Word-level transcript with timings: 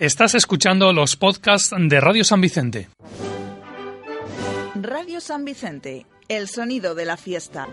Estás 0.00 0.34
escuchando 0.34 0.92
los 0.92 1.14
podcasts 1.14 1.70
de 1.78 2.00
Radio 2.00 2.24
San 2.24 2.40
Vicente. 2.40 2.88
Radio 4.74 5.20
San 5.20 5.44
Vicente, 5.44 6.04
el 6.26 6.48
sonido 6.48 6.96
de 6.96 7.04
la 7.04 7.16
fiesta. 7.16 7.68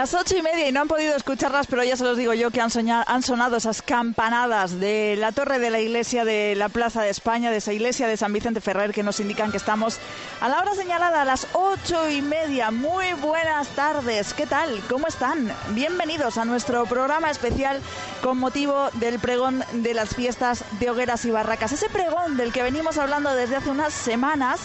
Las 0.00 0.14
ocho 0.14 0.34
y 0.34 0.40
media 0.40 0.66
y 0.66 0.72
no 0.72 0.80
han 0.80 0.88
podido 0.88 1.14
escucharlas, 1.14 1.66
pero 1.66 1.84
ya 1.84 1.94
se 1.94 2.04
los 2.04 2.16
digo 2.16 2.32
yo 2.32 2.50
que 2.50 2.62
han, 2.62 2.70
sonado 2.70 3.56
esas 3.58 3.82
campanadas 3.82 4.80
de 4.80 5.14
la 5.18 5.30
torre 5.30 5.58
de 5.58 5.68
la 5.68 5.78
iglesia 5.78 6.24
de 6.24 6.54
la 6.56 6.70
Plaza 6.70 7.02
de 7.02 7.10
España, 7.10 7.50
de 7.50 7.58
esa 7.58 7.74
iglesia 7.74 8.08
de 8.08 8.16
San 8.16 8.32
Vicente 8.32 8.62
Ferrer, 8.62 8.94
que 8.94 9.02
nos 9.02 9.20
indican 9.20 9.50
que 9.50 9.58
estamos 9.58 9.98
a 10.40 10.48
la 10.48 10.58
hora 10.58 10.74
señalada, 10.74 11.20
a 11.20 11.24
las 11.26 11.46
ocho 11.52 12.08
y 12.08 12.22
media. 12.22 12.70
Muy 12.70 13.12
buenas 13.20 13.68
tardes, 13.76 14.32
¿qué 14.32 14.46
tal? 14.46 14.80
¿Cómo 14.88 15.06
están? 15.06 15.52
Bienvenidos 15.72 16.38
a 16.38 16.46
nuestro 16.46 16.86
programa 16.86 17.30
especial 17.30 17.78
con 18.22 18.38
motivo 18.38 18.88
del 18.94 19.18
pregón 19.18 19.62
de 19.74 19.92
las 19.92 20.14
fiestas 20.14 20.64
de 20.78 20.88
hogueras 20.88 21.26
y 21.26 21.30
barracas. 21.30 21.72
Ese 21.72 21.90
pregón 21.90 22.38
del 22.38 22.54
que 22.54 22.62
venimos 22.62 22.96
hablando 22.96 23.34
desde 23.34 23.56
hace 23.56 23.68
unas 23.68 23.92
semanas 23.92 24.60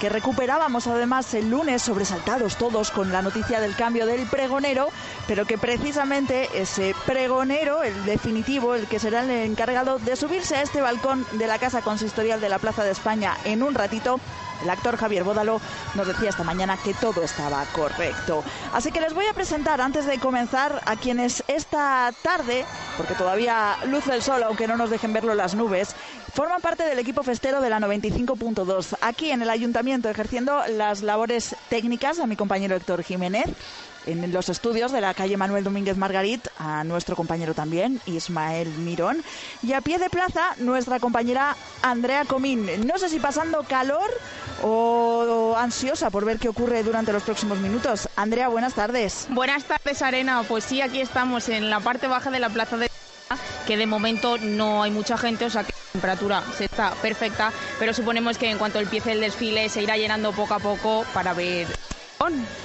que 0.00 0.08
recuperábamos 0.08 0.86
además 0.86 1.34
el 1.34 1.50
lunes 1.50 1.82
sobresaltados 1.82 2.56
todos 2.56 2.90
con 2.90 3.12
la 3.12 3.20
noticia 3.20 3.60
del 3.60 3.76
cambio 3.76 4.06
del 4.06 4.26
pregonero, 4.26 4.88
pero 5.28 5.44
que 5.44 5.58
precisamente 5.58 6.48
ese 6.54 6.94
pregonero, 7.04 7.82
el 7.82 8.06
definitivo, 8.06 8.74
el 8.74 8.86
que 8.86 8.98
será 8.98 9.20
el 9.20 9.30
encargado 9.30 9.98
de 9.98 10.16
subirse 10.16 10.56
a 10.56 10.62
este 10.62 10.80
balcón 10.80 11.26
de 11.32 11.46
la 11.46 11.58
Casa 11.58 11.82
Consistorial 11.82 12.40
de 12.40 12.48
la 12.48 12.58
Plaza 12.58 12.82
de 12.82 12.92
España 12.92 13.36
en 13.44 13.62
un 13.62 13.74
ratito, 13.74 14.18
el 14.62 14.70
actor 14.70 14.96
Javier 14.96 15.24
Bódalo 15.24 15.60
nos 15.94 16.06
decía 16.06 16.30
esta 16.30 16.44
mañana 16.44 16.76
que 16.82 16.94
todo 16.94 17.22
estaba 17.22 17.64
correcto. 17.72 18.44
Así 18.72 18.92
que 18.92 19.00
les 19.00 19.14
voy 19.14 19.26
a 19.26 19.32
presentar 19.32 19.80
antes 19.80 20.06
de 20.06 20.18
comenzar 20.18 20.82
a 20.84 20.96
quienes 20.96 21.42
esta 21.48 22.12
tarde, 22.22 22.64
porque 22.96 23.14
todavía 23.14 23.76
luce 23.86 24.14
el 24.14 24.22
sol 24.22 24.42
aunque 24.42 24.66
no 24.66 24.76
nos 24.76 24.90
dejen 24.90 25.12
verlo 25.12 25.34
las 25.34 25.54
nubes, 25.54 25.96
forman 26.32 26.60
parte 26.60 26.84
del 26.84 26.98
equipo 26.98 27.22
festero 27.22 27.60
de 27.60 27.70
la 27.70 27.78
95.2. 27.80 28.96
Aquí 29.00 29.30
en 29.30 29.42
el 29.42 29.50
ayuntamiento 29.50 30.08
ejerciendo 30.08 30.62
las 30.68 31.02
labores 31.02 31.56
técnicas 31.68 32.18
a 32.18 32.26
mi 32.26 32.36
compañero 32.36 32.76
Héctor 32.76 33.02
Jiménez 33.02 33.46
en 34.06 34.32
los 34.32 34.48
estudios 34.48 34.92
de 34.92 35.00
la 35.00 35.14
calle 35.14 35.36
Manuel 35.36 35.64
Domínguez 35.64 35.96
Margarit, 35.96 36.46
a 36.58 36.84
nuestro 36.84 37.16
compañero 37.16 37.54
también, 37.54 38.00
Ismael 38.06 38.68
Mirón, 38.68 39.22
y 39.62 39.74
a 39.74 39.80
pie 39.80 39.98
de 39.98 40.08
plaza, 40.08 40.54
nuestra 40.58 41.00
compañera 41.00 41.56
Andrea 41.82 42.24
Comín. 42.24 42.66
No 42.86 42.98
sé 42.98 43.08
si 43.08 43.20
pasando 43.20 43.62
calor 43.64 44.10
o 44.62 45.54
ansiosa 45.56 46.10
por 46.10 46.24
ver 46.24 46.38
qué 46.38 46.48
ocurre 46.48 46.82
durante 46.82 47.12
los 47.12 47.22
próximos 47.22 47.58
minutos. 47.58 48.08
Andrea, 48.16 48.48
buenas 48.48 48.74
tardes. 48.74 49.26
Buenas 49.30 49.64
tardes, 49.64 50.00
Arena. 50.02 50.44
Pues 50.48 50.64
sí, 50.64 50.80
aquí 50.80 51.00
estamos 51.00 51.48
en 51.48 51.70
la 51.70 51.80
parte 51.80 52.06
baja 52.06 52.30
de 52.30 52.40
la 52.40 52.48
plaza 52.48 52.76
de 52.76 52.90
que 53.66 53.76
de 53.76 53.86
momento 53.86 54.38
no 54.38 54.82
hay 54.82 54.90
mucha 54.90 55.16
gente, 55.16 55.44
o 55.44 55.50
sea 55.50 55.62
que 55.62 55.69
temperatura 56.00 56.42
se 56.56 56.64
está 56.64 56.92
perfecta, 57.02 57.52
pero 57.78 57.92
suponemos 57.92 58.38
que 58.38 58.50
en 58.50 58.56
cuanto 58.56 58.78
empiece 58.78 59.12
el 59.12 59.20
desfile 59.20 59.68
se 59.68 59.82
irá 59.82 59.98
llenando 59.98 60.32
poco 60.32 60.54
a 60.54 60.58
poco 60.58 61.04
para 61.12 61.34
ver 61.34 61.66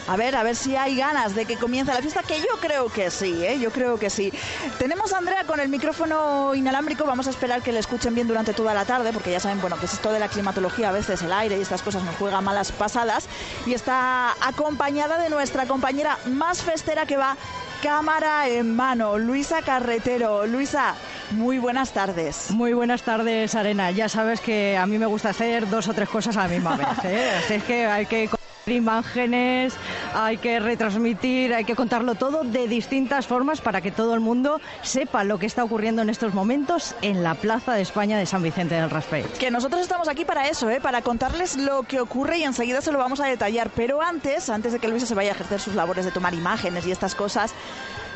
a 0.08 0.18
ver, 0.18 0.36
a 0.36 0.44
ver 0.44 0.56
si 0.56 0.76
hay 0.76 0.98
ganas 0.98 1.34
de 1.34 1.46
que 1.46 1.56
comience 1.56 1.94
la 1.94 2.02
fiesta, 2.02 2.24
que 2.24 2.40
yo 2.40 2.60
creo 2.60 2.90
que 2.90 3.10
sí, 3.10 3.42
¿eh? 3.46 3.58
yo 3.58 3.72
creo 3.72 3.98
que 3.98 4.10
sí. 4.10 4.32
Tenemos 4.78 5.14
a 5.14 5.18
Andrea 5.18 5.46
con 5.46 5.62
el 5.62 5.70
micrófono 5.70 6.54
inalámbrico, 6.54 7.06
vamos 7.06 7.28
a 7.28 7.30
esperar 7.30 7.62
que 7.62 7.72
le 7.72 7.80
escuchen 7.80 8.14
bien 8.14 8.28
durante 8.28 8.54
toda 8.54 8.74
la 8.74 8.84
tarde, 8.84 9.14
porque 9.14 9.32
ya 9.32 9.40
saben, 9.40 9.62
bueno, 9.62 9.78
que 9.78 9.86
es 9.86 9.94
esto 9.94 10.12
de 10.12 10.20
la 10.20 10.28
climatología, 10.28 10.90
a 10.90 10.92
veces 10.92 11.22
el 11.22 11.32
aire 11.32 11.58
y 11.58 11.62
estas 11.62 11.82
cosas 11.82 12.04
nos 12.04 12.16
juegan 12.16 12.44
malas 12.44 12.74
pasadas, 12.74 13.28
y 13.66 13.74
está 13.74 14.34
acompañada 14.46 15.18
de 15.18 15.30
nuestra 15.30 15.66
compañera 15.66 16.18
más 16.26 16.62
festera 16.62 17.06
que 17.06 17.16
va 17.16 17.38
cámara 17.82 18.48
en 18.48 18.76
mano, 18.76 19.18
Luisa 19.18 19.62
Carretero. 19.62 20.46
Luisa, 20.48 20.96
muy 21.32 21.60
buenas 21.60 21.92
tardes. 21.92 22.52
Muy 22.52 22.74
buenas 22.74 23.04
tardes, 23.04 23.56
Arena. 23.56 23.92
Ya 23.92 24.10
sabes 24.10 24.42
que 24.42 24.78
a 24.78 24.86
mí 24.86 24.98
me 24.98 25.06
gusta 25.06 25.30
hacer 25.30 25.70
dos 25.70 25.88
o 25.88 25.94
tres 25.94 26.10
cosas 26.10 26.38
a 26.38 26.44
la 26.44 26.48
misma 26.48 26.78
vez. 26.78 26.88
¿eh? 27.06 27.32
Así 27.44 27.56
es 27.56 27.64
que 27.64 27.86
hay 27.86 28.06
que 28.06 28.30
imágenes, 28.74 29.74
hay 30.14 30.38
que 30.38 30.60
retransmitir, 30.60 31.54
hay 31.54 31.66
que 31.66 31.76
contarlo 31.76 32.16
todo 32.16 32.44
de 32.44 32.68
distintas 32.68 33.28
formas 33.28 33.62
para 33.62 33.82
que 33.82 33.92
todo 33.92 34.14
el 34.14 34.20
mundo 34.20 34.60
sepa 34.82 35.24
lo 35.24 35.38
que 35.38 35.46
está 35.46 35.64
ocurriendo 35.64 36.02
en 36.02 36.10
estos 36.10 36.34
momentos 36.34 36.96
en 37.02 37.24
la 37.24 37.36
Plaza 37.36 37.74
de 37.74 37.82
España 37.82 38.18
de 38.18 38.26
San 38.26 38.42
Vicente 38.42 38.76
del 38.76 38.90
Raspey. 38.90 39.24
Que 39.40 39.52
nosotros 39.52 39.82
estamos 39.82 40.08
aquí 40.08 40.26
para 40.26 40.48
eso, 40.48 40.70
¿eh? 40.70 40.80
para 40.82 41.02
contarles 41.02 41.58
lo 41.58 41.84
que 41.84 42.00
ocurre 42.00 42.40
y 42.40 42.44
enseguida 42.44 42.82
se 42.82 42.92
lo 42.92 42.98
vamos 42.98 43.20
a 43.20 43.28
detallar. 43.28 43.70
Pero 43.76 44.02
antes, 44.02 44.50
antes 44.50 44.74
de 44.74 44.80
que 44.80 44.88
Luisa 44.88 45.06
se 45.06 45.16
vaya 45.16 45.32
a 45.32 45.36
ejercer 45.36 45.60
sus 45.60 45.76
labores 45.76 46.06
de 46.06 46.12
tomar 46.12 46.34
imágenes 46.34 46.88
y 46.88 46.92
estas 46.92 47.14
cosas, 47.14 47.54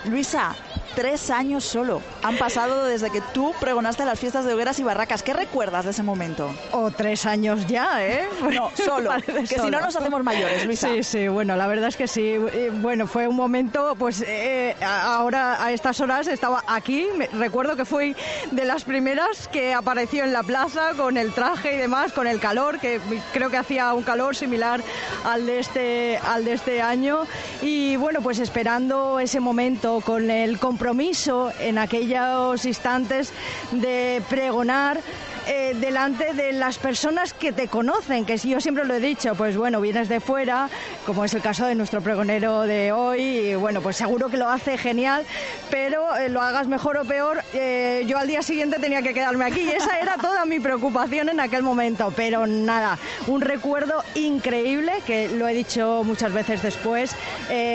Luisa, 0.05 0.55
tres 0.95 1.29
años 1.29 1.63
solo 1.63 2.01
han 2.23 2.37
pasado 2.37 2.85
desde 2.85 3.09
que 3.09 3.21
tú 3.33 3.53
pregonaste 3.59 4.05
las 4.05 4.19
fiestas 4.19 4.45
de 4.45 4.53
hogueras 4.53 4.79
y 4.79 4.83
barracas. 4.83 5.23
¿Qué 5.23 5.33
recuerdas 5.33 5.85
de 5.85 5.91
ese 5.91 6.03
momento? 6.03 6.53
O 6.71 6.91
tres 6.91 7.25
años 7.25 7.65
ya, 7.67 8.05
¿eh? 8.05 8.27
No, 8.53 8.71
solo. 8.75 9.11
que 9.25 9.45
si 9.47 9.69
no 9.69 9.81
nos 9.81 9.95
hacemos 9.95 10.23
mayores, 10.23 10.65
Luisa. 10.65 10.89
Sí, 10.89 11.03
sí, 11.03 11.27
bueno, 11.27 11.55
la 11.55 11.67
verdad 11.67 11.89
es 11.89 11.97
que 11.97 12.07
sí. 12.07 12.37
Bueno, 12.81 13.07
fue 13.07 13.27
un 13.27 13.35
momento, 13.35 13.95
pues 13.97 14.23
eh, 14.25 14.75
ahora 14.81 15.63
a 15.63 15.71
estas 15.71 15.99
horas 15.99 16.27
estaba 16.27 16.63
aquí. 16.67 17.07
recuerdo 17.33 17.75
que 17.75 17.85
fui 17.85 18.15
de 18.51 18.65
las 18.65 18.83
primeras 18.83 19.47
que 19.49 19.73
apareció 19.73 20.23
en 20.23 20.33
la 20.33 20.43
plaza 20.43 20.93
con 20.95 21.17
el 21.17 21.33
traje 21.33 21.75
y 21.75 21.77
demás, 21.77 22.13
con 22.13 22.27
el 22.27 22.39
calor, 22.39 22.79
que 22.79 22.99
creo 23.33 23.49
que 23.49 23.57
hacía 23.57 23.93
un 23.93 24.03
calor 24.03 24.35
similar 24.35 24.81
al 25.25 25.45
de 25.45 25.59
este, 25.59 26.17
al 26.17 26.45
de 26.45 26.53
este 26.53 26.81
año. 26.81 27.21
Y 27.61 27.95
bueno, 27.97 28.21
pues 28.21 28.39
esperando 28.39 29.19
ese 29.19 29.39
momento 29.39 29.88
con 30.05 30.29
el 30.29 30.59
compromiso 30.59 31.51
en 31.59 31.79
aquellos 31.79 32.63
instantes 32.65 33.33
de 33.71 34.21
pregonar 34.29 35.01
eh, 35.47 35.75
delante 35.79 36.33
de 36.33 36.51
las 36.53 36.77
personas 36.77 37.33
que 37.33 37.51
te 37.51 37.67
conocen, 37.67 38.25
que 38.25 38.37
yo 38.37 38.59
siempre 38.59 38.85
lo 38.85 38.93
he 38.93 38.99
dicho, 38.99 39.35
pues 39.35 39.55
bueno, 39.55 39.81
vienes 39.81 40.09
de 40.09 40.19
fuera, 40.19 40.69
como 41.05 41.25
es 41.25 41.33
el 41.33 41.41
caso 41.41 41.65
de 41.65 41.75
nuestro 41.75 42.01
pregonero 42.01 42.61
de 42.61 42.91
hoy, 42.91 43.21
y 43.21 43.55
bueno, 43.55 43.81
pues 43.81 43.97
seguro 43.97 44.29
que 44.29 44.37
lo 44.37 44.49
hace 44.49 44.77
genial, 44.77 45.25
pero 45.69 46.15
eh, 46.15 46.29
lo 46.29 46.41
hagas 46.41 46.67
mejor 46.67 46.97
o 46.97 47.05
peor, 47.05 47.43
eh, 47.53 48.03
yo 48.07 48.17
al 48.17 48.27
día 48.27 48.41
siguiente 48.41 48.77
tenía 48.79 49.01
que 49.01 49.13
quedarme 49.13 49.45
aquí 49.45 49.61
y 49.61 49.69
esa 49.69 49.99
era 49.99 50.17
toda 50.17 50.45
mi 50.45 50.59
preocupación 50.59 51.29
en 51.29 51.39
aquel 51.39 51.63
momento, 51.63 52.13
pero 52.15 52.45
nada, 52.45 52.97
un 53.27 53.41
recuerdo 53.41 54.03
increíble, 54.15 54.93
que 55.05 55.29
lo 55.29 55.47
he 55.47 55.53
dicho 55.53 56.03
muchas 56.03 56.33
veces 56.33 56.61
después, 56.61 57.15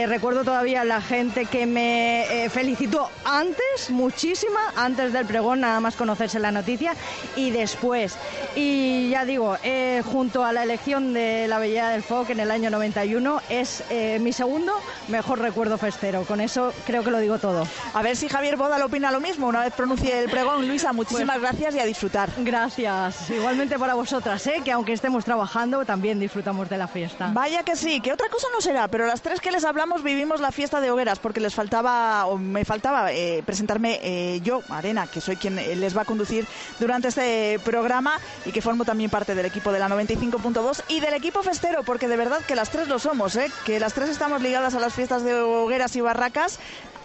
recuerdo 0.07 0.45
todavía 0.45 0.85
la 0.85 1.01
gente 1.01 1.47
que 1.47 1.67
me 1.67 2.49
felicitó 2.51 3.09
antes, 3.25 3.91
muchísima, 3.91 4.61
antes 4.77 5.13
del 5.13 5.27
pregón, 5.27 5.61
nada 5.61 5.81
más 5.81 5.97
conocerse 5.97 6.39
la 6.39 6.51
noticia, 6.51 6.95
y 7.37 7.51
después. 7.59 8.17
Y 8.57 9.11
ya 9.11 9.25
digo, 9.25 9.57
eh, 9.63 10.03
junto 10.05 10.45
a 10.45 10.53
la 10.53 10.63
elección 10.65 11.13
de 11.13 11.47
la 11.49 11.59
Belleza 11.59 11.89
del 11.91 12.03
Foc 12.03 12.31
en 12.31 12.41
el 12.41 12.51
año 12.51 12.69
91, 12.71 13.41
es 13.49 13.85
eh, 13.91 14.19
mi 14.21 14.33
segundo 14.33 14.73
mejor 15.09 15.39
recuerdo 15.39 15.79
festero. 15.79 16.25
Con 16.25 16.41
eso 16.41 16.73
creo 16.87 17.05
que 17.05 17.11
lo 17.11 17.19
digo 17.19 17.39
todo. 17.39 17.67
A 17.95 18.03
ver 18.03 18.17
si 18.17 18.29
Javier 18.29 18.57
Boda 18.57 18.79
lo 18.79 18.87
opina 18.87 19.11
lo 19.11 19.21
mismo 19.21 19.47
una 19.47 19.61
vez 19.61 19.73
pronuncie 19.73 20.19
el 20.19 20.31
pregón. 20.31 20.67
Luisa, 20.69 20.93
muchísimas 20.93 21.39
pues 21.39 21.51
gracias 21.51 21.75
y 21.75 21.79
a 21.79 21.85
disfrutar. 21.85 22.31
Gracias. 22.39 23.31
Igualmente 23.31 23.79
para 23.79 23.95
vosotras, 23.95 24.47
¿eh? 24.47 24.61
que 24.65 24.73
aunque 24.73 24.93
estemos 24.93 25.25
trabajando, 25.25 25.85
también 25.85 26.19
disfrutamos 26.19 26.69
de 26.69 26.79
la 26.79 26.89
fiesta. 26.89 27.31
Vaya 27.33 27.63
que 27.63 27.77
sí, 27.77 28.01
que 28.01 28.13
otra 28.13 28.29
cosa 28.29 28.49
no 28.53 28.61
será, 28.61 28.89
pero 28.89 29.07
las 29.07 29.23
tres 29.23 29.41
que 29.41 29.53
les 29.53 29.65
hablamos 29.65 30.03
vivimos 30.03 30.41
la 30.41 30.51
fiesta 30.51 30.81
de 30.81 30.91
hogueras 30.91 31.19
porque 31.19 31.41
les 31.41 31.55
faltaba, 31.55 32.27
o 32.27 32.37
me 32.37 32.65
faltaba, 32.65 33.11
presentarme 33.47 34.41
yo, 34.43 34.63
Arena, 34.69 35.07
que 35.07 35.21
soy 35.21 35.37
quien 35.37 35.57
les 35.57 35.97
va 35.97 36.03
a 36.03 36.05
conducir 36.05 36.47
durante 36.79 37.09
este 37.09 37.44
este 37.45 37.59
programa 37.59 38.21
y 38.45 38.53
que 38.53 38.63
formo 38.63 38.85
también 38.85 39.11
parte 39.11 39.35
del 39.35 39.47
equipo 39.47 39.73
de 39.73 39.79
la 39.79 39.89
95.2 39.89 40.83
y 40.89 41.01
del 41.01 41.15
equipo 41.15 41.43
festero, 41.43 41.83
porque 41.83 42.09
de 42.09 42.17
verdad 42.17 42.41
que 42.47 42.55
las 42.55 42.71
tres 42.71 42.89
lo 42.89 42.99
somos, 42.99 43.37
¿eh? 43.37 43.51
que 43.65 43.81
las 43.81 43.93
tres 43.95 44.09
estamos 44.09 44.43
ligadas 44.43 44.75
a 44.75 44.81
las 44.81 44.95
fiestas 44.95 45.25
de 45.25 45.35
hogueras 45.35 45.95
y 45.97 46.01
barracas 46.01 46.59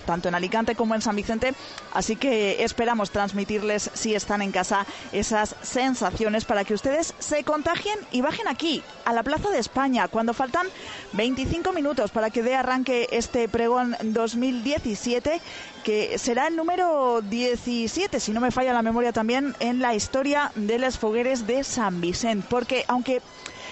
tanto 0.09 0.27
en 0.27 0.33
Alicante 0.33 0.73
como 0.73 0.95
en 0.95 1.03
San 1.03 1.15
Vicente. 1.15 1.53
Así 1.93 2.15
que 2.15 2.63
esperamos 2.63 3.11
transmitirles, 3.11 3.91
si 3.93 4.15
están 4.15 4.41
en 4.41 4.51
casa, 4.51 4.87
esas 5.11 5.55
sensaciones 5.61 6.45
para 6.45 6.63
que 6.63 6.73
ustedes 6.73 7.13
se 7.19 7.43
contagien 7.43 7.99
y 8.11 8.21
bajen 8.21 8.47
aquí, 8.47 8.81
a 9.05 9.13
la 9.13 9.21
Plaza 9.21 9.51
de 9.51 9.59
España, 9.59 10.07
cuando 10.07 10.33
faltan 10.33 10.65
25 11.13 11.73
minutos 11.73 12.09
para 12.09 12.31
que 12.31 12.41
dé 12.41 12.55
arranque 12.55 13.07
este 13.11 13.47
pregón 13.49 13.95
2017 14.01 15.41
que 15.83 16.17
será 16.17 16.47
el 16.47 16.55
número 16.55 17.21
17, 17.21 18.19
si 18.19 18.31
no 18.31 18.41
me 18.41 18.49
falla 18.49 18.73
la 18.73 18.81
memoria 18.81 19.13
también, 19.13 19.55
en 19.59 19.79
la 19.79 19.93
historia 19.93 20.51
de 20.55 20.79
las 20.79 20.97
fogueres 20.97 21.45
de 21.45 21.63
San 21.63 22.01
Vicente. 22.01 22.47
Porque 22.49 22.83
aunque 22.87 23.21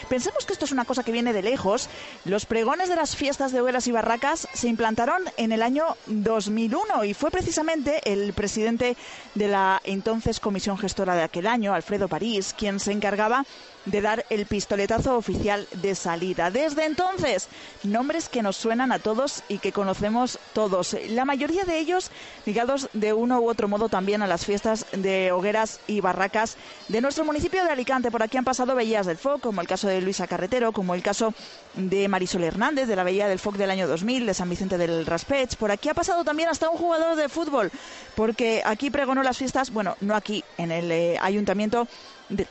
Pensemos 0.09 0.45
que 0.45 0.53
esto 0.53 0.65
es 0.65 0.71
una 0.71 0.85
cosa 0.85 1.03
que 1.03 1.11
viene 1.11 1.33
de 1.33 1.41
lejos. 1.41 1.89
Los 2.23 2.45
pregones 2.45 2.87
de 2.87 2.95
las 2.95 3.15
fiestas 3.15 3.51
de 3.51 3.59
hogueras 3.59 3.87
y 3.87 3.91
barracas 3.91 4.47
se 4.53 4.69
implantaron 4.69 5.21
en 5.35 5.51
el 5.51 5.61
año 5.61 5.85
2001 6.07 7.03
y 7.03 7.13
fue 7.13 7.29
precisamente 7.29 7.99
el 8.05 8.31
presidente 8.33 8.95
de 9.35 9.47
la 9.49 9.81
entonces 9.83 10.39
comisión 10.39 10.77
gestora 10.77 11.15
de 11.15 11.23
aquel 11.23 11.45
año, 11.45 11.73
Alfredo 11.73 12.07
París, 12.07 12.55
quien 12.57 12.79
se 12.79 12.93
encargaba 12.93 13.45
de 13.87 14.01
dar 14.01 14.25
el 14.29 14.45
pistoletazo 14.45 15.15
oficial 15.15 15.67
de 15.71 15.95
salida. 15.95 16.51
Desde 16.51 16.85
entonces, 16.85 17.47
nombres 17.83 18.29
que 18.29 18.43
nos 18.43 18.57
suenan 18.57 18.91
a 18.91 18.99
todos 18.99 19.43
y 19.47 19.59
que 19.59 19.71
conocemos 19.71 20.39
todos. 20.53 20.95
La 21.09 21.25
mayoría 21.25 21.63
de 21.63 21.79
ellos 21.79 22.11
ligados 22.45 22.89
de 22.93 23.13
uno 23.13 23.39
u 23.39 23.49
otro 23.49 23.67
modo 23.67 23.87
también 23.87 24.21
a 24.21 24.27
las 24.27 24.45
fiestas 24.45 24.85
de 24.91 25.31
hogueras 25.31 25.79
y 25.87 26.01
barracas 26.01 26.57
de 26.89 27.01
nuestro 27.01 27.23
municipio 27.23 27.63
de 27.63 27.71
Alicante. 27.71 28.11
Por 28.11 28.23
aquí 28.23 28.37
han 28.37 28.43
pasado 28.43 28.75
Bellas 28.75 29.05
del 29.05 29.17
Foc, 29.17 29.41
como 29.41 29.61
el 29.61 29.67
caso 29.67 29.87
de 29.87 30.01
Luisa 30.01 30.27
Carretero, 30.27 30.73
como 30.73 30.93
el 30.93 31.01
caso 31.01 31.33
de 31.75 32.07
Marisol 32.09 32.43
Hernández, 32.43 32.87
de 32.87 32.95
la 32.95 33.03
Bella 33.03 33.29
del 33.29 33.39
Foc 33.39 33.55
del 33.55 33.71
año 33.71 33.87
2000, 33.87 34.25
de 34.25 34.33
San 34.33 34.49
Vicente 34.49 34.77
del 34.77 35.05
Raspech. 35.05 35.55
Por 35.55 35.71
aquí 35.71 35.87
ha 35.87 35.93
pasado 35.93 36.25
también 36.25 36.49
hasta 36.49 36.69
un 36.69 36.77
jugador 36.77 37.15
de 37.15 37.29
fútbol, 37.29 37.71
porque 38.15 38.61
aquí 38.65 38.89
pregonó 38.89 39.23
las 39.23 39.37
fiestas, 39.37 39.71
bueno, 39.71 39.95
no 40.01 40.13
aquí, 40.13 40.43
en 40.57 40.71
el 40.71 40.91
eh, 40.91 41.17
ayuntamiento 41.21 41.87
de 42.27 42.47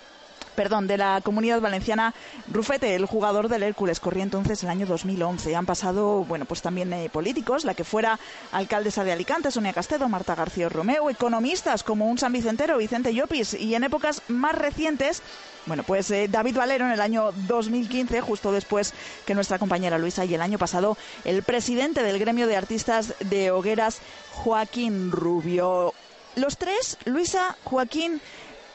perdón, 0.56 0.88
de 0.88 0.97
la 0.97 1.20
comunidad 1.23 1.61
valenciana, 1.61 2.14
Rufete, 2.49 2.94
el 2.94 3.06
jugador 3.06 3.49
del 3.49 3.62
Hércules, 3.62 4.00
corría 4.00 4.25
entonces 4.25 4.62
el 4.64 4.70
año 4.70 4.87
2011. 4.87 5.55
Han 5.55 5.67
pasado, 5.67 6.25
bueno, 6.25 6.47
pues 6.47 6.62
también 6.62 6.93
eh, 6.93 7.08
políticos, 7.11 7.64
la 7.64 7.75
que 7.75 7.85
fuera 7.85 8.19
alcaldesa 8.50 9.05
de 9.05 9.12
Alicante, 9.12 9.50
Sonia 9.50 9.73
Castedo, 9.73 10.08
Marta 10.08 10.35
García 10.35 10.69
Romeo, 10.69 11.11
economistas 11.11 11.85
como 11.85 12.08
un 12.08 12.19
San 12.19 12.32
Vicentero, 12.32 12.79
Vicente 12.79 13.14
Llopis, 13.14 13.55
y 13.55 13.75
en 13.75 13.85
épocas 13.85 14.23
más 14.29 14.56
recientes, 14.56 15.23
bueno, 15.67 15.82
pues 15.82 16.11
eh, 16.11 16.29
David 16.29 16.56
Valero 16.56 16.87
en 16.87 16.93
el 16.93 17.00
año 17.00 17.32
2015, 17.47 18.20
justo 18.20 18.50
después 18.50 18.94
que 19.26 19.35
nuestra 19.35 19.58
compañera 19.58 19.99
Luisa, 19.99 20.25
y 20.25 20.35
el 20.35 20.43
año 20.43 20.58
pasado 20.58 20.97
el 21.25 21.43
presidente 21.43 22.03
del 22.03 22.19
gremio 22.19 22.47
de 22.47 22.56
artistas 22.56 23.14
de 23.20 23.50
hogueras, 23.50 24.00
Joaquín 24.32 25.12
Rubio. 25.12 25.93
Los 26.37 26.58
tres, 26.58 26.99
Luisa, 27.06 27.56
Joaquín 27.64 28.20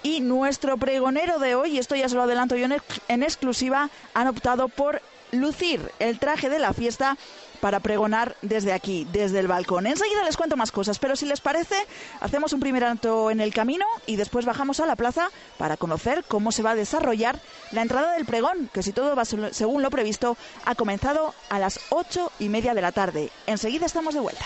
y 0.03 0.21
nuestro 0.21 0.77
pregonero 0.77 1.39
de 1.39 1.55
hoy, 1.55 1.77
esto 1.77 1.95
ya 1.95 2.09
se 2.09 2.15
lo 2.15 2.23
adelanto 2.23 2.55
yo 2.55 2.67
en 3.07 3.23
exclusiva, 3.23 3.89
han 4.13 4.27
optado 4.27 4.67
por 4.67 5.01
lucir 5.31 5.91
el 5.99 6.19
traje 6.19 6.49
de 6.49 6.59
la 6.59 6.73
fiesta 6.73 7.17
para 7.61 7.79
pregonar 7.79 8.35
desde 8.41 8.73
aquí, 8.73 9.07
desde 9.11 9.39
el 9.39 9.47
balcón. 9.47 9.85
Enseguida 9.85 10.23
les 10.23 10.35
cuento 10.35 10.57
más 10.57 10.71
cosas, 10.71 10.99
pero 10.99 11.15
si 11.15 11.25
les 11.25 11.41
parece, 11.41 11.75
hacemos 12.19 12.53
un 12.53 12.59
primer 12.59 12.83
alto 12.83 13.29
en 13.29 13.39
el 13.39 13.53
camino 13.53 13.85
y 14.07 14.15
después 14.15 14.45
bajamos 14.45 14.79
a 14.79 14.87
la 14.87 14.95
plaza 14.95 15.29
para 15.57 15.77
conocer 15.77 16.25
cómo 16.27 16.51
se 16.51 16.63
va 16.63 16.71
a 16.71 16.75
desarrollar 16.75 17.39
la 17.71 17.83
entrada 17.83 18.13
del 18.13 18.25
pregón, 18.25 18.69
que 18.73 18.83
si 18.83 18.91
todo 18.91 19.15
va 19.15 19.25
según 19.25 19.83
lo 19.83 19.91
previsto, 19.91 20.35
ha 20.65 20.75
comenzado 20.75 21.33
a 21.49 21.59
las 21.59 21.79
ocho 21.91 22.31
y 22.39 22.49
media 22.49 22.73
de 22.73 22.81
la 22.81 22.91
tarde. 22.91 23.29
Enseguida 23.45 23.85
estamos 23.85 24.15
de 24.15 24.21
vuelta. 24.21 24.45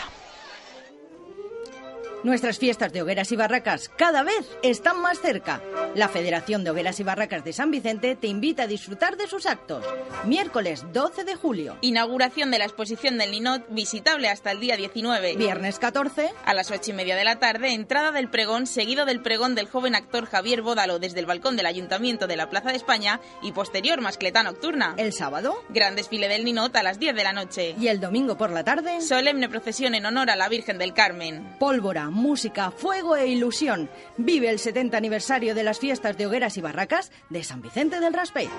Nuestras 2.26 2.58
fiestas 2.58 2.92
de 2.92 3.04
hogueras 3.04 3.32
y 3.32 3.36
barracas 3.36 3.88
cada 3.88 4.24
vez 4.24 4.58
están 4.64 5.00
más 5.00 5.22
cerca. 5.22 5.62
La 5.94 6.10
Federación 6.10 6.64
de 6.64 6.72
Hogueras 6.72 7.00
y 7.00 7.04
Barracas 7.04 7.44
de 7.44 7.54
San 7.54 7.70
Vicente 7.70 8.16
te 8.16 8.26
invita 8.26 8.64
a 8.64 8.68
disfrutar 8.68 9.16
de 9.16 9.28
sus 9.28 9.46
actos. 9.46 9.86
Miércoles 10.26 10.86
12 10.92 11.24
de 11.24 11.36
julio. 11.36 11.78
Inauguración 11.82 12.50
de 12.50 12.58
la 12.58 12.66
exposición 12.66 13.20
del 13.20 13.30
Ninot, 13.30 13.68
visitable 13.70 14.28
hasta 14.28 14.50
el 14.50 14.60
día 14.60 14.76
19. 14.76 15.36
Viernes 15.36 15.78
14. 15.78 16.32
A 16.44 16.56
las 16.56 16.72
8 16.72 16.90
y 16.90 16.94
media 16.94 17.16
de 17.16 17.26
la 17.26 17.38
tarde, 17.38 17.74
entrada 17.74 18.12
del 18.12 18.28
pregón, 18.28 18.66
seguido 18.66 19.06
del 19.06 19.22
pregón 19.22 19.54
del 19.54 19.68
joven 19.68 19.94
actor 19.94 20.26
Javier 20.26 20.64
Bódalo 20.64 20.98
desde 20.98 21.20
el 21.20 21.28
balcón 21.28 21.56
del 21.56 21.68
Ayuntamiento 21.68 22.26
de 22.26 22.38
la 22.38 22.50
Plaza 22.50 22.70
de 22.70 22.78
España 22.78 23.22
y 23.44 23.52
posterior 23.52 24.02
mascleta 24.02 24.42
nocturna. 24.42 24.96
El 24.98 25.14
sábado. 25.14 25.54
Gran 25.70 25.96
desfile 25.96 26.28
del 26.28 26.44
Ninot 26.44 26.76
a 26.76 26.82
las 26.82 26.98
10 26.98 27.16
de 27.16 27.24
la 27.24 27.34
noche. 27.34 27.76
Y 27.80 27.88
el 27.88 28.00
domingo 28.00 28.36
por 28.36 28.50
la 28.50 28.64
tarde. 28.64 29.00
Solemne 29.02 29.48
procesión 29.48 29.94
en 29.94 30.08
honor 30.08 30.32
a 30.32 30.36
la 30.36 30.50
Virgen 30.50 30.80
del 30.80 30.96
Carmen. 30.96 31.56
Pólvora, 31.60 32.10
música, 32.16 32.72
fuego 32.72 33.16
e 33.16 33.28
ilusión. 33.28 33.90
Vive 34.18 34.50
el 34.50 34.60
70 34.60 34.98
aniversario 34.98 35.54
de 35.54 35.64
las 35.64 35.80
fiestas 35.80 36.18
de 36.18 36.26
hogueras 36.26 36.58
y 36.58 36.62
barracas 36.62 37.12
de 37.30 37.44
San 37.44 37.62
Vicente 37.62 38.00
del 38.00 38.14
Raspey. 38.14 38.50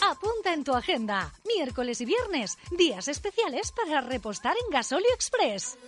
Apunta 0.00 0.52
en 0.52 0.64
tu 0.64 0.74
agenda. 0.74 1.32
Miércoles 1.46 2.00
y 2.00 2.04
viernes, 2.04 2.58
días 2.70 3.08
especiales 3.08 3.72
para 3.72 4.00
repostar 4.00 4.54
en 4.64 4.70
Gasolio 4.70 5.08
Express. 5.14 5.78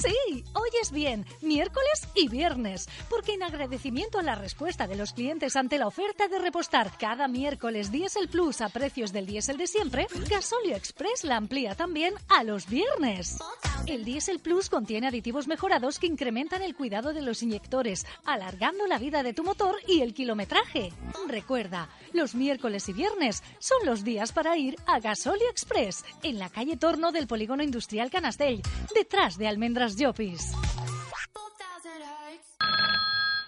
Sí, 0.00 0.44
oyes 0.54 0.92
bien, 0.92 1.26
miércoles 1.42 2.08
y 2.14 2.28
viernes, 2.28 2.88
porque 3.10 3.34
en 3.34 3.42
agradecimiento 3.42 4.18
a 4.18 4.22
la 4.22 4.34
respuesta 4.34 4.86
de 4.86 4.96
los 4.96 5.12
clientes 5.12 5.56
ante 5.56 5.76
la 5.76 5.86
oferta 5.86 6.26
de 6.26 6.38
repostar 6.38 6.96
cada 6.98 7.28
miércoles 7.28 7.92
Diesel 7.92 8.28
Plus 8.28 8.62
a 8.62 8.70
precios 8.70 9.12
del 9.12 9.26
diésel 9.26 9.58
de 9.58 9.66
siempre, 9.66 10.06
Gasolio 10.30 10.74
Express 10.74 11.24
la 11.24 11.36
amplía 11.36 11.74
también 11.74 12.14
a 12.28 12.44
los 12.44 12.66
viernes. 12.66 13.38
El 13.86 14.04
Diesel 14.04 14.38
Plus 14.38 14.70
contiene 14.70 15.08
aditivos 15.08 15.48
mejorados 15.48 15.98
que 15.98 16.06
incrementan 16.06 16.62
el 16.62 16.74
cuidado 16.74 17.12
de 17.12 17.22
los 17.22 17.42
inyectores, 17.42 18.06
alargando 18.24 18.86
la 18.86 18.98
vida 18.98 19.22
de 19.22 19.34
tu 19.34 19.42
motor 19.42 19.76
y 19.86 20.00
el 20.00 20.14
kilometraje. 20.14 20.92
Recuerda, 21.26 21.88
los 22.12 22.34
miércoles 22.34 22.88
y 22.88 22.92
viernes 22.92 23.42
son 23.58 23.84
los 23.84 24.04
días 24.04 24.32
para 24.32 24.56
ir 24.56 24.76
a 24.86 25.00
Gasolio 25.00 25.48
Express, 25.50 26.04
en 26.22 26.38
la 26.38 26.48
calle 26.48 26.76
Torno 26.76 27.12
del 27.12 27.26
Polígono 27.26 27.62
Industrial 27.62 28.10
Canastell, 28.10 28.62
detrás 28.94 29.36
de 29.38 29.48
Almendras 29.48 29.89
Llopis. 29.96 30.52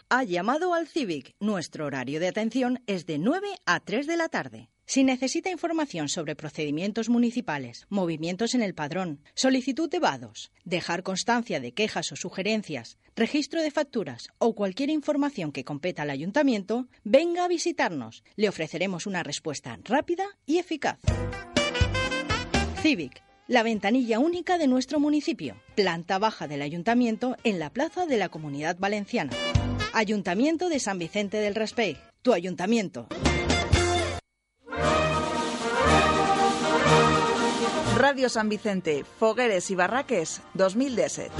Ha 0.08 0.24
llamado 0.24 0.74
al 0.74 0.88
Civic. 0.88 1.34
Nuestro 1.40 1.86
horario 1.86 2.20
de 2.20 2.28
atención 2.28 2.82
es 2.86 3.06
de 3.06 3.18
9 3.18 3.48
a 3.64 3.80
3 3.80 4.06
de 4.06 4.16
la 4.16 4.28
tarde. 4.28 4.68
Si 4.84 5.04
necesita 5.04 5.50
información 5.50 6.10
sobre 6.10 6.36
procedimientos 6.36 7.08
municipales, 7.08 7.86
movimientos 7.88 8.54
en 8.54 8.62
el 8.62 8.74
padrón, 8.74 9.22
solicitud 9.34 9.88
de 9.88 10.00
vados, 10.00 10.52
dejar 10.64 11.02
constancia 11.02 11.60
de 11.60 11.72
quejas 11.72 12.12
o 12.12 12.16
sugerencias, 12.16 12.98
registro 13.16 13.62
de 13.62 13.70
facturas 13.70 14.28
o 14.36 14.54
cualquier 14.54 14.90
información 14.90 15.50
que 15.50 15.64
competa 15.64 16.02
al 16.02 16.10
ayuntamiento, 16.10 16.88
venga 17.04 17.46
a 17.46 17.48
visitarnos. 17.48 18.22
Le 18.36 18.50
ofreceremos 18.50 19.06
una 19.06 19.22
respuesta 19.22 19.78
rápida 19.82 20.26
y 20.44 20.58
eficaz. 20.58 20.98
Civic, 22.82 23.22
la 23.48 23.62
ventanilla 23.62 24.18
única 24.18 24.58
de 24.58 24.66
nuestro 24.66 25.00
municipio, 25.00 25.56
planta 25.74 26.18
baja 26.18 26.46
del 26.46 26.62
ayuntamiento 26.62 27.36
en 27.44 27.58
la 27.58 27.70
plaza 27.70 28.06
de 28.06 28.16
la 28.16 28.28
Comunidad 28.28 28.76
Valenciana. 28.78 29.32
Ayuntamiento 29.92 30.68
de 30.68 30.80
San 30.80 30.98
Vicente 30.98 31.38
del 31.38 31.54
Raspey, 31.54 31.98
tu 32.22 32.32
ayuntamiento. 32.32 33.08
Radio 37.96 38.28
San 38.28 38.48
Vicente, 38.48 39.04
Fogueres 39.18 39.70
y 39.70 39.74
Barraques 39.74 40.40
2017. 40.54 41.30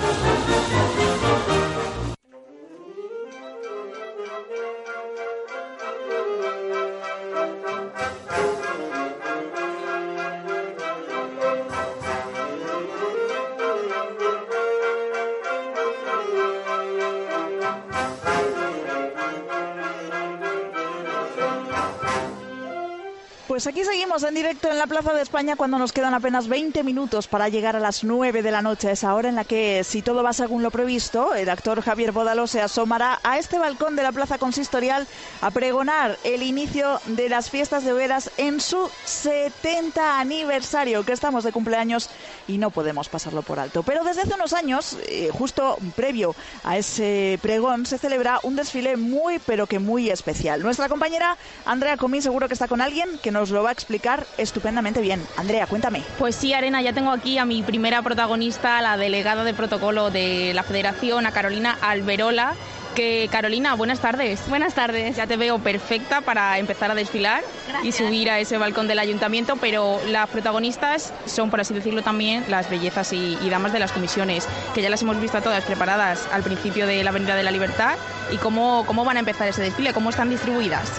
Pues 23.62 23.76
aquí 23.76 23.84
seguimos 23.84 24.24
en 24.24 24.34
directo 24.34 24.72
en 24.72 24.76
la 24.76 24.88
Plaza 24.88 25.12
de 25.12 25.22
España 25.22 25.54
cuando 25.54 25.78
nos 25.78 25.92
quedan 25.92 26.14
apenas 26.14 26.48
20 26.48 26.82
minutos 26.82 27.28
para 27.28 27.48
llegar 27.48 27.76
a 27.76 27.78
las 27.78 28.02
9 28.02 28.42
de 28.42 28.50
la 28.50 28.60
noche. 28.60 28.90
esa 28.90 29.14
hora 29.14 29.28
en 29.28 29.36
la 29.36 29.44
que, 29.44 29.84
si 29.84 30.02
todo 30.02 30.24
va 30.24 30.32
según 30.32 30.64
lo 30.64 30.72
previsto, 30.72 31.32
el 31.32 31.48
actor 31.48 31.80
Javier 31.80 32.10
Bódalo 32.10 32.48
se 32.48 32.60
asomará 32.60 33.20
a 33.22 33.38
este 33.38 33.60
balcón 33.60 33.94
de 33.94 34.02
la 34.02 34.10
Plaza 34.10 34.38
Consistorial 34.38 35.06
a 35.40 35.52
pregonar 35.52 36.18
el 36.24 36.42
inicio 36.42 37.00
de 37.06 37.28
las 37.28 37.50
fiestas 37.50 37.84
de 37.84 37.92
hogueras 37.92 38.32
en 38.36 38.60
su 38.60 38.90
70 39.04 40.18
aniversario, 40.18 41.04
que 41.04 41.12
estamos 41.12 41.44
de 41.44 41.52
cumpleaños 41.52 42.10
y 42.48 42.58
no 42.58 42.70
podemos 42.70 43.08
pasarlo 43.08 43.42
por 43.42 43.60
alto. 43.60 43.84
Pero 43.84 44.02
desde 44.02 44.22
hace 44.22 44.34
unos 44.34 44.54
años, 44.54 44.98
eh, 45.06 45.30
justo 45.32 45.78
previo 45.94 46.34
a 46.64 46.78
ese 46.78 47.38
pregón, 47.40 47.86
se 47.86 47.98
celebra 47.98 48.40
un 48.42 48.56
desfile 48.56 48.96
muy, 48.96 49.38
pero 49.38 49.68
que 49.68 49.78
muy 49.78 50.10
especial. 50.10 50.64
Nuestra 50.64 50.88
compañera 50.88 51.36
Andrea 51.64 51.96
Comín 51.96 52.22
seguro 52.22 52.48
que 52.48 52.54
está 52.54 52.66
con 52.66 52.80
alguien 52.80 53.08
que 53.22 53.30
nos 53.30 53.51
lo 53.52 53.62
va 53.62 53.70
a 53.70 53.72
explicar 53.72 54.26
estupendamente 54.38 55.00
bien. 55.00 55.22
Andrea, 55.36 55.66
cuéntame. 55.66 56.02
Pues 56.18 56.34
sí, 56.34 56.52
Arena, 56.52 56.82
ya 56.82 56.92
tengo 56.92 57.10
aquí 57.10 57.38
a 57.38 57.44
mi 57.44 57.62
primera 57.62 58.02
protagonista, 58.02 58.80
la 58.82 58.96
delegada 58.96 59.44
de 59.44 59.54
protocolo 59.54 60.10
de 60.10 60.52
la 60.54 60.62
Federación, 60.62 61.26
a 61.26 61.32
Carolina 61.32 61.78
Alberola 61.80 62.54
que 62.92 63.28
Carolina, 63.30 63.74
buenas 63.74 64.00
tardes. 64.00 64.40
Buenas 64.48 64.74
tardes. 64.74 65.16
Ya 65.16 65.26
te 65.26 65.36
veo 65.36 65.58
perfecta 65.58 66.20
para 66.20 66.58
empezar 66.58 66.90
a 66.90 66.94
desfilar 66.94 67.42
y 67.82 67.92
subir 67.92 68.30
a 68.30 68.38
ese 68.38 68.58
balcón 68.58 68.86
del 68.86 68.98
ayuntamiento, 68.98 69.56
pero 69.56 70.00
las 70.08 70.28
protagonistas 70.28 71.12
son, 71.26 71.50
por 71.50 71.60
así 71.60 71.74
decirlo, 71.74 72.02
también 72.02 72.44
las 72.48 72.70
bellezas 72.70 73.12
y, 73.12 73.36
damas 73.50 73.72
de 73.72 73.78
las 73.78 73.92
comisiones, 73.92 74.48
que 74.74 74.80
ya 74.80 74.88
las 74.88 75.02
hemos 75.02 75.20
visto 75.20 75.38
a 75.38 75.42
todas 75.42 75.64
preparadas 75.64 76.26
al 76.32 76.42
principio 76.42 76.86
de 76.86 77.04
la 77.04 77.10
Avenida 77.10 77.36
de 77.36 77.42
la 77.42 77.50
Libertad. 77.50 77.96
¿Y 78.30 78.36
cómo, 78.36 78.84
cómo 78.86 79.04
van 79.04 79.16
a 79.16 79.20
empezar 79.20 79.48
ese 79.48 79.62
desfile? 79.62 79.92
¿Cómo 79.92 80.10
están 80.10 80.30
distribuidas? 80.30 80.90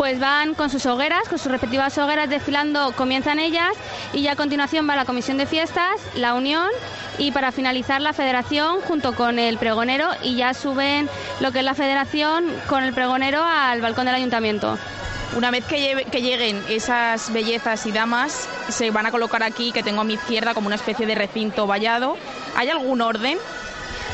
Pues 0.00 0.18
van 0.18 0.54
con 0.54 0.70
sus 0.70 0.86
hogueras, 0.86 1.28
con 1.28 1.38
sus 1.38 1.52
respectivas 1.52 1.98
hogueras 1.98 2.30
desfilando, 2.30 2.92
comienzan 2.92 3.38
ellas 3.38 3.76
y 4.14 4.22
ya 4.22 4.32
a 4.32 4.34
continuación 4.34 4.88
va 4.88 4.96
la 4.96 5.04
Comisión 5.04 5.36
de 5.36 5.44
Fiestas, 5.44 6.00
la 6.14 6.32
Unión 6.32 6.70
y 7.18 7.32
para 7.32 7.52
finalizar 7.52 8.00
la 8.00 8.14
Federación 8.14 8.80
junto 8.80 9.14
con 9.14 9.38
el 9.38 9.58
pregonero 9.58 10.08
y 10.22 10.36
ya 10.36 10.54
suben 10.54 11.10
lo 11.40 11.52
que 11.52 11.58
es 11.58 11.66
la 11.66 11.74
Federación 11.74 12.46
con 12.66 12.82
el 12.82 12.94
pregonero 12.94 13.44
al 13.44 13.82
balcón 13.82 14.06
del 14.06 14.14
Ayuntamiento. 14.14 14.78
Una 15.36 15.50
vez 15.50 15.66
que, 15.66 16.06
que, 16.10 16.22
lleguen 16.22 16.64
esas 16.70 17.30
bellezas 17.30 17.84
y 17.84 17.92
damas, 17.92 18.48
se 18.70 18.90
van 18.90 19.04
a 19.04 19.10
colocar 19.10 19.42
aquí, 19.42 19.70
que 19.70 19.82
tengo 19.82 20.00
a 20.00 20.04
mi 20.04 20.14
izquierda 20.14 20.54
como 20.54 20.68
una 20.68 20.76
especie 20.76 21.04
de 21.04 21.14
recinto 21.14 21.66
vallado. 21.66 22.16
¿Hay 22.56 22.70
algún 22.70 23.02
orden? 23.02 23.36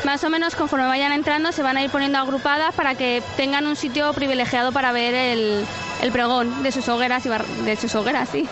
Más 0.05 0.23
o 0.23 0.29
menos 0.29 0.55
conforme 0.55 0.85
vayan 0.85 1.11
entrando 1.11 1.51
se 1.51 1.63
van 1.63 1.75
a 1.75 1.83
ir 1.83 1.89
poniendo 1.89 2.17
agrupadas 2.17 2.73
para 2.75 2.95
que 2.95 3.21
tengan 3.35 3.67
un 3.67 3.75
sitio 3.75 4.13
privilegiado 4.13 4.71
para 4.71 4.91
ver 4.91 5.13
el, 5.13 5.65
el 6.01 6.11
pregón 6.11 6.63
de 6.63 6.71
sus 6.71 6.87
hogueras 6.87 7.25
y 7.25 7.29
de 7.63 7.75
sus 7.75 7.93
hogueras, 7.95 8.29
sí. 8.29 8.47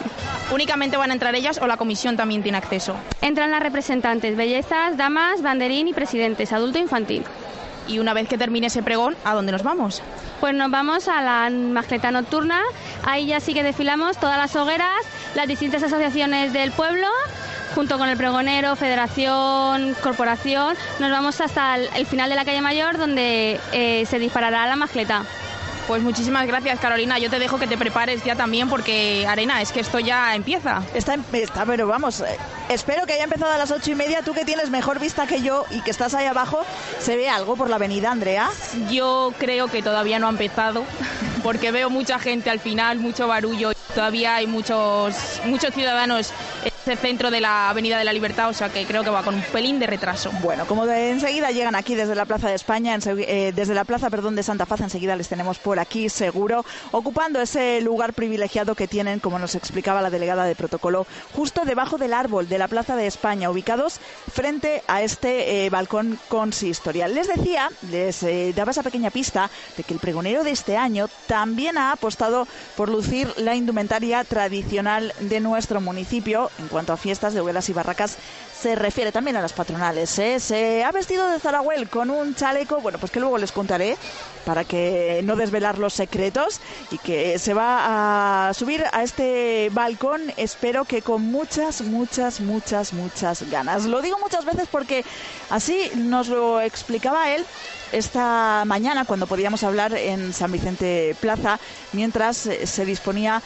¿Únicamente 0.51 0.97
van 0.97 1.11
a 1.11 1.13
entrar 1.13 1.33
ellas 1.35 1.59
o 1.61 1.67
la 1.67 1.77
comisión 1.77 2.17
también 2.17 2.43
tiene 2.43 2.57
acceso? 2.57 2.95
Entran 3.21 3.51
las 3.51 3.61
representantes, 3.61 4.35
bellezas, 4.35 4.97
damas, 4.97 5.41
banderín 5.41 5.87
y 5.87 5.93
presidentes, 5.93 6.51
adulto 6.51 6.77
e 6.77 6.81
infantil. 6.81 7.23
Y 7.87 7.99
una 7.99 8.13
vez 8.13 8.27
que 8.27 8.37
termine 8.37 8.67
ese 8.67 8.83
pregón, 8.83 9.15
¿a 9.23 9.33
dónde 9.33 9.51
nos 9.51 9.63
vamos? 9.63 10.01
Pues 10.39 10.55
nos 10.55 10.71
vamos 10.71 11.07
a 11.07 11.21
la 11.21 11.49
mascleta 11.49 12.11
nocturna. 12.11 12.61
Ahí 13.03 13.27
ya 13.27 13.39
sí 13.39 13.53
que 13.53 13.63
desfilamos 13.63 14.17
todas 14.17 14.37
las 14.37 14.55
hogueras, 14.55 14.89
las 15.35 15.47
distintas 15.47 15.83
asociaciones 15.83 16.51
del 16.51 16.71
pueblo, 16.71 17.07
junto 17.75 17.97
con 17.97 18.07
el 18.07 18.15
pregonero, 18.17 18.75
federación, 18.77 19.95
corporación. 20.01 20.77
Nos 20.99 21.11
vamos 21.11 21.41
hasta 21.41 21.75
el, 21.75 22.05
final 22.05 22.29
de 22.29 22.35
la 22.37 22.45
calle 22.45 22.61
mayor, 22.61 22.97
donde 22.97 23.59
eh, 23.73 24.05
se 24.09 24.17
disparará 24.17 24.65
la 24.65 24.77
mascleta. 24.77 25.25
Pues 25.85 26.01
muchísimas 26.01 26.47
gracias, 26.47 26.79
Carolina. 26.79 27.19
Yo 27.19 27.29
te 27.29 27.37
dejo 27.37 27.59
que 27.59 27.67
te 27.67 27.77
prepares 27.77 28.23
ya 28.23 28.35
también 28.35 28.69
porque, 28.69 29.27
Arena, 29.27 29.61
es 29.61 29.71
que 29.71 29.81
esto 29.81 29.99
ya 29.99 30.33
empieza. 30.33 30.81
Está, 30.95 31.15
está 31.33 31.65
pero 31.65 31.85
vamos, 31.85 32.21
eh, 32.21 32.37
espero 32.69 33.05
que 33.05 33.13
haya 33.13 33.25
empezado 33.25 33.51
a 33.51 33.57
las 33.57 33.69
ocho 33.69 33.91
y 33.91 33.95
media. 33.95 34.23
Tú 34.23 34.33
que 34.33 34.45
tienes 34.45 34.69
mejor 34.69 34.99
vista 34.99 35.27
que 35.27 35.41
yo 35.41 35.65
y 35.69 35.81
que 35.81 35.91
estás 35.91 36.15
ahí 36.15 36.25
abajo, 36.25 36.65
¿se 36.99 37.17
ve 37.17 37.29
algo 37.29 37.55
por 37.55 37.69
la 37.69 37.75
avenida, 37.75 38.09
Andrea? 38.09 38.49
Yo 38.89 39.33
creo 39.37 39.67
que 39.67 39.83
todavía 39.83 40.17
no 40.17 40.27
ha 40.27 40.31
empezado 40.31 40.85
porque 41.43 41.71
veo 41.71 41.89
mucha 41.89 42.19
gente 42.19 42.49
al 42.49 42.59
final, 42.59 42.99
mucho 42.99 43.27
barullo. 43.27 43.73
Todavía 43.93 44.35
hay 44.35 44.47
muchos, 44.47 45.41
muchos 45.45 45.73
ciudadanos 45.73 46.33
el 46.87 46.97
centro 46.97 47.31
de 47.31 47.41
la 47.41 47.69
Avenida 47.69 47.97
de 47.97 48.03
la 48.03 48.13
Libertad, 48.13 48.49
o 48.49 48.53
sea 48.53 48.69
que 48.69 48.85
creo 48.85 49.03
que 49.03 49.09
va 49.09 49.23
con 49.23 49.35
un 49.35 49.41
pelín 49.41 49.79
de 49.79 49.87
retraso. 49.87 50.31
Bueno, 50.41 50.65
como 50.65 50.85
enseguida 50.85 51.51
llegan 51.51 51.75
aquí 51.75 51.95
desde 51.95 52.15
la 52.15 52.25
Plaza 52.25 52.49
de 52.49 52.55
España, 52.55 52.97
eh, 53.05 53.51
desde 53.55 53.73
la 53.73 53.83
Plaza, 53.83 54.09
perdón, 54.09 54.35
de 54.35 54.43
Santa 54.43 54.65
Paz, 54.65 54.81
enseguida 54.81 55.15
les 55.15 55.27
tenemos 55.27 55.59
por 55.59 55.79
aquí 55.79 56.09
seguro, 56.09 56.65
ocupando 56.91 57.41
ese 57.41 57.81
lugar 57.81 58.13
privilegiado 58.13 58.75
que 58.75 58.87
tienen, 58.87 59.19
como 59.19 59.39
nos 59.39 59.55
explicaba 59.55 60.01
la 60.01 60.09
delegada 60.09 60.45
de 60.45 60.55
protocolo, 60.55 61.07
justo 61.33 61.63
debajo 61.65 61.97
del 61.97 62.13
árbol 62.13 62.47
de 62.47 62.57
la 62.57 62.67
Plaza 62.67 62.95
de 62.95 63.07
España, 63.07 63.49
ubicados 63.49 63.99
frente 64.31 64.83
a 64.87 65.01
este 65.01 65.65
eh, 65.65 65.69
balcón 65.69 66.19
consistorial. 66.27 67.15
Les 67.15 67.27
decía, 67.27 67.69
les 67.89 68.23
eh, 68.23 68.53
daba 68.55 68.71
esa 68.71 68.83
pequeña 68.83 69.09
pista 69.09 69.49
de 69.77 69.83
que 69.83 69.93
el 69.93 69.99
pregonero 69.99 70.43
de 70.43 70.51
este 70.51 70.77
año 70.77 71.07
también 71.27 71.77
ha 71.77 71.91
apostado 71.91 72.47
por 72.75 72.89
lucir 72.89 73.31
la 73.37 73.55
indumentaria 73.55 74.23
tradicional 74.23 75.13
de 75.19 75.39
nuestro 75.39 75.81
municipio 75.81 76.49
cuanto 76.75 76.91
a 76.91 76.97
fiestas 76.97 77.33
de 77.33 77.39
hogueras 77.39 77.69
y 77.69 77.73
barracas 77.73 78.17
se 78.61 78.75
refiere 78.75 79.13
también 79.13 79.37
a 79.37 79.41
las 79.41 79.53
patronales. 79.53 80.19
¿eh? 80.19 80.41
Se 80.41 80.83
ha 80.83 80.91
vestido 80.91 81.25
de 81.29 81.39
Zarahuel 81.39 81.87
con 81.87 82.09
un 82.09 82.35
chaleco, 82.35 82.81
bueno, 82.81 82.99
pues 82.99 83.13
que 83.13 83.21
luego 83.21 83.37
les 83.37 83.53
contaré 83.53 83.95
para 84.43 84.65
que 84.65 85.21
no 85.23 85.37
desvelar 85.37 85.77
los 85.77 85.93
secretos 85.93 86.59
y 86.91 86.97
que 86.97 87.39
se 87.39 87.53
va 87.53 88.49
a 88.49 88.53
subir 88.53 88.83
a 88.91 89.03
este 89.03 89.69
balcón, 89.71 90.33
espero 90.35 90.83
que 90.83 91.01
con 91.01 91.21
muchas, 91.21 91.79
muchas, 91.81 92.41
muchas, 92.41 92.91
muchas 92.91 93.49
ganas. 93.49 93.85
Lo 93.85 94.01
digo 94.01 94.17
muchas 94.19 94.43
veces 94.43 94.67
porque 94.69 95.05
así 95.49 95.91
nos 95.95 96.27
lo 96.27 96.59
explicaba 96.59 97.33
él 97.33 97.45
esta 97.91 98.63
mañana 98.65 99.05
cuando 99.05 99.27
podíamos 99.27 99.63
hablar 99.63 99.93
en 99.93 100.33
San 100.33 100.51
Vicente 100.51 101.15
Plaza 101.19 101.59
mientras 101.93 102.45
eh, 102.45 102.67
se 102.67 102.85
disponía 102.85 103.41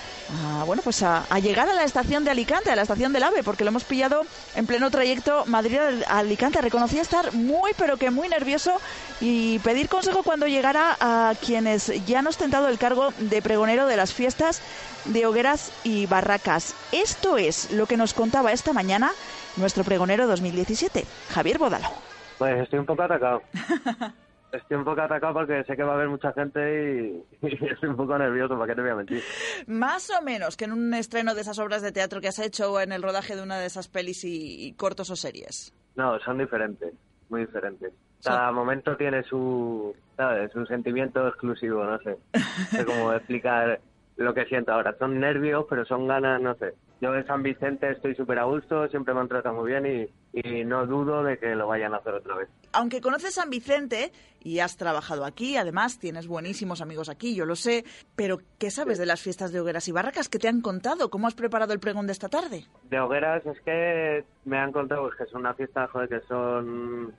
a, 0.59 0.63
bueno 0.63 0.81
pues 0.81 1.03
a, 1.03 1.25
llegar 1.39 1.69
a 1.69 1.73
la 1.73 1.83
estación 1.83 2.23
de 2.23 2.31
Alicante, 2.31 2.71
a 2.71 2.75
la 2.75 2.83
estación 2.83 3.13
del 3.13 3.23
AVE, 3.23 3.43
porque 3.43 3.63
lo 3.63 3.69
hemos 3.69 3.83
pillado 3.83 4.21
en 4.55 4.65
pleno 4.65 4.89
trayecto 4.91 5.45
Madrid-Alicante. 5.45 6.61
Reconocía 6.61 7.01
estar 7.01 7.33
muy 7.33 7.71
pero 7.77 7.97
que 7.97 8.11
muy 8.11 8.27
nervioso 8.29 8.79
y 9.21 9.59
pedir 9.59 9.89
consejo 9.89 10.23
cuando 10.23 10.47
llegara 10.47 10.97
a 10.99 11.33
quienes 11.43 11.91
ya 12.05 12.19
han 12.19 12.27
ostentado 12.27 12.67
el 12.67 12.77
cargo 12.77 13.13
de 13.17 13.41
pregonero 13.41 13.85
de 13.87 13.97
las 13.97 14.13
fiestas 14.13 14.61
de 15.05 15.25
hogueras 15.25 15.71
y 15.83 16.05
barracas. 16.05 16.75
Esto 16.91 17.37
es 17.37 17.71
lo 17.71 17.85
que 17.85 17.97
nos 17.97 18.13
contaba 18.13 18.51
esta 18.51 18.73
mañana 18.73 19.11
nuestro 19.57 19.83
pregonero 19.83 20.27
2017, 20.27 21.05
Javier 21.33 21.57
Bodalo. 21.57 21.89
Pues 22.37 22.63
estoy 22.63 22.79
un 22.79 22.85
poco 22.85 23.03
atacado. 23.03 23.41
Estoy 24.51 24.77
un 24.77 24.83
poco 24.83 25.01
atacado 25.01 25.33
porque 25.33 25.63
sé 25.63 25.75
que 25.75 25.83
va 25.83 25.91
a 25.91 25.95
haber 25.95 26.09
mucha 26.09 26.33
gente 26.33 27.23
y, 27.41 27.65
estoy 27.65 27.89
un 27.89 27.95
poco 27.95 28.17
nervioso, 28.17 28.55
¿para 28.57 28.67
qué 28.67 28.75
te 28.75 28.81
voy 28.81 28.89
a 28.91 28.95
mentir? 28.95 29.23
Más 29.67 30.09
o 30.09 30.21
menos 30.23 30.57
que 30.57 30.65
en 30.65 30.73
un 30.73 30.93
estreno 30.93 31.35
de 31.35 31.41
esas 31.41 31.59
obras 31.59 31.81
de 31.81 31.91
teatro 31.91 32.21
que 32.21 32.27
has 32.27 32.39
hecho 32.39 32.73
o 32.73 32.79
en 32.79 32.91
el 32.91 33.03
rodaje 33.03 33.35
de 33.35 33.43
una 33.43 33.59
de 33.59 33.67
esas 33.67 33.87
pelis 33.87 34.23
y, 34.23 34.73
cortos 34.73 35.09
o 35.09 35.15
series. 35.15 35.73
No, 35.95 36.19
son 36.19 36.37
diferentes, 36.37 36.93
muy 37.29 37.41
diferentes. 37.41 37.91
Cada 38.23 38.51
momento 38.51 38.97
tiene 38.97 39.23
su, 39.23 39.95
¿sabes? 40.17 40.51
Su 40.51 40.65
sentimiento 40.65 41.27
exclusivo, 41.27 41.83
no 41.83 41.97
sé. 41.99 42.17
No 42.33 42.77
sé 42.79 42.85
cómo 42.85 43.13
explicar 43.13 43.79
lo 44.23 44.33
que 44.33 44.45
siento 44.45 44.73
ahora. 44.73 44.95
Son 44.97 45.19
nervios, 45.19 45.65
pero 45.69 45.85
son 45.85 46.07
ganas, 46.07 46.41
no 46.41 46.55
sé. 46.55 46.73
Yo 47.01 47.15
en 47.15 47.25
San 47.25 47.41
Vicente 47.41 47.89
estoy 47.91 48.13
súper 48.15 48.39
a 48.39 48.43
gusto, 48.43 48.87
siempre 48.89 49.13
me 49.13 49.21
han 49.21 49.29
tratado 49.29 49.55
muy 49.55 49.71
bien 49.71 50.09
y, 50.33 50.63
no 50.65 50.85
dudo 50.85 51.23
de 51.23 51.37
que 51.37 51.55
lo 51.55 51.67
vayan 51.67 51.93
a 51.93 51.97
hacer 51.97 52.13
otra 52.13 52.35
vez. 52.35 52.49
Aunque 52.73 52.99
conoces 52.99 53.35
San 53.35 53.49
Vicente 53.49 54.11
y 54.41 54.59
has 54.59 54.75
trabajado 54.75 55.23
aquí, 55.25 55.55
además 55.55 55.97
tienes 55.99 56.27
buenísimos 56.27 56.81
amigos 56.81 57.07
aquí, 57.07 57.33
yo 57.33 57.45
lo 57.45 57.55
sé, 57.55 57.85
pero 58.15 58.39
¿qué 58.57 58.69
sabes 58.69 58.97
de 58.97 59.05
las 59.05 59.21
fiestas 59.21 59.53
de 59.53 59.61
hogueras 59.61 59.87
y 59.87 59.93
barracas? 59.93 60.27
¿Qué 60.27 60.37
te 60.37 60.49
han 60.49 60.61
contado? 60.61 61.09
¿Cómo 61.09 61.27
has 61.27 61.35
preparado 61.35 61.73
el 61.73 61.79
pregón 61.79 62.05
de 62.05 62.13
esta 62.13 62.27
tarde? 62.27 62.65
De 62.89 62.99
hogueras 62.99 63.45
es 63.45 63.59
que 63.61 64.25
me 64.43 64.57
han 64.57 64.73
contado 64.73 65.03
pues, 65.03 65.15
que 65.15 65.25
son 65.27 65.41
una 65.41 65.53
fiesta, 65.53 65.87
joder, 65.87 66.09
que 66.09 66.19
son 66.27 67.13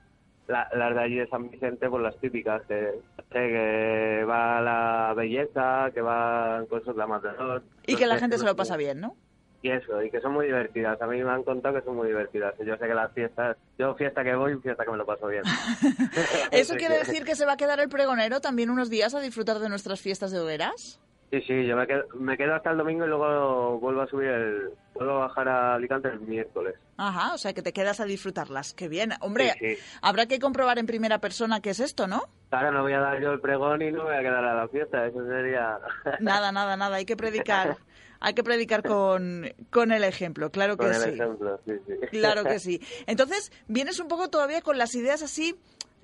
las 0.49 0.95
de 0.95 1.01
allí 1.01 1.17
de 1.17 1.29
San 1.29 1.51
Vicente, 1.51 1.89
pues 1.89 2.03
las 2.03 2.17
típicas, 2.19 2.63
que, 2.67 3.01
que 3.31 4.25
va 4.29 4.61
la 4.61 5.15
belleza, 5.15 5.91
que 5.95 6.01
va 6.01 6.65
cosas 6.69 6.97
la 6.97 7.07
matador. 7.07 7.63
Y 7.87 7.97
que 7.97 8.07
la 8.07 8.19
gente 8.19 8.39
se 8.39 8.45
lo 8.45 8.57
pasa 8.57 8.77
bien, 8.77 9.01
¿no? 9.01 9.17
y 9.63 9.71
eso, 9.71 10.03
y 10.03 10.11
que 10.11 10.21
son 10.21 10.33
muy 10.33 10.47
divertidas. 10.47 11.01
A 11.03 11.07
mí 11.07 11.23
me 11.23 11.31
han 11.31 11.43
contado 11.43 11.75
que 11.75 11.85
son 11.85 11.97
muy 11.97 12.09
divertidas. 12.09 12.55
Yo 12.65 12.77
sé 12.77 12.87
que 12.87 12.95
las 12.95 13.13
fiestas, 13.13 13.57
yo 13.79 13.95
fiesta 13.95 14.25
que 14.25 14.35
voy, 14.35 14.57
fiesta 14.57 14.85
que 14.85 14.91
me 14.91 14.97
lo 14.97 15.05
paso 15.05 15.27
bien. 15.27 15.43
¿Eso 16.51 16.77
quiere 16.77 16.99
decir 16.99 17.25
que 17.25 17.35
se 17.35 17.45
va 17.45 17.53
a 17.53 17.57
quedar 17.57 17.79
el 17.81 17.89
pregonero 17.89 18.41
también 18.41 18.71
unos 18.71 18.89
días 18.89 19.15
a 19.15 19.21
disfrutar 19.21 19.59
de 19.59 19.69
nuestras 19.69 20.01
fiestas 20.01 20.33
de 20.33 20.41
hogueras? 20.41 21.01
Sí, 21.31 21.43
sí, 21.43 21.67
yo 21.67 21.77
me 21.77 21.87
quedo, 21.87 22.05
me 22.15 22.37
quedo 22.37 22.55
hasta 22.55 22.71
el 22.71 22.79
domingo 22.79 23.05
y 23.05 23.09
luego 23.09 23.79
vuelvo 23.79 24.01
a 24.01 24.07
subir 24.07 24.29
el, 24.29 24.71
vuelvo 24.95 25.13
a 25.13 25.27
bajar 25.27 25.49
a 25.49 25.75
Alicante 25.75 26.09
el 26.09 26.21
miércoles. 26.21 26.75
Ajá, 27.03 27.33
o 27.35 27.39
sea 27.39 27.55
que 27.55 27.63
te 27.63 27.73
quedas 27.73 27.99
a 28.01 28.05
disfrutarlas. 28.05 28.75
Qué 28.75 28.89
bien. 28.89 29.13
Hombre, 29.21 29.55
Sí, 29.59 29.77
sí. 29.77 29.83
habrá 30.03 30.27
que 30.27 30.39
comprobar 30.39 30.79
en 30.79 30.85
primera 30.87 31.19
persona 31.19 31.61
qué 31.63 31.71
es 31.71 31.81
esto, 31.81 32.07
¿no? 32.07 32.25
Claro, 32.51 32.73
no 32.73 32.83
voy 32.83 32.93
a 32.93 33.01
dar 33.01 33.21
yo 33.23 33.33
el 33.33 33.41
pregón 33.41 33.81
y 33.81 33.91
no 33.91 34.05
voy 34.05 34.15
a 34.17 34.21
quedar 34.21 34.45
a 34.45 34.55
la 34.55 34.69
fiesta, 34.69 35.07
eso 35.07 35.25
sería... 35.27 35.79
Nada, 36.21 36.53
nada, 36.53 36.77
nada. 36.77 36.97
Hay 36.97 37.07
que 37.07 37.17
predicar. 37.17 37.79
Hay 38.23 38.35
que 38.35 38.45
predicar 38.45 38.83
con, 38.83 39.51
con 39.71 39.93
el 39.93 40.05
ejemplo, 40.05 40.51
claro 40.51 40.77
que 40.77 40.85
Con 40.85 40.95
el 40.95 41.01
sí. 41.01 41.09
ejemplo, 41.09 41.59
sí, 41.65 41.73
sí. 41.87 41.95
Claro 42.11 42.45
que 42.45 42.59
sí. 42.61 42.83
Entonces, 43.07 43.51
vienes 43.67 43.99
un 43.99 44.09
poco 44.09 44.29
todavía 44.29 44.61
con 44.61 44.77
las 44.77 44.95
ideas 44.95 45.23
así 45.23 45.59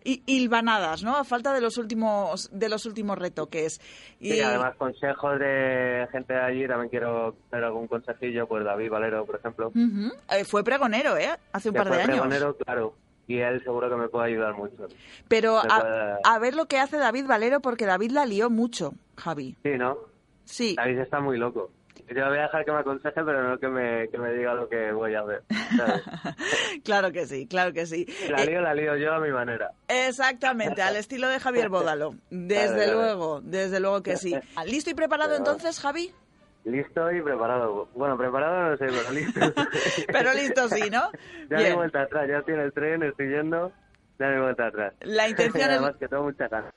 hilvanadas, 0.04 1.02
¿no? 1.02 1.16
A 1.16 1.24
falta 1.24 1.52
de 1.52 1.60
los 1.60 1.78
últimos 1.78 2.48
de 2.52 2.68
los 2.68 2.86
últimos 2.86 3.18
retoques. 3.18 3.80
Y 4.20 4.32
Sí, 4.32 4.40
además 4.40 4.76
consejos 4.76 5.38
de 5.38 6.06
gente 6.12 6.32
de 6.34 6.40
allí, 6.40 6.66
también 6.68 6.88
quiero 6.90 7.34
dar 7.50 7.64
algún 7.64 7.88
consejillo, 7.88 8.46
pues 8.46 8.64
David 8.64 8.90
Valero, 8.90 9.24
por 9.26 9.36
ejemplo. 9.36 9.68
Ujú. 9.68 10.12
Eh, 10.30 10.44
fue 10.44 10.62
pregonero, 10.62 11.16
¿eh? 11.16 11.30
Hace 11.52 11.70
un 11.70 11.74
que 11.74 11.78
par 11.78 11.88
de 11.88 11.94
fue 11.94 12.02
años. 12.02 12.10
pregonero, 12.20 12.56
claro, 12.56 12.94
y 13.26 13.38
él 13.38 13.62
seguro 13.64 13.88
que 13.90 13.96
me 13.96 14.08
puede 14.08 14.26
ayudar 14.32 14.54
mucho. 14.54 14.86
Pero 15.28 15.58
a, 15.58 15.62
puede- 15.80 16.14
a 16.24 16.38
ver 16.38 16.54
lo 16.54 16.66
que 16.66 16.78
hace 16.78 16.96
David 16.98 17.26
Valero, 17.26 17.60
porque 17.60 17.86
David 17.86 18.12
la 18.12 18.26
lió 18.26 18.48
mucho, 18.50 18.94
Javi. 19.16 19.56
Sí, 19.62 19.70
¿no? 19.76 19.96
Sí. 20.44 20.74
David 20.76 20.98
está 21.00 21.18
muy 21.20 21.36
loco. 21.36 21.70
Yo 22.14 22.28
voy 22.28 22.38
a 22.38 22.42
dejar 22.42 22.64
que 22.64 22.72
me 22.72 22.78
aconseje, 22.78 23.24
pero 23.24 23.42
no 23.48 23.58
que 23.58 23.68
me, 23.68 24.08
que 24.08 24.18
me 24.18 24.32
diga 24.32 24.54
lo 24.54 24.68
que 24.68 24.92
voy 24.92 25.14
a 25.14 25.20
hacer. 25.22 25.42
¿sabes? 25.76 26.02
claro 26.84 27.10
que 27.12 27.26
sí, 27.26 27.46
claro 27.48 27.72
que 27.72 27.84
sí. 27.86 28.06
La 28.30 28.42
Eh, 28.42 28.46
lío, 28.46 28.60
la 28.60 28.74
lío 28.74 28.96
yo 28.96 29.12
a 29.12 29.20
mi 29.20 29.30
manera. 29.30 29.72
Exactamente, 29.88 30.82
al 30.82 30.96
estilo 30.96 31.28
de 31.28 31.40
Javier 31.40 31.68
Bódalo. 31.70 32.14
Desde 32.30 32.92
luego, 32.92 33.40
desde 33.42 33.80
luego 33.80 34.02
que 34.02 34.16
sí. 34.16 34.34
¿Listo 34.66 34.90
y 34.90 34.94
preparado 34.94 35.30
Pero- 35.30 35.38
entonces, 35.38 35.80
Javi? 35.80 36.12
Listo 36.64 37.12
y 37.12 37.22
preparado. 37.22 37.88
Bueno, 37.94 38.16
preparado 38.18 38.70
no 38.70 38.76
sé, 38.76 38.86
pero 38.86 39.10
listo. 39.12 39.40
Pero 40.08 40.32
listo 40.34 40.68
sí, 40.68 40.90
¿no? 40.90 41.10
ya 41.48 41.58
Bien. 41.58 41.76
vuelta 41.76 42.02
atrás, 42.02 42.28
ya 42.28 42.42
tiene 42.42 42.64
el 42.64 42.72
tren, 42.72 43.04
estoy 43.04 43.28
yendo, 43.28 43.70
ya 44.18 44.40
vuelta 44.40 44.66
atrás. 44.66 44.92
La 45.02 45.28
intención 45.28 45.62
es- 45.70 45.76
Además 45.78 45.94
que 46.00 46.08
tengo 46.08 46.24
mucha 46.24 46.48
ganas. 46.48 46.74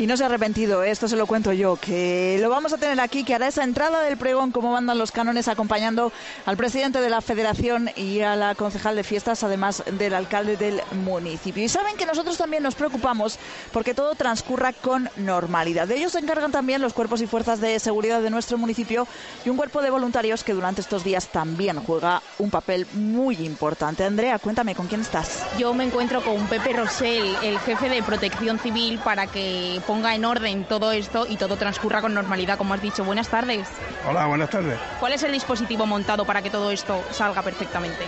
Y 0.00 0.06
no 0.06 0.16
se 0.16 0.22
ha 0.22 0.26
arrepentido, 0.26 0.84
esto 0.84 1.08
se 1.08 1.16
lo 1.16 1.26
cuento 1.26 1.52
yo, 1.52 1.74
que 1.74 2.38
lo 2.40 2.48
vamos 2.50 2.72
a 2.72 2.78
tener 2.78 3.00
aquí, 3.00 3.24
que 3.24 3.34
hará 3.34 3.48
esa 3.48 3.64
entrada 3.64 4.00
del 4.02 4.16
pregón, 4.16 4.52
como 4.52 4.70
mandan 4.70 4.96
los 4.96 5.10
cánones, 5.10 5.48
acompañando 5.48 6.12
al 6.46 6.56
presidente 6.56 7.00
de 7.00 7.10
la 7.10 7.20
federación 7.20 7.90
y 7.96 8.20
a 8.20 8.36
la 8.36 8.54
concejal 8.54 8.94
de 8.94 9.02
fiestas, 9.02 9.42
además 9.42 9.82
del 9.90 10.14
alcalde 10.14 10.56
del 10.56 10.80
municipio. 11.04 11.64
Y 11.64 11.68
saben 11.68 11.96
que 11.96 12.06
nosotros 12.06 12.38
también 12.38 12.62
nos 12.62 12.76
preocupamos 12.76 13.40
porque 13.72 13.92
todo 13.92 14.14
transcurra 14.14 14.72
con 14.72 15.10
normalidad. 15.16 15.88
De 15.88 15.96
ellos 15.96 16.12
se 16.12 16.20
encargan 16.20 16.52
también 16.52 16.80
los 16.80 16.92
cuerpos 16.92 17.20
y 17.20 17.26
fuerzas 17.26 17.60
de 17.60 17.80
seguridad 17.80 18.22
de 18.22 18.30
nuestro 18.30 18.56
municipio 18.56 19.08
y 19.44 19.48
un 19.48 19.56
cuerpo 19.56 19.82
de 19.82 19.90
voluntarios 19.90 20.44
que 20.44 20.54
durante 20.54 20.80
estos 20.80 21.02
días 21.02 21.26
también 21.26 21.80
juega 21.80 22.22
un 22.38 22.50
papel 22.50 22.86
muy 22.92 23.34
importante. 23.44 24.04
Andrea, 24.04 24.38
cuéntame, 24.38 24.76
¿con 24.76 24.86
quién 24.86 25.00
estás? 25.00 25.42
Yo 25.58 25.74
me 25.74 25.82
encuentro 25.82 26.22
con 26.22 26.46
Pepe 26.46 26.72
Rosell, 26.72 27.34
el 27.42 27.58
jefe 27.58 27.88
de 27.88 28.00
Protección 28.04 28.60
Civil, 28.60 29.00
para 29.00 29.26
que 29.26 29.80
ponga 29.88 30.14
en 30.14 30.26
orden 30.26 30.64
todo 30.64 30.92
esto 30.92 31.24
y 31.26 31.38
todo 31.38 31.56
transcurra 31.56 32.02
con 32.02 32.12
normalidad, 32.12 32.58
como 32.58 32.74
has 32.74 32.82
dicho. 32.82 33.04
Buenas 33.04 33.28
tardes. 33.28 33.66
Hola, 34.06 34.26
buenas 34.26 34.50
tardes. 34.50 34.78
¿Cuál 35.00 35.14
es 35.14 35.22
el 35.22 35.32
dispositivo 35.32 35.86
montado 35.86 36.26
para 36.26 36.42
que 36.42 36.50
todo 36.50 36.70
esto 36.70 37.02
salga 37.10 37.40
perfectamente? 37.40 38.04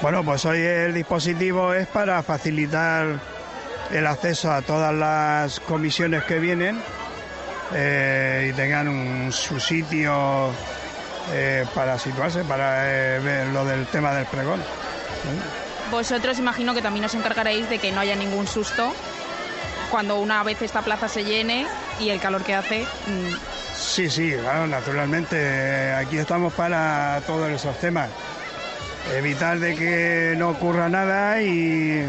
Bueno, 0.00 0.22
pues 0.22 0.44
hoy 0.44 0.60
el 0.60 0.94
dispositivo 0.94 1.74
es 1.74 1.88
para 1.88 2.22
facilitar 2.22 3.18
el 3.90 4.06
acceso 4.06 4.52
a 4.52 4.62
todas 4.62 4.94
las 4.94 5.58
comisiones 5.58 6.22
que 6.22 6.38
vienen 6.38 6.80
eh, 7.74 8.50
y 8.50 8.52
tengan 8.52 8.86
un, 8.86 9.32
su 9.32 9.58
sitio 9.58 10.52
eh, 11.32 11.66
para 11.74 11.98
situarse, 11.98 12.44
para 12.44 13.16
eh, 13.16 13.18
ver 13.18 13.48
lo 13.48 13.64
del 13.64 13.84
tema 13.86 14.14
del 14.14 14.26
pregón. 14.26 14.62
Vosotros 15.90 16.38
imagino 16.38 16.72
que 16.72 16.82
también 16.82 17.04
os 17.04 17.14
encargaréis 17.16 17.68
de 17.68 17.80
que 17.80 17.90
no 17.90 17.98
haya 17.98 18.14
ningún 18.14 18.46
susto 18.46 18.92
cuando 19.90 20.16
una 20.18 20.42
vez 20.42 20.60
esta 20.62 20.82
plaza 20.82 21.08
se 21.08 21.24
llene 21.24 21.66
y 22.00 22.10
el 22.10 22.20
calor 22.20 22.42
que 22.42 22.54
hace. 22.54 22.82
mm, 23.06 23.34
Sí, 23.76 24.10
sí, 24.10 24.32
claro, 24.40 24.66
naturalmente. 24.66 25.36
eh, 25.38 25.94
Aquí 25.94 26.18
estamos 26.18 26.52
para 26.52 27.20
todos 27.26 27.48
esos 27.50 27.78
temas. 27.78 28.08
Evitar 29.14 29.58
de 29.58 29.74
que 29.74 30.34
no 30.36 30.50
ocurra 30.50 30.88
nada 30.88 31.40
y 31.40 32.04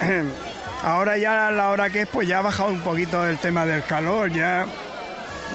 ahora 0.82 1.18
ya 1.18 1.48
a 1.48 1.50
la 1.50 1.68
hora 1.70 1.90
que 1.90 2.02
es, 2.02 2.08
pues 2.08 2.26
ya 2.28 2.38
ha 2.38 2.42
bajado 2.42 2.70
un 2.70 2.80
poquito 2.80 3.26
el 3.26 3.38
tema 3.38 3.66
del 3.66 3.82
calor, 3.84 4.30
ya 4.30 4.64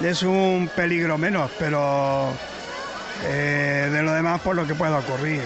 es 0.04 0.22
un 0.22 0.70
peligro 0.76 1.18
menos, 1.18 1.50
pero 1.58 2.28
eh, 3.24 3.88
de 3.90 4.02
lo 4.02 4.12
demás 4.12 4.40
por 4.42 4.54
lo 4.54 4.66
que 4.66 4.74
pueda 4.74 4.98
ocurrir. 4.98 5.42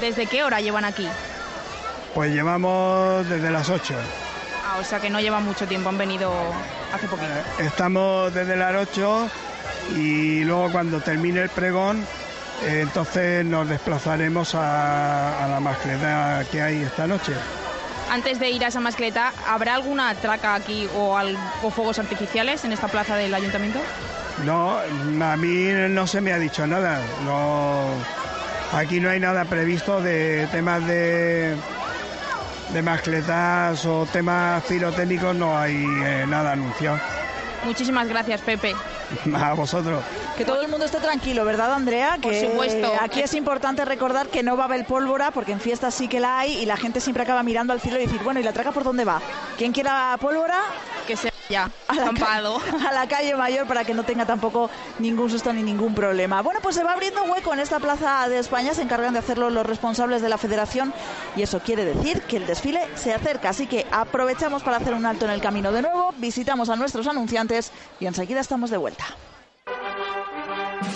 ¿Desde 0.00 0.26
qué 0.26 0.44
hora 0.44 0.60
llevan 0.60 0.84
aquí? 0.84 1.08
Pues 2.14 2.32
llevamos 2.32 3.28
desde 3.28 3.50
las 3.50 3.68
8. 3.70 3.94
O 4.80 4.84
sea 4.84 5.00
que 5.00 5.10
no 5.10 5.20
llevan 5.20 5.44
mucho 5.44 5.66
tiempo, 5.66 5.88
han 5.88 5.98
venido 5.98 6.32
hace 6.92 7.06
poquito. 7.08 7.30
Estamos 7.58 8.32
desde 8.34 8.56
las 8.56 8.74
8 8.74 9.28
y 9.96 10.44
luego 10.44 10.70
cuando 10.72 11.00
termine 11.00 11.40
el 11.42 11.48
pregón, 11.50 12.04
eh, 12.64 12.80
entonces 12.82 13.44
nos 13.44 13.68
desplazaremos 13.68 14.54
a, 14.54 15.44
a 15.44 15.48
la 15.48 15.60
mascleta 15.60 16.44
que 16.50 16.62
hay 16.62 16.82
esta 16.82 17.06
noche. 17.06 17.32
Antes 18.10 18.38
de 18.40 18.50
ir 18.50 18.64
a 18.64 18.68
esa 18.68 18.80
mascleta, 18.80 19.32
¿habrá 19.48 19.74
alguna 19.74 20.14
traca 20.14 20.54
aquí 20.54 20.88
o, 20.94 21.16
al- 21.16 21.36
o 21.62 21.70
fuegos 21.70 21.98
artificiales 21.98 22.64
en 22.64 22.72
esta 22.72 22.88
plaza 22.88 23.16
del 23.16 23.32
ayuntamiento? 23.32 23.80
No, 24.44 24.76
a 24.78 25.36
mí 25.36 25.68
no 25.88 26.06
se 26.06 26.20
me 26.20 26.32
ha 26.32 26.38
dicho 26.38 26.66
nada. 26.66 27.00
No, 27.24 27.84
aquí 28.76 29.00
no 29.00 29.08
hay 29.10 29.20
nada 29.20 29.44
previsto 29.44 30.00
de 30.02 30.46
temas 30.50 30.84
de, 30.86 31.54
de 32.72 32.82
mascletas 32.82 33.84
o 33.86 34.06
temas 34.06 34.62
pirotécnicos, 34.64 35.34
no 35.34 35.58
hay 35.58 35.84
eh, 36.04 36.24
nada 36.28 36.52
anunciado. 36.52 36.98
Muchísimas 37.64 38.08
gracias, 38.08 38.40
Pepe. 38.40 38.74
A 39.34 39.52
vosotros. 39.54 40.02
Que 40.36 40.44
todo 40.44 40.62
el 40.62 40.68
mundo 40.68 40.86
esté 40.86 40.98
tranquilo, 40.98 41.44
¿verdad, 41.44 41.72
Andrea? 41.74 42.18
Por 42.20 42.32
Que 42.32 42.48
supuesto. 42.48 42.92
Aquí 43.00 43.20
es 43.20 43.34
importante 43.34 43.84
recordar 43.84 44.28
que 44.28 44.42
no 44.42 44.56
va 44.56 44.64
a 44.64 44.66
haber 44.66 44.86
pólvora, 44.86 45.30
porque 45.30 45.52
en 45.52 45.60
fiestas 45.60 45.94
sí 45.94 46.08
que 46.08 46.18
la 46.20 46.38
hay 46.38 46.54
y 46.58 46.66
la 46.66 46.76
gente 46.76 47.00
siempre 47.00 47.22
acaba 47.22 47.42
mirando 47.42 47.72
al 47.72 47.80
cielo 47.80 47.98
y 47.98 48.06
decir, 48.06 48.20
bueno, 48.24 48.40
¿y 48.40 48.42
la 48.42 48.52
traca 48.52 48.72
por 48.72 48.84
dónde 48.84 49.04
va? 49.04 49.20
¿Quién 49.58 49.72
quiera 49.72 50.16
pólvora? 50.20 50.58
Que 51.06 51.16
sea 51.16 51.31
ya, 51.52 51.70
a 51.86 51.94
la, 51.94 52.02
acampado. 52.02 52.58
ca- 52.58 52.88
a 52.88 52.92
la 52.92 53.06
calle 53.06 53.36
mayor 53.36 53.66
para 53.68 53.84
que 53.84 53.94
no 53.94 54.02
tenga 54.02 54.26
tampoco 54.26 54.70
ningún 54.98 55.30
susto 55.30 55.52
ni 55.52 55.62
ningún 55.62 55.94
problema. 55.94 56.42
Bueno, 56.42 56.58
pues 56.62 56.74
se 56.74 56.82
va 56.82 56.92
abriendo 56.92 57.22
hueco 57.24 57.52
en 57.52 57.60
esta 57.60 57.78
plaza 57.78 58.28
de 58.28 58.38
España, 58.38 58.74
se 58.74 58.82
encargan 58.82 59.12
de 59.12 59.20
hacerlo 59.20 59.50
los 59.50 59.64
responsables 59.64 60.20
de 60.22 60.28
la 60.28 60.38
federación 60.38 60.92
y 61.36 61.42
eso 61.42 61.60
quiere 61.60 61.84
decir 61.84 62.22
que 62.22 62.38
el 62.38 62.46
desfile 62.46 62.80
se 62.96 63.14
acerca, 63.14 63.50
así 63.50 63.66
que 63.68 63.86
aprovechamos 63.92 64.62
para 64.64 64.78
hacer 64.78 64.94
un 64.94 65.06
alto 65.06 65.26
en 65.26 65.30
el 65.30 65.40
camino 65.40 65.70
de 65.70 65.82
nuevo, 65.82 66.12
visitamos 66.16 66.68
a 66.70 66.76
nuestros 66.76 67.06
anunciantes 67.06 67.70
y 68.00 68.06
enseguida 68.06 68.40
estamos 68.40 68.70
de 68.70 68.78
vuelta. 68.78 69.04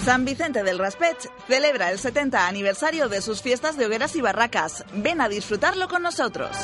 San 0.04 0.24
Vicente 0.24 0.62
del 0.62 0.78
Raspech 0.78 1.28
celebra 1.48 1.90
el 1.90 1.98
70 1.98 2.46
aniversario 2.46 3.08
de 3.08 3.20
sus 3.20 3.42
fiestas 3.42 3.76
de 3.76 3.86
hogueras 3.86 4.14
y 4.16 4.20
barracas. 4.20 4.84
Ven 4.94 5.20
a 5.20 5.28
disfrutarlo 5.28 5.88
con 5.88 6.02
nosotros. 6.02 6.56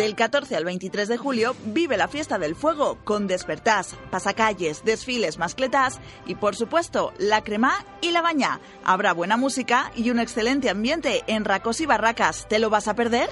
Del 0.00 0.14
14 0.14 0.56
al 0.56 0.64
23 0.64 1.08
de 1.08 1.18
julio 1.18 1.54
vive 1.62 1.98
la 1.98 2.08
fiesta 2.08 2.38
del 2.38 2.56
fuego 2.56 2.96
con 3.04 3.26
despertás, 3.26 3.96
pasacalles, 4.10 4.82
desfiles, 4.82 5.36
mascletas 5.36 6.00
y 6.24 6.36
por 6.36 6.56
supuesto 6.56 7.12
la 7.18 7.44
crema 7.44 7.84
y 8.00 8.10
la 8.10 8.22
bañá. 8.22 8.60
Habrá 8.82 9.12
buena 9.12 9.36
música 9.36 9.92
y 9.94 10.08
un 10.08 10.18
excelente 10.18 10.70
ambiente 10.70 11.22
en 11.26 11.44
Racos 11.44 11.82
y 11.82 11.86
Barracas. 11.86 12.48
¿Te 12.48 12.58
lo 12.58 12.70
vas 12.70 12.88
a 12.88 12.94
perder? 12.94 13.28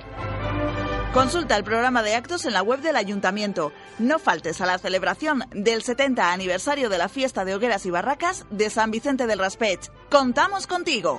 Consulta 1.14 1.57
el 1.57 1.64
programa 1.64 2.02
de 2.02 2.14
actos 2.14 2.44
en 2.44 2.52
la 2.52 2.61
web 2.61 2.83
del 2.83 2.96
ayuntamiento. 2.96 3.72
No 3.98 4.18
faltes 4.18 4.61
a 4.61 4.66
la 4.66 4.76
celebración 4.76 5.44
del 5.52 5.83
70 5.83 6.35
aniversario 6.35 6.90
de 6.90 6.98
la 6.98 7.09
fiesta 7.09 7.46
de 7.46 7.54
hogueras 7.54 7.87
y 7.87 7.90
barracas 7.90 8.44
de 8.50 8.68
San 8.68 8.90
Vicente 8.90 9.26
del 9.26 9.38
Raspech. 9.38 9.90
¡Contamos 10.11 10.66
contigo! 10.66 11.18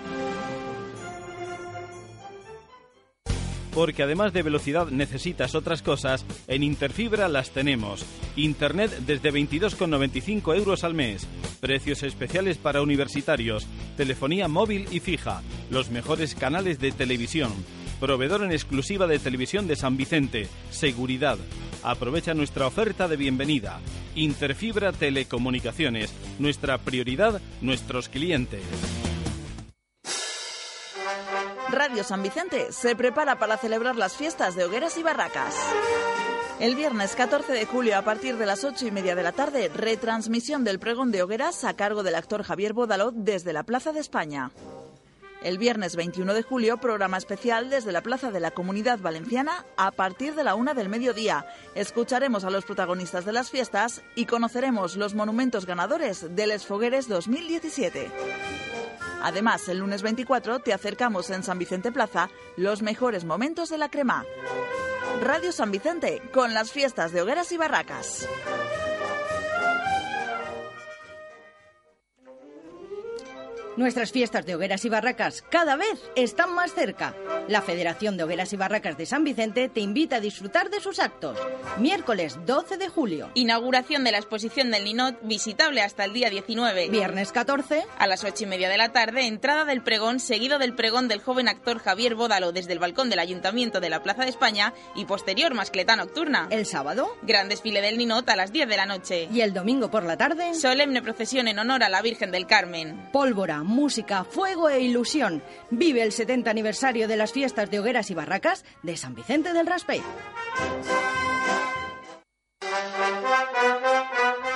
Porque 3.76 4.04
además 4.04 4.32
de 4.32 4.42
velocidad 4.42 4.88
necesitas 4.88 5.54
otras 5.54 5.82
cosas, 5.82 6.24
en 6.48 6.62
Interfibra 6.62 7.28
las 7.28 7.50
tenemos. 7.50 8.06
Internet 8.34 8.90
desde 9.06 9.30
22,95 9.30 10.56
euros 10.56 10.82
al 10.82 10.94
mes. 10.94 11.28
Precios 11.60 12.02
especiales 12.02 12.56
para 12.56 12.80
universitarios. 12.80 13.66
Telefonía 13.98 14.48
móvil 14.48 14.88
y 14.90 15.00
fija. 15.00 15.42
Los 15.68 15.90
mejores 15.90 16.34
canales 16.34 16.78
de 16.78 16.90
televisión. 16.90 17.52
Proveedor 18.00 18.44
en 18.44 18.52
exclusiva 18.52 19.06
de 19.06 19.18
televisión 19.18 19.66
de 19.66 19.76
San 19.76 19.98
Vicente. 19.98 20.48
Seguridad. 20.70 21.36
Aprovecha 21.82 22.32
nuestra 22.32 22.66
oferta 22.66 23.08
de 23.08 23.18
bienvenida. 23.18 23.80
Interfibra 24.14 24.92
Telecomunicaciones. 24.92 26.14
Nuestra 26.38 26.78
prioridad, 26.78 27.42
nuestros 27.60 28.08
clientes. 28.08 28.62
Radio 31.70 32.04
San 32.04 32.22
Vicente 32.22 32.70
se 32.70 32.94
prepara 32.94 33.38
para 33.38 33.56
celebrar 33.56 33.96
las 33.96 34.16
fiestas 34.16 34.54
de 34.54 34.64
hogueras 34.64 34.96
y 34.98 35.02
barracas. 35.02 35.54
El 36.60 36.76
viernes 36.76 37.16
14 37.16 37.52
de 37.52 37.66
julio, 37.66 37.98
a 37.98 38.02
partir 38.02 38.36
de 38.36 38.46
las 38.46 38.62
8 38.62 38.86
y 38.86 38.90
media 38.92 39.14
de 39.16 39.24
la 39.24 39.32
tarde, 39.32 39.68
retransmisión 39.74 40.62
del 40.64 40.78
pregón 40.78 41.10
de 41.10 41.22
hogueras 41.22 41.64
a 41.64 41.74
cargo 41.74 42.02
del 42.02 42.14
actor 42.14 42.44
Javier 42.44 42.72
Bodalot 42.72 43.14
desde 43.14 43.52
la 43.52 43.64
Plaza 43.64 43.92
de 43.92 44.00
España. 44.00 44.52
El 45.42 45.58
viernes 45.58 45.96
21 45.96 46.34
de 46.34 46.42
julio, 46.42 46.78
programa 46.78 47.18
especial 47.18 47.68
desde 47.68 47.92
la 47.92 48.00
Plaza 48.00 48.30
de 48.30 48.40
la 48.40 48.52
Comunidad 48.52 49.00
Valenciana 49.00 49.66
a 49.76 49.90
partir 49.90 50.34
de 50.34 50.44
la 50.44 50.54
una 50.54 50.72
del 50.72 50.88
mediodía. 50.88 51.46
Escucharemos 51.74 52.44
a 52.44 52.50
los 52.50 52.64
protagonistas 52.64 53.24
de 53.24 53.32
las 53.32 53.50
fiestas 53.50 54.02
y 54.14 54.26
conoceremos 54.26 54.96
los 54.96 55.14
monumentos 55.14 55.66
ganadores 55.66 56.34
del 56.34 56.52
Esfogueres 56.52 57.08
2017. 57.08 58.75
Además, 59.26 59.68
el 59.68 59.78
lunes 59.78 60.02
24 60.02 60.60
te 60.60 60.72
acercamos 60.72 61.30
en 61.30 61.42
San 61.42 61.58
Vicente 61.58 61.90
Plaza 61.90 62.30
los 62.56 62.80
mejores 62.80 63.24
momentos 63.24 63.68
de 63.68 63.76
la 63.76 63.88
crema. 63.88 64.24
Radio 65.20 65.50
San 65.50 65.72
Vicente, 65.72 66.22
con 66.32 66.54
las 66.54 66.70
fiestas 66.70 67.10
de 67.10 67.22
hogueras 67.22 67.50
y 67.50 67.56
barracas. 67.56 68.28
Nuestras 73.76 74.10
fiestas 74.10 74.46
de 74.46 74.54
hogueras 74.54 74.86
y 74.86 74.88
barracas 74.88 75.44
cada 75.50 75.76
vez 75.76 76.10
están 76.16 76.54
más 76.54 76.72
cerca. 76.72 77.14
La 77.46 77.60
Federación 77.60 78.16
de 78.16 78.24
Hogueras 78.24 78.52
y 78.54 78.56
Barracas 78.56 78.96
de 78.96 79.04
San 79.04 79.22
Vicente 79.22 79.68
te 79.68 79.80
invita 79.80 80.16
a 80.16 80.20
disfrutar 80.20 80.70
de 80.70 80.80
sus 80.80 80.98
actos. 80.98 81.38
Miércoles 81.78 82.38
12 82.46 82.78
de 82.78 82.88
julio. 82.88 83.30
Inauguración 83.34 84.02
de 84.02 84.12
la 84.12 84.18
exposición 84.18 84.70
del 84.70 84.84
Ninot, 84.84 85.18
visitable 85.22 85.82
hasta 85.82 86.04
el 86.04 86.14
día 86.14 86.30
19. 86.30 86.88
Viernes 86.88 87.32
14. 87.32 87.84
A 87.98 88.06
las 88.06 88.24
8 88.24 88.44
y 88.44 88.46
media 88.46 88.70
de 88.70 88.78
la 88.78 88.92
tarde, 88.92 89.26
entrada 89.26 89.66
del 89.66 89.82
pregón, 89.82 90.20
seguido 90.20 90.58
del 90.58 90.74
pregón 90.74 91.06
del 91.06 91.20
joven 91.20 91.46
actor 91.46 91.78
Javier 91.78 92.14
Bódalo 92.14 92.52
desde 92.52 92.72
el 92.72 92.78
balcón 92.78 93.10
del 93.10 93.18
Ayuntamiento 93.18 93.80
de 93.80 93.90
la 93.90 94.02
Plaza 94.02 94.22
de 94.22 94.30
España 94.30 94.72
y 94.94 95.04
posterior 95.04 95.52
mascleta 95.52 95.96
nocturna. 95.96 96.48
El 96.50 96.64
sábado. 96.64 97.14
Gran 97.22 97.50
desfile 97.50 97.82
del 97.82 97.98
Ninot 97.98 98.28
a 98.30 98.36
las 98.36 98.52
10 98.52 98.68
de 98.68 98.76
la 98.76 98.86
noche. 98.86 99.28
Y 99.30 99.42
el 99.42 99.52
domingo 99.52 99.90
por 99.90 100.04
la 100.04 100.16
tarde. 100.16 100.54
Solemne 100.54 101.02
procesión 101.02 101.46
en 101.46 101.58
honor 101.58 101.82
a 101.82 101.90
la 101.90 102.00
Virgen 102.00 102.30
del 102.30 102.46
Carmen. 102.46 103.10
Pólvora, 103.12 103.62
música, 103.66 104.24
fuego 104.24 104.68
e 104.68 104.80
ilusión. 104.80 105.42
Vive 105.70 106.02
el 106.02 106.12
70 106.12 106.50
aniversario 106.50 107.08
de 107.08 107.16
las 107.16 107.32
fiestas 107.32 107.70
de 107.70 107.80
hogueras 107.80 108.10
y 108.10 108.14
barracas 108.14 108.64
de 108.82 108.96
San 108.96 109.14
Vicente 109.14 109.52
del 109.52 109.66
Raspey. 109.66 110.02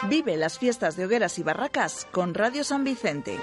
Vive 0.09 0.37
las 0.37 0.59
fiestas 0.59 0.97
de 0.97 1.05
hogueras 1.05 1.39
y 1.39 1.43
barracas 1.43 2.07
con 2.11 2.35
Radio 2.35 2.65
San 2.65 2.85
Vicente. 2.85 3.39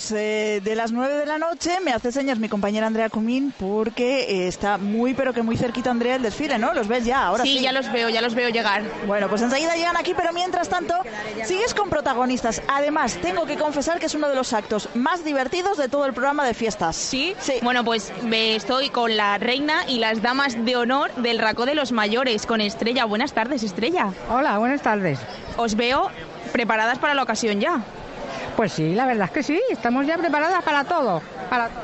Minutos 0.00 0.12
eh, 0.12 0.60
de 0.62 0.74
las 0.74 0.92
9 0.92 1.14
de 1.16 1.26
la 1.26 1.38
noche 1.38 1.78
me 1.84 1.92
hace 1.92 2.12
señas 2.12 2.38
mi 2.38 2.48
compañera 2.48 2.86
Andrea 2.86 3.08
Comín 3.08 3.52
porque 3.58 4.22
eh, 4.22 4.48
está 4.48 4.78
muy 4.78 5.14
pero 5.14 5.32
que 5.32 5.42
muy 5.42 5.56
cerquita 5.56 5.90
Andrea 5.90 6.16
el 6.16 6.22
desfile, 6.22 6.58
¿no? 6.58 6.72
¿Los 6.72 6.88
ves 6.88 7.04
ya 7.04 7.26
ahora? 7.26 7.44
Sí, 7.44 7.58
sí, 7.58 7.64
ya 7.64 7.72
los 7.72 7.90
veo, 7.92 8.08
ya 8.08 8.20
los 8.20 8.34
veo 8.34 8.48
llegar. 8.48 8.82
Bueno, 9.06 9.28
pues 9.28 9.42
enseguida 9.42 9.74
llegan 9.76 9.96
aquí, 9.96 10.14
pero 10.16 10.32
mientras 10.32 10.68
tanto 10.68 10.94
sigues 11.44 11.74
con 11.74 11.88
protagonistas. 11.88 12.62
Además, 12.68 13.18
tengo 13.20 13.46
que 13.46 13.56
confesar 13.56 13.98
que 13.98 14.06
es 14.06 14.14
uno 14.14 14.28
de 14.28 14.34
los 14.34 14.52
actos 14.52 14.88
más 14.94 15.24
divertidos 15.24 15.78
de 15.78 15.88
todo 15.88 16.06
el 16.06 16.12
programa 16.12 16.44
de 16.46 16.54
fiestas. 16.54 16.96
¿Sí? 16.96 17.34
Sí. 17.40 17.54
Bueno, 17.62 17.84
pues 17.84 18.12
me 18.22 18.56
estoy 18.56 18.90
con 18.90 19.16
la 19.16 19.38
reina 19.38 19.84
y 19.88 19.98
las 19.98 20.22
damas 20.22 20.64
de 20.64 20.76
honor 20.76 21.14
del 21.16 21.38
Racó 21.38 21.66
de 21.66 21.74
los 21.74 21.92
Mayores, 21.92 22.46
con 22.46 22.60
Estrella. 22.60 23.04
Buenas 23.04 23.32
tardes, 23.32 23.62
Estrella. 23.62 24.12
Hola, 24.30 24.58
buenas 24.58 24.82
tardes. 24.82 25.18
Os 25.56 25.74
veo 25.74 26.10
preparadas 26.52 26.98
para 26.98 27.14
la 27.14 27.22
ocasión 27.22 27.60
ya. 27.60 27.82
Pues 28.60 28.72
sí, 28.72 28.94
la 28.94 29.06
verdad 29.06 29.24
es 29.24 29.30
que 29.30 29.42
sí, 29.42 29.62
estamos 29.70 30.06
ya 30.06 30.18
preparadas 30.18 30.62
para 30.62 30.84
todo, 30.84 31.22
para 31.48 31.68
todo. 31.68 31.80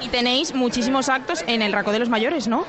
Y 0.00 0.06
tenéis 0.10 0.54
muchísimos 0.54 1.08
actos 1.08 1.42
en 1.48 1.60
el 1.60 1.72
Raco 1.72 1.90
de 1.90 1.98
los 1.98 2.08
Mayores, 2.08 2.46
¿no? 2.46 2.64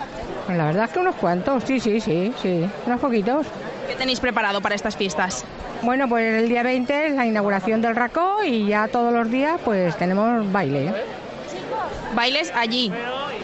Pues 0.48 0.58
la 0.58 0.66
verdad 0.66 0.86
es 0.86 0.90
que 0.90 0.98
unos 0.98 1.14
cuantos, 1.14 1.64
sí, 1.66 1.80
sí, 1.80 2.02
sí, 2.02 2.34
sí, 2.42 2.68
unos 2.88 3.00
poquitos. 3.00 3.46
¿Qué 3.88 3.94
tenéis 3.94 4.20
preparado 4.20 4.62
para 4.62 4.74
estas 4.74 4.98
fiestas? 4.98 5.46
Bueno, 5.84 6.10
pues 6.10 6.42
el 6.42 6.50
día 6.50 6.64
20 6.64 7.06
es 7.06 7.14
la 7.14 7.28
inauguración 7.28 7.84
del 7.84 7.96
Raco 7.96 8.44
y 8.44 8.66
ya 8.66 8.88
todos 8.88 9.14
los 9.14 9.30
días 9.30 9.62
pues 9.64 9.96
tenemos 9.96 10.52
baile. 10.52 10.92
¿Bailes 12.16 12.52
allí, 12.56 12.92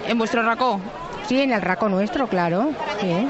en 0.07 0.17
vuestro 0.17 0.41
Raco? 0.41 0.81
Sí, 1.27 1.39
en 1.39 1.53
el 1.53 1.61
Raco 1.61 1.89
nuestro, 1.89 2.27
claro. 2.27 2.71
Sí. 2.99 3.27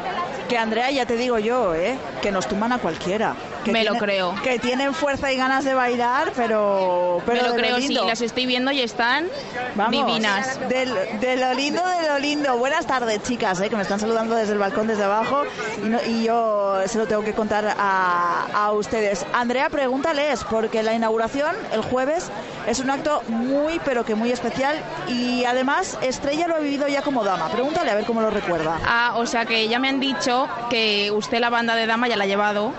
Que 0.47 0.57
Andrea, 0.57 0.89
ya 0.89 1.05
te 1.05 1.17
digo 1.17 1.37
yo, 1.37 1.75
¿eh? 1.75 1.97
que 2.21 2.31
nos 2.31 2.47
tuman 2.47 2.71
a 2.71 2.77
cualquiera. 2.77 3.35
Que 3.63 3.71
Me 3.71 3.83
lo 3.83 3.95
creo. 3.95 4.35
Que 4.43 4.59
tienen 4.59 4.93
fuerza 4.93 5.31
y 5.31 5.37
ganas 5.37 5.63
de 5.65 5.73
bailar, 5.73 6.31
pero, 6.35 7.21
pero 7.25 7.41
Me 7.43 7.47
lo 7.49 7.55
creo, 7.55 7.77
sí, 7.77 7.93
las 7.93 8.21
estoy 8.21 8.45
viendo 8.45 8.71
y 8.71 8.81
están 8.81 9.27
Vamos, 9.75 9.91
divinas. 9.91 10.59
De, 10.69 10.85
lo- 10.85 10.95
de 11.19 11.37
lo 11.37 11.53
lindo, 11.53 11.81
de 11.85 12.07
lo 12.07 12.19
lindo. 12.19 12.57
Buenas 12.57 12.85
tardes, 12.85 13.21
chicas, 13.23 13.59
eh, 13.61 13.69
que 13.69 13.75
me 13.75 13.81
están 13.83 13.99
saludando 13.99 14.35
desde 14.35 14.53
el 14.53 14.59
balcón, 14.59 14.87
desde 14.87 15.03
abajo. 15.03 15.43
Y, 15.83 15.87
no- 15.89 15.99
y 16.05 16.23
yo 16.23 16.77
se 16.85 16.97
lo 16.97 17.07
tengo 17.07 17.23
que 17.23 17.33
contar 17.33 17.75
a, 17.77 18.45
a 18.53 18.71
ustedes. 18.71 19.25
Andrea, 19.33 19.69
pregúntales, 19.69 20.43
porque 20.49 20.83
la 20.83 20.93
inauguración 20.93 21.55
el 21.73 21.81
jueves 21.81 22.29
es 22.67 22.79
un 22.79 22.89
acto 22.89 23.21
muy, 23.27 23.79
pero 23.85 24.05
que 24.05 24.15
muy 24.15 24.31
especial. 24.31 24.77
Y 25.07 25.45
además, 25.45 25.97
Estrella 26.01 26.47
lo 26.47 26.55
ha 26.55 26.59
vivido 26.59 26.87
ya 26.87 27.01
como 27.01 27.23
dama. 27.23 27.49
Pregúntale 27.49 27.91
a 27.91 27.95
ver 27.95 28.05
cómo 28.05 28.21
lo 28.21 28.29
recuerda. 28.29 28.79
Ah, 28.85 29.13
o 29.17 29.25
sea 29.25 29.45
que 29.45 29.67
ya 29.67 29.79
me 29.79 29.89
han 29.89 29.99
dicho 29.99 30.47
que 30.69 31.11
usted 31.11 31.39
la 31.39 31.49
banda 31.49 31.75
de 31.75 31.85
dama 31.87 32.07
ya 32.07 32.15
la 32.15 32.23
ha 32.23 32.27
llevado 32.27 32.71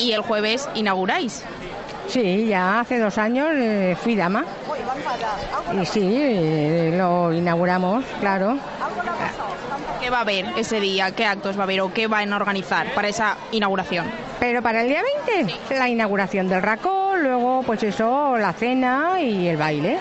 y 0.00 0.12
el 0.12 0.22
jueves 0.22 0.68
inauguráis. 0.74 1.44
Sí, 2.08 2.46
ya 2.46 2.80
hace 2.80 2.98
dos 2.98 3.18
años 3.18 3.48
eh, 3.52 3.96
fui 4.02 4.16
dama. 4.16 4.44
Y 5.80 5.86
sí, 5.86 6.00
eh, 6.02 6.94
lo 6.96 7.32
inauguramos, 7.32 8.04
claro. 8.18 8.58
¿Qué 10.00 10.10
va 10.10 10.18
a 10.18 10.20
haber 10.22 10.46
ese 10.56 10.80
día? 10.80 11.12
¿Qué 11.12 11.26
actos 11.26 11.56
va 11.56 11.60
a 11.60 11.64
haber 11.64 11.82
o 11.82 11.92
qué 11.92 12.08
van 12.08 12.32
a 12.32 12.36
organizar 12.36 12.92
para 12.94 13.08
esa 13.08 13.36
inauguración? 13.52 14.06
Pero 14.40 14.62
para 14.62 14.82
el 14.82 14.88
día 14.88 15.02
20, 15.36 15.76
la 15.76 15.88
inauguración 15.88 16.48
del 16.48 16.62
racó, 16.62 17.14
luego 17.16 17.62
pues 17.64 17.82
eso, 17.82 18.36
la 18.38 18.54
cena 18.54 19.20
y 19.20 19.46
el 19.46 19.56
baile. 19.56 19.98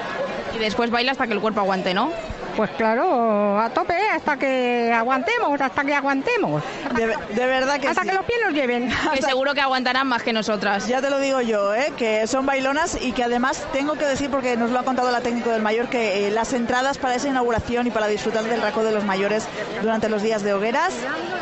Y 0.55 0.59
después 0.59 0.89
baila 0.89 1.11
hasta 1.11 1.27
que 1.27 1.33
el 1.33 1.41
cuerpo 1.41 1.59
aguante, 1.59 1.93
¿no? 1.93 2.11
Pues 2.59 2.71
claro, 2.71 3.57
a 3.57 3.69
tope, 3.69 3.93
hasta 4.13 4.35
que 4.35 4.91
aguantemos, 4.93 5.61
hasta 5.61 5.81
que 5.85 5.95
aguantemos. 5.95 6.61
De, 6.93 7.07
de 7.07 7.45
verdad 7.45 7.79
que 7.79 7.87
Hasta 7.87 8.01
sí. 8.01 8.09
que 8.09 8.13
los 8.13 8.25
pies 8.25 8.39
nos 8.45 8.53
lleven. 8.53 8.89
Que 9.13 9.21
seguro 9.21 9.53
que 9.53 9.61
aguantarán 9.61 10.05
más 10.07 10.23
que 10.23 10.33
nosotras. 10.33 10.85
Ya 10.85 10.99
te 10.99 11.09
lo 11.09 11.19
digo 11.19 11.39
yo, 11.39 11.73
¿eh? 11.73 11.93
que 11.95 12.27
son 12.27 12.45
bailonas 12.45 13.01
y 13.01 13.13
que 13.13 13.23
además 13.23 13.65
tengo 13.71 13.93
que 13.93 14.03
decir, 14.03 14.29
porque 14.29 14.57
nos 14.57 14.71
lo 14.71 14.79
ha 14.79 14.83
contado 14.83 15.09
la 15.09 15.21
técnico 15.21 15.51
del 15.51 15.61
mayor, 15.61 15.87
que 15.87 16.27
eh, 16.27 16.31
las 16.31 16.51
entradas 16.51 16.97
para 16.97 17.15
esa 17.15 17.29
inauguración 17.29 17.87
y 17.87 17.91
para 17.91 18.07
disfrutar 18.07 18.43
del 18.43 18.61
racó 18.61 18.83
de 18.83 18.91
los 18.91 19.05
mayores 19.05 19.47
durante 19.81 20.09
los 20.09 20.21
días 20.21 20.43
de 20.43 20.51
hogueras 20.51 20.93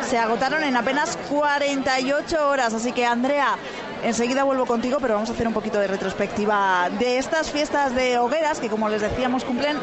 se 0.08 0.18
agotaron 0.18 0.64
en 0.64 0.78
apenas 0.78 1.18
48 1.30 2.48
horas. 2.48 2.74
Así 2.74 2.92
que, 2.92 3.06
Andrea, 3.06 3.58
enseguida 4.04 4.44
vuelvo 4.44 4.66
contigo, 4.66 4.98
pero 5.02 5.16
vamos 5.16 5.30
a 5.30 5.34
hacer 5.34 5.48
un 5.48 5.54
poquito 5.54 5.80
de 5.80 5.88
retrospectiva 5.88 6.90
de 7.00 7.18
estas 7.18 7.52
fiestas 7.52 7.96
de 7.96 8.18
hogueras 8.18 8.60
que, 8.60 8.70
como 8.70 8.90
les 8.90 9.02
decíamos, 9.02 9.44
cumplen 9.44 9.78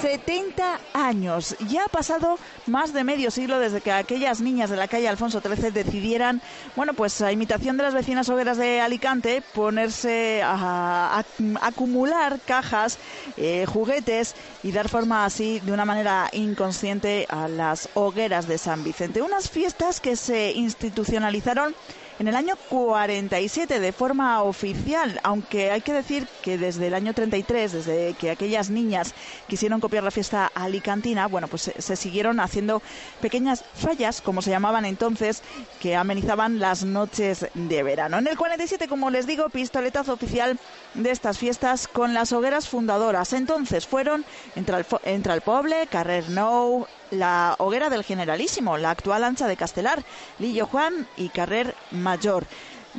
70 0.00 0.78
años. 0.92 1.56
Ya 1.68 1.84
ha 1.84 1.88
pasado 1.88 2.38
más 2.66 2.92
de 2.92 3.04
medio 3.04 3.30
siglo 3.30 3.58
desde 3.58 3.80
que 3.80 3.92
aquellas 3.92 4.40
niñas 4.40 4.70
de 4.70 4.76
la 4.76 4.88
calle 4.88 5.08
Alfonso 5.08 5.40
XIII 5.40 5.70
decidieran, 5.70 6.42
bueno, 6.76 6.94
pues 6.94 7.20
a 7.22 7.32
imitación 7.32 7.76
de 7.76 7.82
las 7.84 7.94
vecinas 7.94 8.28
hogueras 8.28 8.58
de 8.58 8.80
Alicante, 8.80 9.42
ponerse 9.54 10.42
a, 10.44 11.24
acumular 11.60 12.40
cajas, 12.44 12.98
eh, 13.36 13.66
juguetes 13.66 14.34
y 14.62 14.72
dar 14.72 14.88
forma 14.88 15.24
así 15.24 15.60
de 15.60 15.72
una 15.72 15.84
manera 15.84 16.28
inconsciente 16.32 17.26
a 17.28 17.48
las 17.48 17.88
hogueras 17.94 18.46
de 18.46 18.58
San 18.58 18.84
Vicente. 18.84 19.22
Unas 19.22 19.50
fiestas 19.50 20.00
que 20.00 20.16
se 20.16 20.52
institucionalizaron 20.52 21.74
en 22.18 22.28
el 22.28 22.36
año 22.36 22.54
47 22.68 23.80
de 23.80 23.92
forma 23.92 24.42
oficial, 24.42 25.20
aunque 25.22 25.70
hay 25.70 25.80
que 25.80 25.92
decir 25.92 26.26
que 26.42 26.58
desde 26.58 26.86
el 26.86 26.94
año 26.94 27.12
33, 27.14 27.72
desde 27.72 28.14
que 28.14 28.30
aquellas 28.30 28.70
niñas 28.70 29.14
quisieron 29.48 29.80
copiar 29.80 30.04
la 30.04 30.10
fiesta 30.10 30.50
alicantina, 30.54 31.26
bueno, 31.26 31.48
pues 31.48 31.62
se, 31.62 31.82
se 31.82 31.96
siguieron 31.96 32.40
haciendo 32.40 32.82
pequeñas 33.20 33.64
fallas, 33.74 34.20
como 34.20 34.42
se 34.42 34.50
llamaban 34.50 34.84
entonces, 34.84 35.42
que 35.80 35.96
amenizaban 35.96 36.58
las 36.58 36.84
noches 36.84 37.46
de 37.54 37.82
verano. 37.82 38.18
En 38.18 38.26
el 38.26 38.36
47, 38.36 38.88
como 38.88 39.10
les 39.10 39.26
digo, 39.26 39.48
pistoletazo 39.48 40.12
oficial 40.12 40.58
de 40.94 41.10
estas 41.10 41.38
fiestas 41.38 41.88
con 41.88 42.14
las 42.14 42.32
hogueras 42.32 42.68
fundadoras. 42.68 43.32
Entonces 43.32 43.86
fueron 43.86 44.24
entre 44.54 44.78
el, 44.78 44.86
entre 45.04 45.34
el 45.34 45.40
Poble, 45.40 45.86
Carrer 45.88 46.28
Nou, 46.30 46.86
la 47.14 47.56
hoguera 47.58 47.90
del 47.90 48.04
Generalísimo, 48.04 48.76
la 48.76 48.90
actual 48.90 49.24
ancha 49.24 49.46
de 49.46 49.56
Castelar, 49.56 50.04
Lillo 50.38 50.66
Juan 50.66 51.06
y 51.16 51.28
Carrer 51.28 51.74
Mayor. 51.90 52.46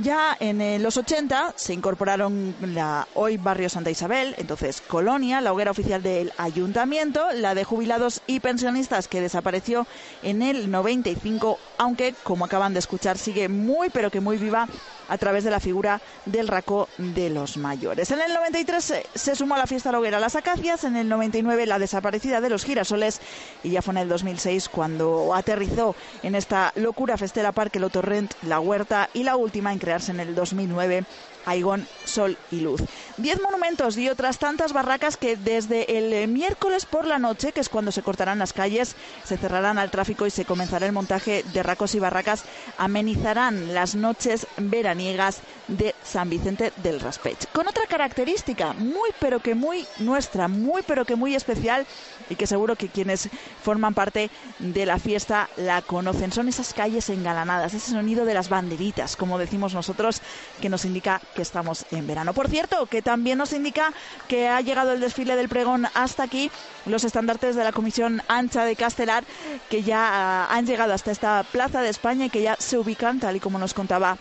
Ya 0.01 0.35
en 0.41 0.59
eh, 0.59 0.77
los 0.77 0.97
80 0.97 1.53
se 1.55 1.73
incorporaron 1.73 2.53
la 2.59 3.07
hoy 3.13 3.37
Barrio 3.37 3.69
Santa 3.69 3.91
Isabel, 3.91 4.35
entonces 4.37 4.81
Colonia, 4.81 5.39
la 5.39 5.53
hoguera 5.53 5.71
oficial 5.71 6.03
del 6.03 6.33
ayuntamiento, 6.37 7.31
la 7.33 7.55
de 7.55 7.63
jubilados 7.63 8.21
y 8.27 8.41
pensionistas 8.41 9.07
que 9.07 9.21
desapareció 9.21 9.87
en 10.21 10.41
el 10.41 10.69
95, 10.69 11.59
aunque 11.77 12.13
como 12.23 12.43
acaban 12.43 12.73
de 12.73 12.79
escuchar 12.79 13.17
sigue 13.17 13.47
muy 13.47 13.89
pero 13.89 14.11
que 14.11 14.19
muy 14.19 14.37
viva 14.37 14.67
a 15.07 15.17
través 15.17 15.43
de 15.43 15.51
la 15.51 15.59
figura 15.59 16.01
del 16.25 16.47
racó 16.47 16.87
de 16.97 17.29
los 17.29 17.57
mayores. 17.57 18.11
En 18.11 18.21
el 18.21 18.33
93 18.33 18.83
se, 18.83 19.05
se 19.13 19.35
sumó 19.35 19.55
a 19.55 19.59
la 19.59 19.67
fiesta 19.67 19.91
la 19.91 19.99
hoguera 19.99 20.19
Las 20.19 20.35
Acacias, 20.35 20.83
en 20.83 20.95
el 20.95 21.09
99 21.09 21.65
la 21.65 21.79
desaparecida 21.79 22.41
de 22.41 22.49
los 22.49 22.63
girasoles 22.63 23.21
y 23.63 23.71
ya 23.71 23.81
fue 23.81 23.93
en 23.93 23.99
el 23.99 24.09
2006 24.09 24.69
cuando 24.69 25.33
aterrizó 25.33 25.95
en 26.23 26.35
esta 26.35 26.71
locura 26.75 27.17
festera 27.17 27.51
Parque 27.51 27.79
Lo 27.79 27.89
Torrent, 27.89 28.33
La 28.43 28.59
Huerta 28.59 29.09
y 29.13 29.23
la 29.23 29.35
última 29.35 29.71
en 29.73 29.79
crearse 29.79 30.11
en 30.11 30.19
el 30.19 30.35
2009 30.35 31.05
Aigón, 31.45 31.87
Sol 32.05 32.37
y 32.51 32.61
Luz. 32.61 32.81
Diez 33.17 33.41
monumentos 33.41 33.97
y 33.97 34.09
otras 34.09 34.39
tantas 34.39 34.73
barracas 34.73 35.15
que 35.15 35.37
desde 35.37 35.97
el 35.97 36.11
eh, 36.11 36.27
miércoles 36.27 36.85
por 36.85 37.07
la 37.07 37.17
noche, 37.17 37.53
que 37.53 37.61
es 37.61 37.69
cuando 37.69 37.93
se 37.93 38.01
cortarán 38.01 38.39
las 38.39 38.51
calles, 38.51 38.97
se 39.23 39.37
cerrarán 39.37 39.77
al 39.77 39.89
tráfico 39.89 40.27
y 40.27 40.31
se 40.31 40.43
comenzará 40.43 40.85
el 40.85 40.91
montaje 40.91 41.45
de 41.53 41.63
racos 41.63 41.95
y 41.95 41.99
barracas, 41.99 42.43
amenizarán 42.77 43.73
las 43.73 43.95
noches 43.95 44.47
veraniegas 44.57 45.39
de 45.69 45.95
San 46.03 46.29
Vicente 46.29 46.73
del 46.83 46.99
Raspech. 46.99 47.49
Con 47.53 47.69
otra 47.69 47.87
característica 47.87 48.73
muy 48.73 49.09
pero 49.17 49.39
que 49.39 49.55
muy 49.55 49.85
nuestra, 49.99 50.49
muy 50.49 50.81
pero 50.81 51.05
que 51.05 51.15
muy 51.15 51.35
especial 51.35 51.87
y 52.29 52.35
que 52.35 52.47
seguro 52.47 52.75
que 52.75 52.89
quienes 52.89 53.29
forman 53.63 53.93
parte 53.93 54.29
de 54.59 54.85
la 54.85 54.99
fiesta 54.99 55.47
la 55.55 55.81
conocen. 55.81 56.33
Son 56.33 56.49
esas 56.49 56.73
calles 56.73 57.09
engalanadas, 57.09 57.73
ese 57.73 57.91
sonido 57.91 58.25
de 58.25 58.33
las 58.33 58.49
banderitas, 58.49 59.15
como 59.15 59.39
decimos 59.39 59.73
nosotros, 59.73 60.21
que 60.59 60.67
nos 60.67 60.83
indica 60.83 61.21
que 61.33 61.43
estamos 61.43 61.85
en 61.91 62.07
verano. 62.07 62.33
Por 62.33 62.49
cierto, 62.49 62.85
que 62.87 63.04
también 63.05 63.37
nos 63.37 63.53
indica 63.53 63.93
que 64.27 64.49
ha 64.49 64.59
llegado 64.61 64.91
el 64.91 64.99
desfile 64.99 65.35
del 65.35 65.47
pregón 65.47 65.85
hasta 65.93 66.23
aquí, 66.23 66.49
los 66.87 67.03
estandartes 67.03 67.55
de 67.55 67.63
la 67.63 67.71
Comisión 67.71 68.23
Ancha 68.27 68.65
de 68.65 68.75
Castelar, 68.75 69.23
que 69.69 69.83
ya 69.83 70.09
ah, 70.11 70.47
han 70.49 70.65
llegado 70.65 70.91
hasta 70.91 71.11
esta 71.11 71.43
Plaza 71.43 71.83
de 71.83 71.89
España 71.89 72.25
y 72.25 72.29
que 72.31 72.41
ya 72.41 72.55
se 72.57 72.79
ubican, 72.79 73.19
tal 73.19 73.35
y 73.35 73.39
como 73.39 73.59
nos 73.59 73.75
contaba 73.75 74.17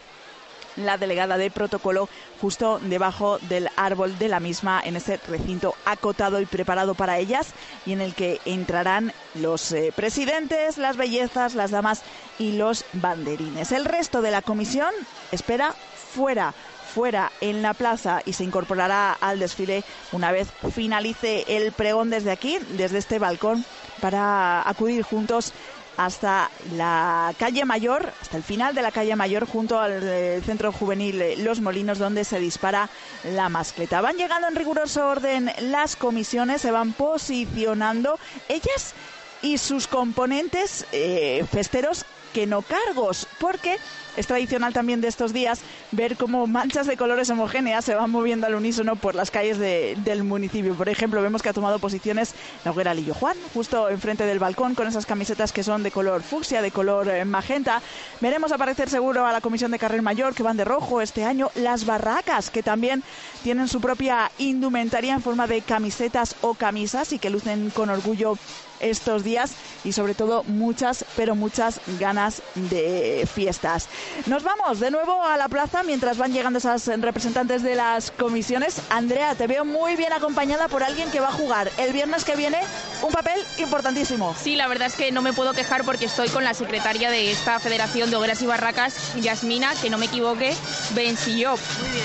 la 0.76 0.98
delegada 0.98 1.38
de 1.38 1.50
protocolo 1.50 2.10
justo 2.42 2.78
debajo 2.78 3.38
del 3.38 3.70
árbol 3.76 4.18
de 4.18 4.28
la 4.28 4.38
misma 4.40 4.82
en 4.84 4.96
ese 4.96 5.18
recinto 5.28 5.74
acotado 5.86 6.40
y 6.40 6.46
preparado 6.46 6.94
para 6.94 7.18
ellas 7.18 7.54
y 7.86 7.92
en 7.92 8.02
el 8.02 8.14
que 8.14 8.40
entrarán 8.44 9.12
los 9.34 9.72
eh, 9.72 9.94
presidentes, 9.96 10.76
las 10.76 10.98
bellezas, 10.98 11.54
las 11.54 11.70
damas 11.70 12.02
y 12.38 12.52
los 12.52 12.84
banderines. 12.92 13.72
El 13.72 13.86
resto 13.86 14.20
de 14.20 14.30
la 14.30 14.42
comisión 14.42 14.92
espera 15.32 15.74
fuera 16.14 16.52
fuera 16.94 17.32
en 17.40 17.60
la 17.60 17.74
plaza 17.74 18.22
y 18.24 18.32
se 18.34 18.44
incorporará 18.44 19.12
al 19.20 19.40
desfile 19.40 19.82
una 20.12 20.30
vez 20.30 20.48
finalice 20.72 21.44
el 21.48 21.72
pregón 21.72 22.10
desde 22.10 22.30
aquí, 22.30 22.58
desde 22.76 22.98
este 22.98 23.18
balcón, 23.18 23.64
para 24.00 24.66
acudir 24.68 25.02
juntos 25.02 25.52
hasta 25.96 26.50
la 26.76 27.32
calle 27.38 27.64
Mayor, 27.64 28.12
hasta 28.20 28.36
el 28.36 28.42
final 28.42 28.74
de 28.74 28.82
la 28.82 28.90
calle 28.90 29.16
Mayor, 29.16 29.46
junto 29.46 29.78
al 29.78 30.00
eh, 30.02 30.40
centro 30.44 30.72
juvenil 30.72 31.20
eh, 31.20 31.36
Los 31.38 31.60
Molinos, 31.60 31.98
donde 31.98 32.24
se 32.24 32.38
dispara 32.38 32.88
la 33.24 33.48
mascleta. 33.48 34.00
Van 34.00 34.16
llegando 34.16 34.48
en 34.48 34.56
riguroso 34.56 35.06
orden 35.06 35.50
las 35.60 35.96
comisiones, 35.96 36.62
se 36.62 36.70
van 36.70 36.92
posicionando 36.92 38.18
ellas 38.48 38.94
y 39.42 39.58
sus 39.58 39.86
componentes 39.86 40.86
eh, 40.92 41.44
festeros 41.50 42.04
que 42.32 42.46
no 42.46 42.62
cargos, 42.62 43.28
porque 43.38 43.78
es 44.16 44.26
tradicional 44.26 44.72
también 44.72 45.00
de 45.00 45.08
estos 45.08 45.32
días 45.32 45.60
ver 45.92 46.16
cómo 46.16 46.46
manchas 46.46 46.86
de 46.86 46.96
colores 46.96 47.30
homogéneas 47.30 47.84
se 47.84 47.94
van 47.94 48.10
moviendo 48.10 48.46
al 48.46 48.54
unísono 48.54 48.96
por 48.96 49.14
las 49.14 49.30
calles 49.30 49.58
de- 49.58 49.96
del 50.04 50.24
municipio. 50.24 50.74
Por 50.74 50.88
ejemplo, 50.88 51.22
vemos 51.22 51.42
que 51.42 51.48
ha 51.48 51.52
tomado 51.52 51.78
posiciones 51.78 52.34
la 52.64 52.70
hoguera 52.70 52.94
Lillo 52.94 53.14
Juan, 53.14 53.36
justo 53.52 53.88
enfrente 53.88 54.24
del 54.26 54.38
balcón, 54.38 54.74
con 54.74 54.86
esas 54.86 55.06
camisetas 55.06 55.52
que 55.52 55.62
son 55.62 55.82
de 55.82 55.90
color 55.90 56.22
fucsia, 56.22 56.62
de 56.62 56.70
color 56.70 57.08
eh, 57.08 57.24
magenta. 57.24 57.82
Veremos 58.20 58.52
aparecer 58.52 58.88
seguro 58.88 59.26
a 59.26 59.32
la 59.32 59.40
Comisión 59.40 59.70
de 59.70 59.78
Carril 59.78 60.02
Mayor, 60.02 60.34
que 60.34 60.42
van 60.42 60.56
de 60.56 60.64
rojo 60.64 61.00
este 61.00 61.24
año. 61.24 61.50
Las 61.54 61.84
barracas, 61.86 62.50
que 62.50 62.62
también 62.62 63.02
tienen 63.44 63.68
su 63.68 63.78
propia 63.78 64.32
indumentaria 64.38 65.12
en 65.12 65.20
forma 65.20 65.46
de 65.46 65.60
camisetas 65.60 66.34
o 66.40 66.54
camisas 66.54 67.12
y 67.12 67.18
que 67.18 67.28
lucen 67.28 67.68
con 67.68 67.90
orgullo 67.90 68.38
estos 68.80 69.22
días 69.22 69.52
y 69.84 69.92
sobre 69.92 70.14
todo 70.14 70.44
muchas, 70.44 71.04
pero 71.14 71.34
muchas 71.34 71.80
ganas 72.00 72.42
de 72.54 73.28
fiestas. 73.32 73.88
Nos 74.26 74.42
vamos 74.42 74.80
de 74.80 74.90
nuevo 74.90 75.22
a 75.22 75.36
la 75.36 75.48
plaza 75.48 75.82
mientras 75.82 76.16
van 76.16 76.32
llegando 76.32 76.58
esas 76.58 76.86
representantes 76.86 77.62
de 77.62 77.74
las 77.74 78.10
comisiones. 78.10 78.80
Andrea, 78.88 79.34
te 79.34 79.46
veo 79.46 79.66
muy 79.66 79.94
bien 79.96 80.12
acompañada 80.14 80.68
por 80.68 80.82
alguien 80.82 81.10
que 81.10 81.20
va 81.20 81.28
a 81.28 81.32
jugar 81.32 81.70
el 81.76 81.92
viernes 81.92 82.24
que 82.24 82.36
viene 82.36 82.58
un 83.02 83.12
papel 83.12 83.38
importantísimo. 83.58 84.34
Sí, 84.42 84.56
la 84.56 84.68
verdad 84.68 84.88
es 84.88 84.94
que 84.94 85.12
no 85.12 85.20
me 85.20 85.34
puedo 85.34 85.52
quejar 85.52 85.84
porque 85.84 86.06
estoy 86.06 86.30
con 86.30 86.44
la 86.44 86.54
secretaria 86.54 87.10
de 87.10 87.30
esta 87.30 87.58
Federación 87.58 88.10
de 88.10 88.16
Hogueras 88.16 88.40
y 88.40 88.46
Barracas, 88.46 89.14
Yasmina, 89.16 89.74
que 89.82 89.90
no 89.90 89.98
me 89.98 90.06
equivoque, 90.06 90.54
Bensillop. 90.94 91.60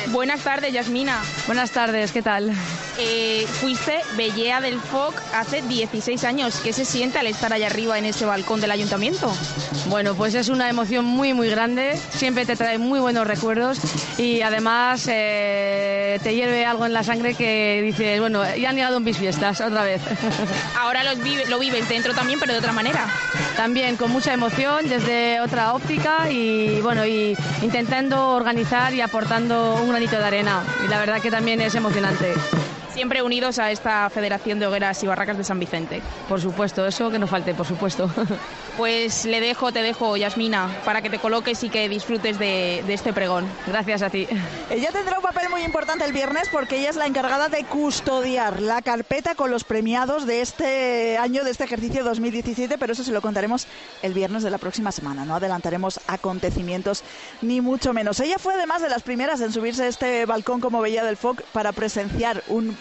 Buenas 0.08 0.42
tardes, 0.42 0.74
Yasmina. 0.74 1.22
Buenas 1.48 1.72
tardes, 1.72 2.12
¿qué 2.12 2.22
tal? 2.22 2.52
Eh, 2.98 3.48
fuiste 3.62 4.00
Bellea 4.18 4.60
del 4.60 4.80
FOC 4.80 5.16
hace 5.34 5.62
16 5.62 6.24
años. 6.26 6.60
¿Qué 6.62 6.74
se 6.74 6.84
siente 6.84 7.18
al 7.18 7.28
estar 7.28 7.54
allá 7.54 7.68
arriba 7.68 7.98
en 7.98 8.06
ese 8.06 8.26
balcón 8.26 8.60
del 8.60 8.72
ayuntamiento? 8.72 9.34
Bueno, 9.88 10.16
pues 10.16 10.36
es 10.36 10.50
una 10.50 10.70
emoción 10.70 11.06
muy, 11.06 11.34
muy 11.34 11.50
grande. 11.50 11.98
Siempre 12.12 12.46
te 12.46 12.56
trae 12.56 12.78
muy 12.78 13.00
buenos 13.00 13.26
recuerdos 13.26 13.80
y 14.18 14.42
además 14.42 15.08
eh, 15.10 16.20
te 16.22 16.36
hierve 16.36 16.66
algo 16.66 16.86
en 16.86 16.94
la 16.94 17.04
sangre 17.04 17.36
que 17.36 17.82
dices, 17.82 18.20
bueno, 18.20 18.44
ya 18.56 18.70
han 18.70 18.76
llegado 18.76 19.00
mis 19.00 19.18
fiestas 19.18 19.62
otra 19.62 19.84
vez. 19.84 20.02
Ahora 20.78 21.04
los 21.04 21.24
vive, 21.24 21.46
lo 21.48 21.58
vives 21.58 21.88
dentro 21.88 22.14
también, 22.14 22.40
pero 22.40 22.52
de 22.52 22.60
otra 22.60 22.74
manera. 22.74 23.08
También 23.56 23.96
con 23.96 24.12
mucha 24.12 24.34
emoción, 24.34 24.88
desde 24.90 25.40
otra 25.40 25.74
óptica 25.74 26.30
y 26.30 26.82
bueno, 26.82 27.06
y 27.06 27.36
intentando 27.62 28.32
organizar 28.32 28.94
y 28.94 29.02
aportando 29.02 29.76
un 29.76 29.90
granito 29.90 30.18
de 30.18 30.26
arena. 30.26 30.64
Y 30.86 30.90
la 30.90 31.00
verdad 31.00 31.19
que 31.22 31.32
también 31.32 31.60
es 31.62 31.76
emocionante 31.76 32.34
siempre 33.00 33.22
unidos 33.22 33.60
a 33.60 33.72
esta 33.72 34.10
Federación 34.10 34.60
de 34.60 34.68
Hogueras 34.68 35.02
y 35.04 35.08
Barracas 35.08 35.38
de 35.38 35.46
San 35.46 35.58
Vicente. 35.58 36.02
Por 36.28 36.42
supuesto, 36.42 36.86
eso 36.86 37.10
que 37.10 37.18
no 37.18 37.28
falte, 37.28 37.54
por 37.54 37.66
supuesto. 37.66 38.12
Pues 38.78 39.26
le 39.26 39.42
dejo, 39.42 39.74
te 39.74 39.82
dejo, 39.82 40.16
Yasmina, 40.16 40.70
para 40.86 41.02
que 41.02 41.10
te 41.10 41.20
coloques 41.20 41.66
y 41.66 41.70
que 41.70 41.90
disfrutes 41.90 42.40
de, 42.40 42.82
este 42.88 43.12
pregón. 43.12 43.46
Gracias 43.68 44.02
a 44.02 44.10
ti. 44.10 44.26
Ella 44.70 44.90
tendrá 44.94 45.18
un 45.18 45.22
papel 45.22 45.50
muy 45.50 45.64
importante 45.64 46.06
el 46.06 46.14
viernes 46.14 46.48
porque 46.50 46.78
ella 46.78 46.90
es 46.90 46.96
la 46.96 47.06
encargada 47.06 47.50
de 47.50 47.66
custodiar 47.66 48.62
la 48.62 48.82
carpeta 48.82 49.36
con 49.36 49.52
los 49.52 49.66
premiados 49.66 50.26
de 50.26 50.40
este 50.40 51.18
año, 51.18 51.44
de 51.44 51.52
este 51.52 51.66
ejercicio 51.66 52.06
2017, 52.06 52.78
pero 52.78 52.94
eso 52.94 53.04
se 53.04 53.12
lo 53.12 53.22
contaremos 53.22 53.68
el 54.02 54.14
viernes 54.14 54.44
de 54.44 54.50
la 54.50 54.60
próxima 54.60 54.94
semana. 54.94 55.26
No 55.26 55.36
adelantaremos 55.36 56.00
acontecimientos 56.08 57.04
ni 57.42 57.60
mucho 57.60 57.92
menos. 57.92 58.22
Ella 58.22 58.38
fue 58.40 58.54
además 58.54 58.82
de 58.82 58.88
las 58.88 59.04
primeras 59.04 59.42
en 59.42 59.52
subirse 59.52 59.84
a 59.84 59.88
este 59.88 60.26
balcón 60.26 60.62
como 60.62 60.80
veía 60.80 61.04
del 61.04 61.18
FOC 61.18 61.42
para 61.52 61.74
presenciar 61.74 62.44
un 62.48 62.76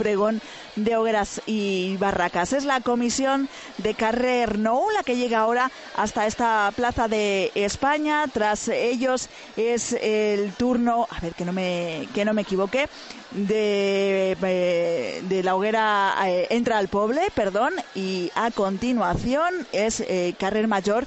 de 0.77 0.97
hogueras 0.97 1.43
y 1.47 1.97
barracas. 1.99 2.53
Es 2.53 2.65
la 2.65 2.81
comisión 2.81 3.49
de 3.79 3.95
Carrer 3.95 4.59
Nou 4.59 4.91
la 4.91 5.03
que 5.03 5.17
llega 5.17 5.41
ahora 5.41 5.71
hasta 5.97 6.27
esta 6.27 6.73
plaza 6.75 7.09
de 7.09 7.51
España. 7.55 8.25
Tras 8.33 8.69
ellos 8.69 9.29
es 9.57 9.93
el 9.93 10.53
turno, 10.55 11.07
a 11.11 11.21
ver 11.21 11.35
que 11.35 11.45
no 11.45 11.53
me, 11.53 12.09
que 12.15 12.25
no 12.25 12.33
me 12.33 12.43
equivoque, 12.43 12.89
de, 13.31 14.37
eh, 14.41 15.23
de 15.23 15.43
la 15.43 15.55
hoguera 15.55 16.15
eh, 16.27 16.47
entra 16.51 16.79
al 16.79 16.89
poble, 16.89 17.21
perdón, 17.35 17.75
y 17.95 18.31
a 18.35 18.51
continuación 18.51 19.67
es 19.73 20.01
eh, 20.01 20.35
Carrer 20.39 20.69
Mayor 20.69 21.07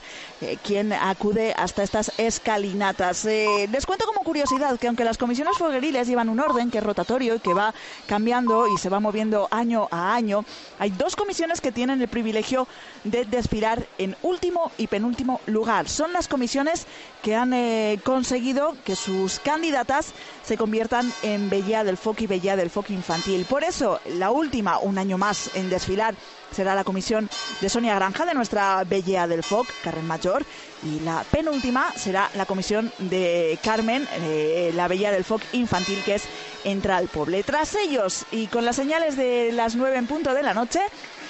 quien 0.64 0.92
acude 0.92 1.54
hasta 1.56 1.84
estas 1.84 2.12
escalinatas. 2.18 3.26
les 3.26 3.86
cuento 3.86 4.08
como 4.08 4.22
curiosidad 4.22 4.80
que 4.80 4.88
aunque 4.88 5.04
las 5.04 5.20
comisiones 5.20 5.56
fogueriles 5.56 6.08
llevan 6.08 6.30
un 6.30 6.40
orden 6.40 6.72
que 6.72 6.80
es 6.80 6.84
rotatorio 6.84 7.36
y 7.36 7.40
que 7.40 7.54
va 7.54 7.76
cambiando 8.08 8.66
y 8.68 8.76
se 8.80 8.90
va 8.90 9.00
moviendo 9.00 9.48
año 9.52 9.88
a 9.92 10.16
año, 10.16 10.44
hay 10.80 10.90
dos 10.90 11.16
comisiones 11.16 11.62
que 11.62 11.72
tienen 11.72 12.02
el 12.02 12.08
privilegio 12.08 12.68
de 13.04 13.26
desfilar 13.26 13.86
en 14.00 14.16
último 14.24 14.72
y 14.80 14.88
penúltimo 14.88 15.42
lugar. 15.46 15.88
Son 15.88 16.12
las 16.12 16.28
comisiones 16.28 16.88
que 17.22 17.36
han 17.36 17.54
conseguido 18.00 18.76
que 18.84 18.96
sus 18.96 19.40
candidatas 19.40 20.08
se 20.44 20.58
conviertan 20.58 21.14
en 21.22 21.52
Bella 21.52 21.84
del 21.84 21.98
Y 22.20 22.28
Bella 22.28 22.56
del 22.56 22.70
Foc 22.70 22.90
infantil. 22.90 23.46
Por 23.46 23.64
eso, 23.64 24.00
la 24.06 24.32
última, 24.32 24.80
un 24.80 24.98
año 24.98 25.18
más 25.18 25.52
en 25.56 25.70
desfilar, 25.70 26.16
será 26.52 26.76
la 26.76 26.84
comisión 26.84 27.30
de 27.62 27.70
Sonia 27.70 27.96
Granja, 27.96 28.26
de 28.26 28.34
nuestra 28.34 28.84
Bella 28.84 29.28
del 29.28 29.44
Foc, 29.44 29.68
Carmen 29.84 30.08
Mayor, 30.08 30.46
y 30.84 31.00
la 31.02 31.24
penúltima 31.32 31.94
será 31.96 32.30
la 32.36 32.46
comisión 32.46 32.92
de 32.98 33.58
Carmen, 33.64 34.08
eh, 34.22 34.72
la 34.76 34.88
Bella 34.88 35.12
del 35.12 35.24
Foc 35.24 35.42
infantil, 35.54 36.02
que 36.04 36.16
es 36.16 36.24
Entra 36.64 36.98
al 36.98 37.08
Poble. 37.08 37.44
Tras 37.44 37.76
ellos, 37.76 38.26
y 38.32 38.48
con 38.48 38.66
las 38.66 38.76
señales 38.76 39.16
de 39.16 39.52
las 39.52 39.76
nueve 39.76 39.98
en 39.98 40.08
punto 40.08 40.34
de 40.34 40.44
la 40.44 40.54
noche, 40.54 40.82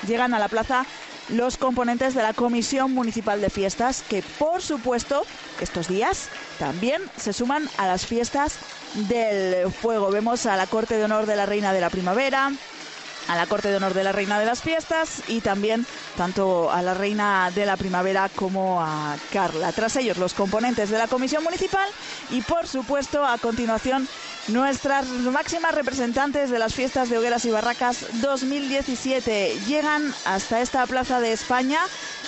llegan 0.07 0.33
a 0.33 0.39
la 0.39 0.47
plaza 0.47 0.85
los 1.29 1.57
componentes 1.57 2.13
de 2.13 2.23
la 2.23 2.33
Comisión 2.33 2.93
Municipal 2.93 3.39
de 3.39 3.49
Fiestas, 3.49 4.03
que 4.07 4.23
por 4.39 4.61
supuesto 4.61 5.23
estos 5.59 5.87
días 5.87 6.27
también 6.59 7.01
se 7.17 7.33
suman 7.33 7.69
a 7.77 7.87
las 7.87 8.05
fiestas 8.05 8.57
del 8.93 9.71
fuego. 9.71 10.11
Vemos 10.11 10.45
a 10.45 10.57
la 10.57 10.67
Corte 10.67 10.97
de 10.97 11.05
Honor 11.05 11.25
de 11.25 11.35
la 11.35 11.45
Reina 11.45 11.73
de 11.73 11.81
la 11.81 11.89
Primavera, 11.89 12.51
a 13.27 13.35
la 13.35 13.45
Corte 13.47 13.69
de 13.69 13.77
Honor 13.77 13.93
de 13.93 14.03
la 14.03 14.11
Reina 14.11 14.39
de 14.39 14.45
las 14.45 14.61
Fiestas 14.61 15.21
y 15.27 15.41
también 15.41 15.85
tanto 16.17 16.71
a 16.71 16.81
la 16.81 16.93
Reina 16.93 17.51
de 17.53 17.65
la 17.65 17.77
Primavera 17.77 18.29
como 18.35 18.81
a 18.81 19.15
Carla. 19.31 19.71
Tras 19.71 19.95
ellos 19.95 20.17
los 20.17 20.33
componentes 20.33 20.89
de 20.89 20.97
la 20.97 21.07
Comisión 21.07 21.43
Municipal 21.43 21.87
y 22.29 22.41
por 22.41 22.67
supuesto 22.67 23.25
a 23.25 23.37
continuación 23.37 24.07
nuestras 24.47 25.07
máximas 25.07 25.75
representantes 25.75 26.49
de 26.49 26.59
las 26.59 26.73
fiestas 26.73 27.09
de 27.09 27.17
hogueras 27.17 27.45
y 27.45 27.51
barracas 27.51 28.05
2017 28.21 29.59
llegan 29.67 30.13
hasta 30.25 30.61
esta 30.61 30.85
plaza 30.87 31.19
de 31.19 31.31
España 31.31 31.79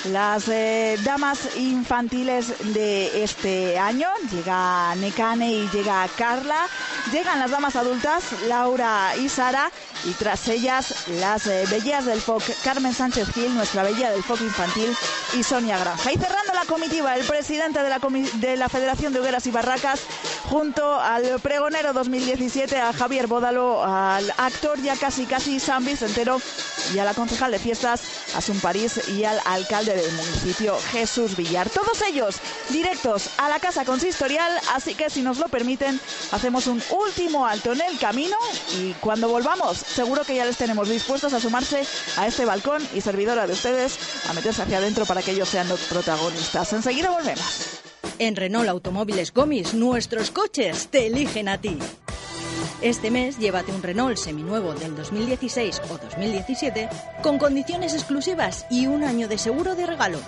las 0.06 0.48
eh, 0.50 0.98
damas 1.04 1.56
infantiles 1.58 2.74
de 2.74 3.24
este 3.24 3.78
año. 3.78 4.08
Llega 4.32 4.96
Necane 4.96 5.52
y 5.52 5.70
llega 5.70 6.08
Carla. 6.18 6.68
Llegan 7.12 7.40
las 7.40 7.52
damas 7.52 7.76
adultas, 7.76 8.24
Laura 8.48 9.16
y 9.18 9.30
Sara. 9.30 9.72
Y 10.06 10.12
tras 10.12 10.48
ellas, 10.50 11.08
las 11.08 11.48
eh, 11.48 11.66
bellas 11.70 12.06
del 12.06 12.20
FOC, 12.20 12.44
Carmen 12.64 12.94
Sánchez 12.94 13.30
Gil, 13.34 13.56
nuestra 13.56 13.84
bella 13.84 14.12
del 14.12 14.22
FOC 14.24 14.42
infantil, 14.42 14.94
y 15.34 15.44
Sonia 15.44 15.78
Granja. 15.78 16.12
Y 16.12 16.18
cerrando 16.18 16.54
la 16.54 16.66
comitiva, 16.66 17.16
el 17.16 17.26
presidente 17.26 17.82
de 17.82 17.90
la, 17.90 18.00
de 18.00 18.58
la 18.58 18.68
Federación 18.68 19.14
de 19.14 19.20
Hogueras 19.20 19.48
y 19.48 19.52
Barracas, 19.52 20.02
junto 20.50 21.00
al 21.00 21.40
pregonero 21.40 21.94
2017, 21.94 22.78
a 22.78 22.92
Javier 22.92 23.28
Bódalo, 23.28 23.82
al 23.84 24.30
actor 24.38 24.82
ya 24.82 24.98
casi 24.98 25.26
casi 25.26 25.62
San 25.62 25.86
Vicentero 25.86 26.42
y 26.94 27.00
a 27.00 27.06
la 27.06 27.14
concejal 27.14 27.52
de 27.52 27.60
fiestas, 27.60 28.02
Asun 28.36 28.60
París, 28.60 29.08
y 29.08 29.24
al 29.24 29.40
alcalde 29.46 29.93
del 29.96 30.12
municipio, 30.14 30.78
Jesús 30.92 31.36
Villar. 31.36 31.70
Todos 31.70 32.02
ellos 32.02 32.38
directos 32.70 33.30
a 33.38 33.50
la 33.50 33.60
casa 33.60 33.86
consistorial, 33.86 34.52
así 34.74 34.96
que 34.96 35.10
si 35.10 35.22
nos 35.22 35.38
lo 35.38 35.48
permiten, 35.48 36.00
hacemos 36.32 36.68
un 36.68 36.82
último 36.92 37.46
alto 37.46 37.74
en 37.74 37.82
el 37.82 37.98
camino 37.98 38.38
y 38.80 38.94
cuando 38.94 39.28
volvamos, 39.28 39.78
seguro 39.78 40.24
que 40.24 40.36
ya 40.36 40.46
les 40.46 40.58
tenemos 40.58 40.90
dispuestos 40.90 41.34
a 41.34 41.40
sumarse 41.40 41.86
a 42.18 42.28
este 42.28 42.46
balcón 42.46 42.82
y 42.94 43.02
servidora 43.02 43.48
de 43.48 43.54
ustedes 43.54 43.98
a 44.30 44.34
meterse 44.34 44.62
hacia 44.62 44.78
adentro 44.78 45.06
para 45.06 45.22
que 45.22 45.32
ellos 45.32 45.50
sean 45.50 45.70
los 45.70 45.82
protagonistas. 45.82 46.74
Enseguida 46.74 47.12
volvemos. 47.12 47.82
En 48.20 48.36
Renault 48.36 48.70
Automóviles 48.70 49.34
Gomis, 49.34 49.74
nuestros 49.74 50.32
coches 50.32 50.88
te 50.90 51.08
eligen 51.08 51.50
a 51.50 51.60
ti. 51.60 51.78
Este 52.82 53.12
mes 53.12 53.38
llévate 53.38 53.72
un 53.72 53.82
Renault 53.82 54.18
seminuevo 54.18 54.74
del 54.74 54.96
2016 54.96 55.82
o 55.90 55.98
2017 55.98 56.90
con 57.22 57.38
condiciones 57.38 57.94
exclusivas 57.94 58.66
y 58.70 58.88
un 58.88 59.04
año 59.04 59.28
de 59.28 59.38
seguro 59.38 59.76
de 59.76 59.86
regalo. 59.86 60.20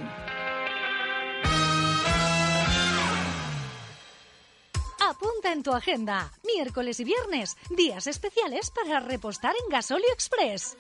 Apunta 5.00 5.53
en 5.53 5.62
tu 5.62 5.72
agenda. 5.72 6.33
Miércoles 6.44 7.00
y 7.00 7.05
viernes, 7.05 7.57
días 7.70 8.07
especiales 8.07 8.70
para 8.70 9.00
repostar 9.00 9.55
en 9.64 9.70
Gasolio 9.70 10.12
Express. 10.12 10.77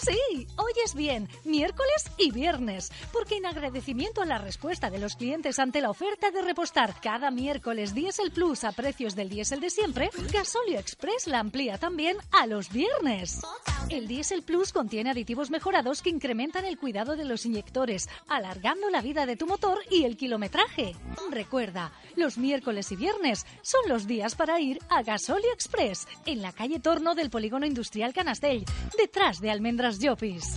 Sí, 0.00 0.46
oyes 0.56 0.94
bien, 0.94 1.28
miércoles 1.44 2.10
y 2.18 2.30
viernes, 2.30 2.92
porque 3.12 3.36
en 3.36 3.46
agradecimiento 3.46 4.22
a 4.22 4.26
la 4.26 4.38
respuesta 4.38 4.90
de 4.90 4.98
los 4.98 5.16
clientes 5.16 5.58
ante 5.58 5.80
la 5.80 5.90
oferta 5.90 6.30
de 6.30 6.42
repostar 6.42 7.00
cada 7.00 7.30
miércoles 7.30 7.94
Diesel 7.94 8.30
Plus 8.30 8.64
a 8.64 8.72
precios 8.72 9.16
del 9.16 9.28
diésel 9.28 9.60
de 9.60 9.70
siempre, 9.70 10.10
Gasolio 10.32 10.78
Express 10.78 11.26
la 11.26 11.40
amplía 11.40 11.78
también 11.78 12.16
a 12.32 12.46
los 12.46 12.70
viernes. 12.70 13.40
El 13.88 14.06
Diesel 14.08 14.42
Plus 14.42 14.72
contiene 14.72 15.10
aditivos 15.10 15.50
mejorados 15.50 16.02
que 16.02 16.10
incrementan 16.10 16.64
el 16.64 16.78
cuidado 16.78 17.16
de 17.16 17.24
los 17.24 17.46
inyectores, 17.46 18.08
alargando 18.28 18.90
la 18.90 19.00
vida 19.00 19.26
de 19.26 19.36
tu 19.36 19.46
motor 19.46 19.78
y 19.90 20.04
el 20.04 20.16
kilometraje. 20.16 20.94
Recuerda, 21.30 21.92
los 22.16 22.36
miércoles 22.36 22.90
y 22.92 22.96
viernes 22.96 23.46
son 23.62 23.88
los 23.88 24.06
días 24.06 24.34
para 24.34 24.60
ir 24.60 24.78
a 24.88 25.02
Gasolio 25.02 25.52
Express, 25.52 26.06
en 26.26 26.42
la 26.42 26.52
calle 26.52 26.80
Torno 26.80 27.14
del 27.14 27.30
Polígono 27.30 27.64
Industrial 27.64 28.12
Canastell, 28.12 28.64
detrás 28.98 29.40
de 29.40 29.50
Almendras 29.50 29.95
Llopis. 29.98 30.54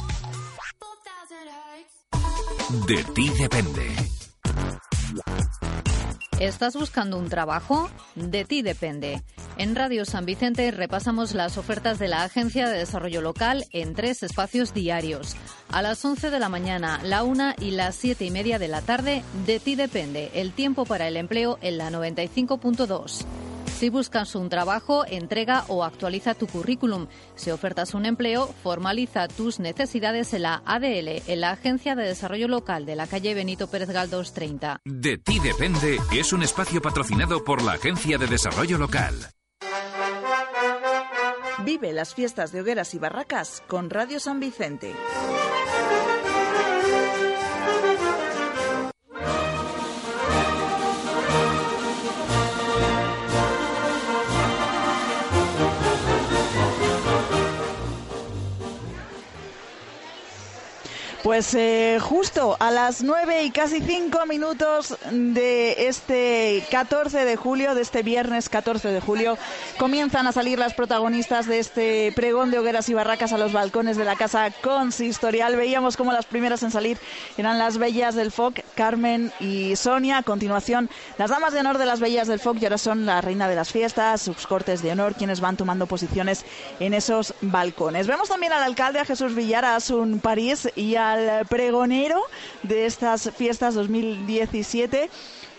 De 2.88 3.04
ti 3.16 3.30
depende. 3.40 3.96
¿Estás 6.40 6.76
buscando 6.76 7.18
un 7.18 7.28
trabajo? 7.28 7.90
De 8.16 8.46
ti 8.46 8.62
depende. 8.62 9.22
En 9.58 9.76
Radio 9.76 10.06
San 10.06 10.26
Vicente 10.26 10.72
repasamos 10.72 11.34
las 11.34 11.58
ofertas 11.58 12.00
de 12.00 12.08
la 12.08 12.24
Agencia 12.24 12.70
de 12.70 12.78
Desarrollo 12.78 13.22
Local 13.22 13.66
en 13.72 13.94
tres 13.94 14.24
espacios 14.24 14.74
diarios. 14.74 15.36
A 15.70 15.82
las 15.82 16.04
11 16.06 16.30
de 16.30 16.40
la 16.40 16.48
mañana, 16.48 17.02
la 17.04 17.24
1 17.24 17.56
y 17.60 17.72
las 17.72 17.96
7 17.96 18.24
y 18.24 18.32
media 18.32 18.58
de 18.58 18.70
la 18.70 18.82
tarde, 18.82 19.24
de 19.46 19.60
ti 19.60 19.76
depende 19.76 20.32
el 20.34 20.54
tiempo 20.54 20.86
para 20.86 21.08
el 21.08 21.18
empleo 21.18 21.58
en 21.62 21.78
la 21.78 21.90
95.2. 21.90 23.26
Si 23.80 23.90
buscas 23.90 24.36
un 24.36 24.50
trabajo, 24.50 25.06
entrega 25.08 25.64
o 25.70 25.86
actualiza 25.86 26.34
tu 26.34 26.48
currículum. 26.48 27.08
Si 27.36 27.50
ofertas 27.50 27.94
un 27.94 28.06
empleo, 28.06 28.54
formaliza 28.62 29.30
tus 29.30 29.62
necesidades 29.62 30.34
en 30.34 30.42
la 30.42 30.62
ADL, 30.66 31.24
en 31.26 31.40
la 31.40 31.52
Agencia 31.52 31.96
de 31.96 32.04
Desarrollo 32.04 32.50
Local 32.50 32.86
de 32.86 32.98
la 32.98 33.08
calle 33.08 33.34
Benito 33.34 33.68
Pérez 33.68 33.88
Galdós 33.90 34.34
30. 34.34 34.82
De 34.84 35.18
ti 35.18 35.40
depende 35.40 35.98
es 36.12 36.34
un 36.34 36.44
espacio 36.44 36.82
patrocinado 36.82 37.46
por 37.46 37.62
la 37.62 37.72
Agencia 37.72 38.18
de 38.18 38.28
Desarrollo 38.28 38.78
Local. 38.78 39.16
Vive 41.64 41.94
las 41.94 42.14
fiestas 42.14 42.52
de 42.52 42.60
hogueras 42.60 42.94
y 42.96 43.00
barracas 43.00 43.64
con 43.70 43.90
Radio 43.90 44.20
San 44.20 44.42
Vicente. 44.42 44.94
Pues 61.30 61.54
eh, 61.54 62.00
justo 62.02 62.58
a 62.60 62.72
las 62.72 63.04
nueve 63.04 63.44
y 63.44 63.52
casi 63.52 63.82
cinco 63.82 64.26
minutos 64.26 64.98
de 65.12 65.88
este 65.88 66.64
14 66.72 67.24
de 67.24 67.36
julio, 67.36 67.76
de 67.76 67.84
este 67.84 68.02
viernes 68.02 68.50
14 68.50 68.88
de 68.88 69.00
julio, 69.00 69.38
comienzan 69.78 70.26
a 70.26 70.32
salir 70.32 70.58
las 70.58 70.74
protagonistas 70.74 71.46
de 71.46 71.60
este 71.60 72.12
pregón 72.16 72.50
de 72.50 72.58
hogueras 72.58 72.90
y 72.90 72.96
barracas 72.96 73.32
a 73.32 73.38
los 73.38 73.54
balcones 73.54 73.96
de 73.96 74.06
la 74.06 74.16
casa 74.16 74.50
consistorial. 74.64 75.56
Veíamos 75.56 75.98
como 75.98 76.14
las 76.14 76.26
primeras 76.26 76.64
en 76.64 76.72
salir 76.72 76.98
eran 77.38 77.60
las 77.60 77.78
bellas 77.78 78.16
del 78.16 78.32
FOC, 78.32 78.62
Carmen 78.74 79.32
y 79.40 79.76
Sonia. 79.76 80.18
A 80.18 80.24
continuación, 80.24 80.90
las 81.20 81.30
damas 81.30 81.54
de 81.54 81.60
honor 81.60 81.78
de 81.78 81.86
las 81.86 82.00
bellas 82.00 82.28
del 82.28 82.40
FOC 82.40 82.60
y 82.60 82.66
ahora 82.66 82.80
son 82.80 83.06
la 83.06 83.22
reina 83.22 83.48
de 83.48 83.56
las 83.56 83.72
fiestas, 83.72 84.24
sus 84.24 84.48
cortes 84.48 84.82
de 84.82 84.94
honor, 84.94 85.14
quienes 85.14 85.42
van 85.42 85.58
tomando 85.58 85.86
posiciones 85.86 86.44
en 86.80 86.96
esos 86.96 87.36
balcones. 87.42 88.08
Vemos 88.08 88.30
también 88.30 88.52
al 88.52 88.64
alcalde, 88.64 88.98
a 88.98 89.06
Jesús 89.06 89.36
Villar, 89.36 89.64
a 89.64 89.78
París 90.24 90.68
y 90.76 90.96
a 90.96 91.19
al 91.28 91.46
pregonero 91.46 92.22
de 92.64 92.86
estas 92.86 93.32
fiestas 93.36 93.74
2017 93.76 95.10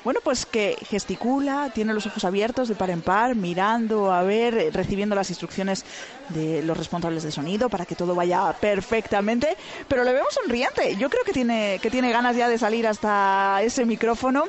bueno, 0.03 0.21
pues 0.25 0.47
que 0.47 0.79
gesticula, 0.89 1.71
tiene 1.75 1.93
los 1.93 2.07
ojos 2.07 2.25
abiertos 2.25 2.69
de 2.69 2.75
par 2.75 2.89
en 2.89 3.03
par, 3.03 3.35
mirando, 3.35 4.13
a 4.13 4.23
ver, 4.23 4.73
recibiendo 4.73 5.15
las 5.15 5.29
instrucciones 5.29 5.85
de 6.31 6.63
los 6.63 6.79
responsables 6.79 7.23
de 7.23 7.31
sonido 7.31 7.69
para 7.69 7.85
que 7.85 7.95
todo 7.95 8.15
vaya 8.15 8.55
perfectamente, 8.61 9.59
pero 9.89 10.03
le 10.05 10.15
vemos 10.15 10.33
sonriente. 10.33 10.97
Yo 10.97 11.11
creo 11.11 11.23
que 11.25 11.33
tiene 11.33 11.79
que 11.83 11.91
tiene 11.91 12.11
ganas 12.13 12.35
ya 12.35 12.49
de 12.49 12.57
salir 12.57 12.87
hasta 12.87 13.61
ese 13.63 13.85
micrófono 13.85 14.45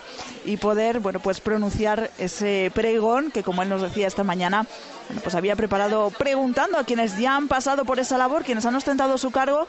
y 0.45 0.55
poder, 0.55 1.01
bueno, 1.01 1.20
pues 1.20 1.41
pronunciar 1.41 2.12
ese 2.18 2.72
pregón 2.74 3.30
que 3.30 3.43
como 3.43 3.62
él 3.62 3.68
nos 3.68 3.82
decía 3.82 4.07
esta 4.07 4.24
mañana, 4.24 4.66
pues 5.22 5.36
había 5.36 5.57
preparado 5.57 6.12
preguntando 6.12 6.78
a 6.78 6.86
quienes 6.86 7.18
ya 7.18 7.36
han 7.36 7.49
pasado 7.49 7.84
por 7.84 7.99
esa 7.99 8.18
labor, 8.18 8.45
quienes 8.45 8.66
han 8.66 8.76
ostentado 8.76 9.18
su 9.18 9.32
cargo 9.32 9.68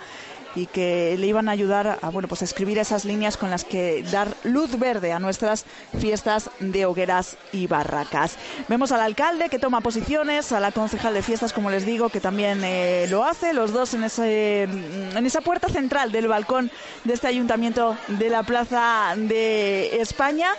y 0.55 0.67
que 0.67 1.17
le 1.19 1.27
iban 1.27 1.49
a 1.49 1.53
ayudar 1.53 1.99
a 2.01 2.09
bueno 2.11 2.29
pues 2.29 2.43
a 2.43 2.45
escribir 2.45 2.79
esas 2.79 3.05
líneas 3.05 3.37
con 3.37 3.51
las 3.51 3.65
que 3.65 4.03
dar 4.11 4.29
luz 4.45 4.79
verde 4.79 5.13
a 5.13 5.19
nuestras 5.19 5.65
fiestas 5.99 6.51
de 6.61 6.87
hogueras 6.87 7.37
y 7.53 7.67
barracas. 7.67 8.37
Vemos 8.69 8.93
al 8.93 9.01
alcalde 9.01 9.49
que 9.49 9.59
toma 9.59 9.81
posiciones, 9.81 10.53
a 10.53 10.61
la 10.61 10.73
concejal 10.73 11.15
de 11.15 11.23
fiestas, 11.23 11.53
como 11.53 11.71
les 11.71 11.87
digo, 11.87 12.09
que 12.09 12.21
también 12.21 12.63
eh, 12.65 13.07
lo 13.09 13.25
hace, 13.25 13.53
los 13.53 13.73
dos 13.73 13.95
en, 13.95 14.05
ese, 14.05 14.63
en 14.65 15.27
esa 15.27 15.41
puerta 15.41 15.69
central 15.69 16.13
del 16.13 16.29
balcón 16.29 16.71
de 17.05 17.15
este 17.15 17.29
ayuntamiento 17.29 17.97
de 18.09 18.31
la 18.31 18.43
Plaza 18.43 19.15
de 19.17 20.01
España 20.01 20.51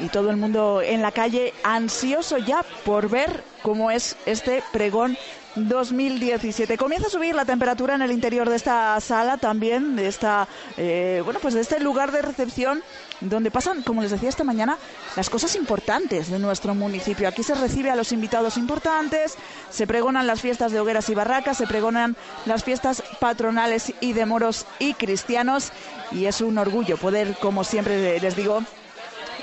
y 0.00 0.08
todo 0.08 0.30
el 0.30 0.36
mundo 0.36 0.82
en 0.82 1.02
la 1.02 1.12
calle 1.12 1.52
ansioso 1.62 2.38
ya 2.38 2.64
por 2.84 3.08
ver 3.08 3.44
cómo 3.62 3.90
es 3.90 4.16
este 4.26 4.62
pregón 4.72 5.16
2017. 5.54 6.76
Comienza 6.78 7.08
a 7.08 7.10
subir 7.10 7.34
la 7.34 7.44
temperatura 7.44 7.94
en 7.94 8.02
el 8.02 8.12
interior 8.12 8.48
de 8.48 8.56
esta 8.56 8.98
sala 9.00 9.36
también, 9.36 9.96
de 9.96 10.08
esta, 10.08 10.48
eh, 10.76 11.20
bueno, 11.24 11.40
pues 11.40 11.54
de 11.54 11.60
este 11.60 11.80
lugar 11.80 12.12
de 12.12 12.22
recepción 12.22 12.82
donde 13.20 13.50
pasan, 13.50 13.82
como 13.82 14.02
les 14.02 14.10
decía 14.10 14.28
esta 14.28 14.44
mañana, 14.44 14.78
las 15.16 15.30
cosas 15.30 15.54
importantes 15.54 16.30
de 16.30 16.38
nuestro 16.38 16.74
municipio. 16.74 17.28
Aquí 17.28 17.42
se 17.42 17.54
recibe 17.54 17.90
a 17.90 17.96
los 17.96 18.12
invitados 18.12 18.56
importantes, 18.56 19.36
se 19.70 19.86
pregonan 19.86 20.26
las 20.26 20.40
fiestas 20.40 20.72
de 20.72 20.80
hogueras 20.80 21.08
y 21.08 21.14
barracas, 21.14 21.56
se 21.58 21.66
pregonan 21.66 22.16
las 22.46 22.64
fiestas 22.64 23.02
patronales 23.20 23.92
y 24.00 24.12
de 24.12 24.26
moros 24.26 24.66
y 24.78 24.94
cristianos 24.94 25.70
y 26.10 26.26
es 26.26 26.40
un 26.40 26.58
orgullo 26.58 26.96
poder, 26.96 27.36
como 27.40 27.64
siempre 27.64 28.18
les 28.20 28.36
digo, 28.36 28.62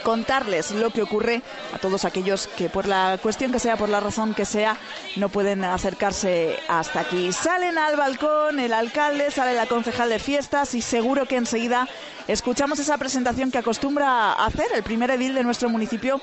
contarles 0.04 0.72
lo 0.72 0.92
que 0.92 1.02
ocurre 1.02 1.42
a 1.74 1.80
todos 1.80 2.06
aquellos 2.06 2.48
que 2.48 2.70
por 2.70 2.88
la 2.88 3.20
cuestión 3.22 3.52
que 3.52 3.60
sea, 3.60 3.78
por 3.78 3.90
la 3.90 4.00
razón 4.00 4.34
que 4.34 4.46
sea, 4.46 4.78
no 5.16 5.30
pueden 5.30 5.64
acercarse 5.64 6.58
hasta 6.68 7.02
aquí. 7.02 7.32
Salen 7.32 7.78
al 7.78 7.96
balcón 7.96 8.60
el 8.60 8.74
alcalde, 8.74 9.32
sale 9.32 9.54
la 9.54 9.68
concejal 9.68 10.10
de 10.10 10.20
fiestas 10.20 10.74
y 10.76 10.82
seguro 10.82 11.26
que 11.26 11.36
enseguida 11.36 11.88
escuchamos 12.28 12.78
esa 12.78 12.98
presentación 12.98 13.50
que 13.50 13.58
acostumbra 13.58 14.34
hacer 14.34 14.68
el 14.76 14.84
primer 14.84 15.10
edil 15.12 15.34
de 15.34 15.44
nuestro 15.44 15.68
municipio 15.70 16.22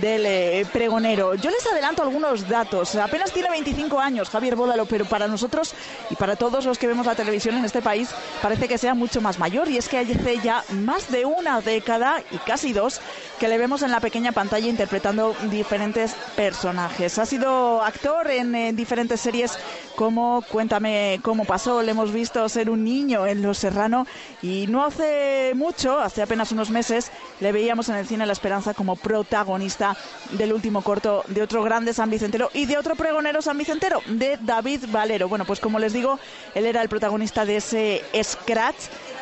del 0.00 0.26
eh, 0.26 0.66
pregonero. 0.72 1.34
Yo 1.36 1.50
les 1.50 1.64
adelanto 1.66 2.02
algunos 2.02 2.48
datos. 2.48 2.96
Apenas 2.96 3.32
tiene 3.32 3.48
25 3.50 4.00
años 4.00 4.28
Javier 4.28 4.56
Bódalo, 4.56 4.86
pero 4.86 5.04
para 5.04 5.28
nosotros 5.28 5.74
y 6.10 6.16
para 6.16 6.34
todos 6.36 6.64
los 6.64 6.78
que 6.78 6.88
vemos 6.88 7.06
la 7.06 7.14
televisión 7.14 7.56
en 7.56 7.64
este 7.64 7.80
país 7.80 8.08
parece 8.42 8.66
que 8.66 8.78
sea 8.78 8.94
mucho 8.94 9.20
más 9.20 9.38
mayor 9.38 9.68
y 9.68 9.76
es 9.76 9.88
que 9.88 9.98
hace 9.98 10.38
ya 10.42 10.64
más 10.70 11.10
de 11.10 11.24
una 11.24 11.60
década 11.60 12.22
y 12.30 12.38
casi 12.38 12.72
dos 12.72 12.89
que 13.38 13.48
le 13.48 13.58
vemos 13.58 13.82
en 13.82 13.90
la 13.90 14.00
pequeña 14.00 14.32
pantalla 14.32 14.68
interpretando 14.68 15.34
diferentes 15.50 16.14
personajes. 16.36 17.18
Ha 17.18 17.26
sido 17.26 17.82
actor 17.82 18.30
en, 18.30 18.74
diferentes 18.76 19.20
series 19.20 19.58
como 19.96 20.42
Cuéntame 20.50 21.20
cómo 21.22 21.44
pasó, 21.44 21.82
le 21.82 21.92
hemos 21.92 22.12
visto 22.12 22.48
ser 22.48 22.70
un 22.70 22.84
niño 22.84 23.26
en 23.26 23.42
Los 23.42 23.58
Serrano 23.58 24.06
y 24.42 24.66
no 24.68 24.84
hace 24.84 25.52
mucho, 25.54 25.98
hace 25.98 26.22
apenas 26.22 26.52
unos 26.52 26.70
meses, 26.70 27.10
le 27.40 27.52
veíamos 27.52 27.88
en 27.88 27.96
el 27.96 28.06
cine 28.06 28.26
La 28.26 28.32
Esperanza 28.32 28.74
como 28.74 28.96
protagonista 28.96 29.96
del 30.32 30.52
último 30.52 30.82
corto 30.82 31.24
de 31.28 31.42
otro 31.42 31.62
grande 31.62 31.92
San 31.92 32.10
Vicentero 32.10 32.50
y 32.52 32.66
de 32.66 32.78
otro 32.78 32.94
pregonero 32.94 33.42
San 33.42 33.58
Vicentero, 33.58 34.02
de 34.06 34.38
David 34.40 34.84
Valero. 34.88 35.28
Bueno, 35.28 35.44
pues 35.44 35.60
como 35.60 35.78
les 35.78 35.92
digo, 35.92 36.18
él 36.54 36.66
era 36.66 36.82
el 36.82 36.88
protagonista 36.88 37.44
de 37.44 37.56
ese 37.56 38.04
Scratch 38.22 38.76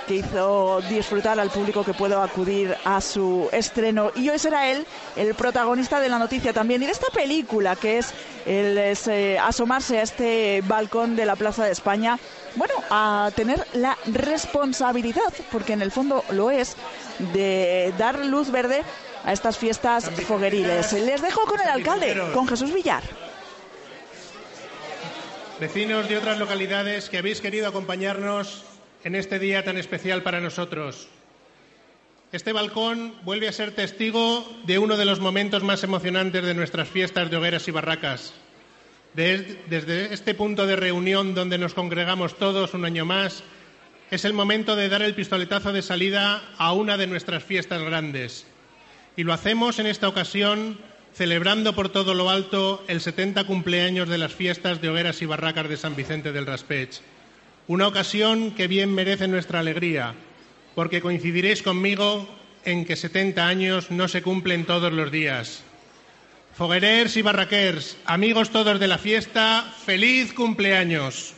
que 0.09 0.17
hizo 0.17 0.81
disfrutar 0.89 1.39
al 1.39 1.51
público 1.51 1.85
que 1.85 1.93
puedo 1.93 2.23
acudir 2.23 2.75
a 2.85 3.01
su 3.03 3.49
estreno. 3.53 4.11
Y 4.17 4.31
hoy 4.31 4.39
será 4.39 4.71
él 4.71 4.87
el 5.17 5.35
protagonista 5.35 6.01
de 6.01 6.09
la 6.09 6.19
noticia 6.19 6.55
también 6.55 6.83
y 6.83 6.87
de 6.87 6.93
esta 6.93 7.09
película 7.09 7.77
que 7.77 7.99
es 7.99 8.15
el 8.47 8.79
eh, 8.79 9.39
asomarse 9.39 9.99
a 9.99 10.03
este 10.03 10.63
balcón 10.67 11.15
de 11.15 11.27
la 11.27 11.37
Plaza 11.37 11.67
de 11.67 11.73
España 11.73 12.19
bueno, 12.57 12.73
a 12.89 13.31
tener 13.37 13.67
la 13.75 13.99
responsabilidad, 14.07 15.33
porque 15.53 15.75
en 15.75 15.83
el 15.83 15.93
fondo 15.93 16.25
lo 16.31 16.51
es, 16.51 16.75
de 17.35 17.93
dar 17.99 18.25
luz 18.25 18.51
verde 18.51 18.83
a 19.25 19.33
estas 19.35 19.59
fiestas 19.59 20.11
fogueriles. 20.27 20.93
Les 20.95 21.21
dejo 21.21 21.43
con 21.43 21.61
el 21.61 21.69
alcalde, 21.69 22.17
con 22.33 22.49
Jesús 22.49 22.73
Villar. 22.73 23.03
Vecinos 25.61 26.09
de 26.09 26.17
otras 26.17 26.39
localidades 26.39 27.11
que 27.11 27.19
habéis 27.19 27.41
querido 27.41 27.69
acompañarnos 27.69 28.65
en 29.05 29.15
este 29.15 29.39
día 29.39 29.65
tan 29.65 29.77
especial 29.77 30.23
para 30.23 30.41
nosotros. 30.41 31.09
Este 32.31 32.53
balcón 32.53 33.15
vuelve 33.25 33.49
a 33.49 33.53
ser 33.53 33.73
testigo 33.73 34.47
de 34.67 34.79
uno 34.79 34.97
de 34.97 35.07
los 35.07 35.21
momentos 35.21 35.63
más 35.63 35.83
emocionantes 35.83 36.45
de 36.45 36.55
nuestras 36.55 36.89
fiestas 36.89 37.31
de 37.31 37.37
hogueras 37.37 37.67
y 37.69 37.71
barracas. 37.71 38.35
Desde 39.15 40.13
este 40.13 40.35
punto 40.35 40.67
de 40.67 40.77
reunión 40.77 41.35
donde 41.35 41.57
nos 41.57 41.75
congregamos 41.75 42.37
todos 42.37 42.75
un 42.75 42.85
año 42.85 43.07
más, 43.07 43.43
es 44.11 44.25
el 44.25 44.35
momento 44.35 44.77
de 44.77 44.89
dar 44.89 45.03
el 45.03 45.15
pistoletazo 45.15 45.73
de 45.73 45.83
salida 45.83 46.43
a 46.59 46.73
una 46.73 46.97
de 46.97 47.07
nuestras 47.07 47.43
fiestas 47.43 47.83
grandes. 47.83 48.47
Y 49.17 49.25
lo 49.25 49.33
hacemos 49.33 49.79
en 49.79 49.87
esta 49.87 50.09
ocasión 50.09 50.79
celebrando 51.15 51.75
por 51.75 51.89
todo 51.89 52.15
lo 52.15 52.31
alto 52.31 52.85
el 52.89 53.01
70 53.01 53.45
cumpleaños 53.45 54.09
de 54.09 54.19
las 54.19 54.35
fiestas 54.35 54.81
de 54.81 54.91
hogueras 54.91 55.21
y 55.23 55.27
barracas 55.27 55.69
de 55.69 55.77
San 55.77 55.97
Vicente 55.97 56.31
del 56.33 56.47
Raspech. 56.47 57.01
Una 57.69 57.87
ocasión 57.87 58.53
que 58.53 58.66
bien 58.66 58.95
merece 58.95 59.29
nuestra 59.29 59.61
alegría 59.61 60.14
porque 60.75 61.03
coincidiréis 61.03 61.62
conmigo 61.62 62.27
en 62.64 62.85
que 62.85 62.97
70 62.97 63.47
años 63.47 63.91
no 63.91 64.09
se 64.09 64.23
cumplen 64.23 64.64
todos 64.64 64.93
los 64.93 65.11
días. 65.11 65.62
Foguerers 66.55 67.16
y 67.16 67.23
barraquers, 67.23 67.99
amigos 68.07 68.51
todos 68.51 68.81
de 68.81 68.89
la 68.89 68.97
fiesta, 68.97 69.71
feliz 69.85 70.33
cumpleaños. 70.33 71.35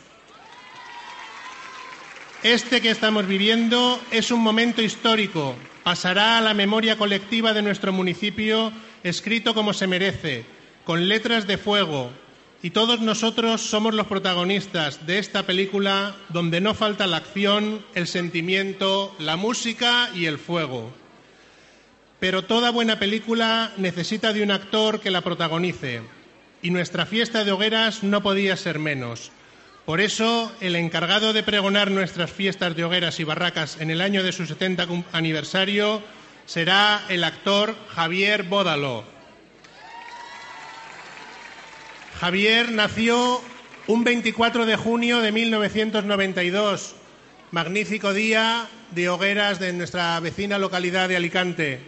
Este 2.43 2.81
que 2.81 2.91
estamos 2.91 3.27
viviendo 3.27 3.99
es 4.11 4.31
un 4.31 4.39
momento 4.39 4.81
histórico, 4.81 5.55
pasará 5.83 6.37
a 6.37 6.41
la 6.41 6.53
memoria 6.53 6.97
colectiva 6.97 7.53
de 7.53 7.61
nuestro 7.61 7.91
municipio 7.91 8.71
escrito 9.03 9.53
como 9.53 9.73
se 9.73 9.87
merece, 9.87 10.45
con 10.85 11.09
letras 11.09 11.45
de 11.45 11.57
fuego, 11.57 12.11
y 12.63 12.69
todos 12.69 12.99
nosotros 12.99 13.61
somos 13.61 13.95
los 13.95 14.07
protagonistas 14.07 15.05
de 15.07 15.17
esta 15.17 15.43
película 15.43 16.15
donde 16.29 16.61
no 16.61 16.73
falta 16.73 17.07
la 17.07 17.17
acción, 17.17 17.83
el 17.95 18.07
sentimiento, 18.07 19.15
la 19.17 19.35
música 19.35 20.09
y 20.13 20.25
el 20.25 20.37
fuego. 20.37 20.91
Pero 22.19 22.43
toda 22.43 22.69
buena 22.69 22.99
película 22.99 23.73
necesita 23.77 24.31
de 24.31 24.43
un 24.43 24.51
actor 24.51 24.99
que 24.99 25.09
la 25.09 25.21
protagonice, 25.21 26.01
y 26.61 26.69
nuestra 26.69 27.07
fiesta 27.07 27.43
de 27.43 27.51
hogueras 27.51 28.03
no 28.03 28.21
podía 28.21 28.55
ser 28.55 28.77
menos. 28.77 29.31
Por 29.85 29.99
eso, 29.99 30.51
el 30.61 30.75
encargado 30.75 31.33
de 31.33 31.41
pregonar 31.41 31.89
nuestras 31.89 32.31
fiestas 32.31 32.75
de 32.75 32.83
hogueras 32.83 33.19
y 33.19 33.23
barracas 33.23 33.81
en 33.81 33.89
el 33.89 34.01
año 34.01 34.21
de 34.21 34.31
su 34.31 34.45
70 34.45 34.87
aniversario 35.11 36.03
será 36.45 37.01
el 37.09 37.23
actor 37.23 37.75
Javier 37.89 38.43
Bódalo. 38.43 39.10
Javier 42.21 42.71
nació 42.71 43.41
un 43.87 44.03
24 44.03 44.67
de 44.67 44.75
junio 44.75 45.21
de 45.21 45.31
1992, 45.31 46.93
magnífico 47.49 48.13
día 48.13 48.67
de 48.91 49.09
hogueras 49.09 49.59
de 49.59 49.73
nuestra 49.73 50.19
vecina 50.19 50.59
localidad 50.59 51.09
de 51.09 51.15
Alicante. 51.15 51.79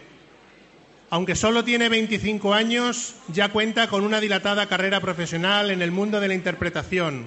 Aunque 1.08 1.36
solo 1.36 1.62
tiene 1.62 1.88
25 1.88 2.52
años, 2.52 3.14
ya 3.28 3.50
cuenta 3.50 3.86
con 3.86 4.02
una 4.02 4.20
dilatada 4.20 4.66
carrera 4.66 4.98
profesional 4.98 5.70
en 5.70 5.82
el 5.82 5.92
mundo 5.92 6.18
de 6.18 6.26
la 6.26 6.34
interpretación. 6.34 7.26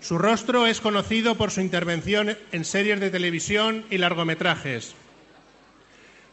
Su 0.00 0.18
rostro 0.18 0.66
es 0.66 0.82
conocido 0.82 1.36
por 1.36 1.50
su 1.50 1.62
intervención 1.62 2.36
en 2.52 2.66
series 2.66 3.00
de 3.00 3.08
televisión 3.08 3.86
y 3.88 3.96
largometrajes. 3.96 4.94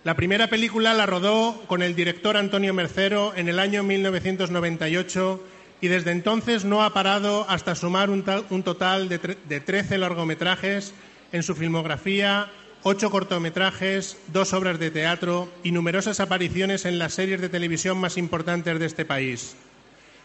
La 0.04 0.18
primera 0.18 0.48
película 0.48 0.94
la 0.94 1.06
rodó 1.06 1.64
con 1.68 1.82
el 1.82 1.96
director 1.96 2.36
Antonio 2.36 2.74
Mercero 2.74 3.32
en 3.34 3.48
el 3.48 3.60
año 3.60 3.82
1998 3.84 5.42
y 5.82 5.88
desde 5.88 6.12
entonces 6.12 6.64
no 6.64 6.84
ha 6.84 6.94
parado 6.94 7.46
hasta 7.50 7.76
sumar 7.76 8.10
un, 8.10 8.24
total 8.64 9.10
de, 9.10 9.18
de 9.18 9.60
13 9.60 9.98
largometrajes 9.98 10.94
en 11.32 11.44
su 11.44 11.56
filmografía, 11.56 12.50
ocho 12.84 13.10
cortometrajes, 13.10 14.18
dos 14.28 14.54
obras 14.54 14.80
de 14.80 14.92
teatro 14.92 15.50
y 15.64 15.72
numerosas 15.72 16.20
apariciones 16.20 16.86
en 16.86 17.00
las 17.00 17.14
series 17.14 17.42
de 17.42 17.50
televisión 17.50 17.98
más 17.98 18.18
importantes 18.18 18.80
de 18.80 18.86
este 18.86 19.06
país. 19.06 19.56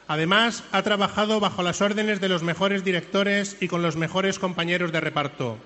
Además, 0.08 0.62
ha 0.72 0.82
trabajado 0.82 1.40
bajo 1.40 1.62
las 1.62 1.80
órdenes 1.80 2.20
de 2.20 2.28
los 2.28 2.42
mejores 2.42 2.84
directores 2.84 3.56
y 3.60 3.68
con 3.68 3.82
los 3.82 3.96
mejores 3.96 4.38
compañeros 4.38 4.92
de 4.92 5.00
reparto. 5.00 5.58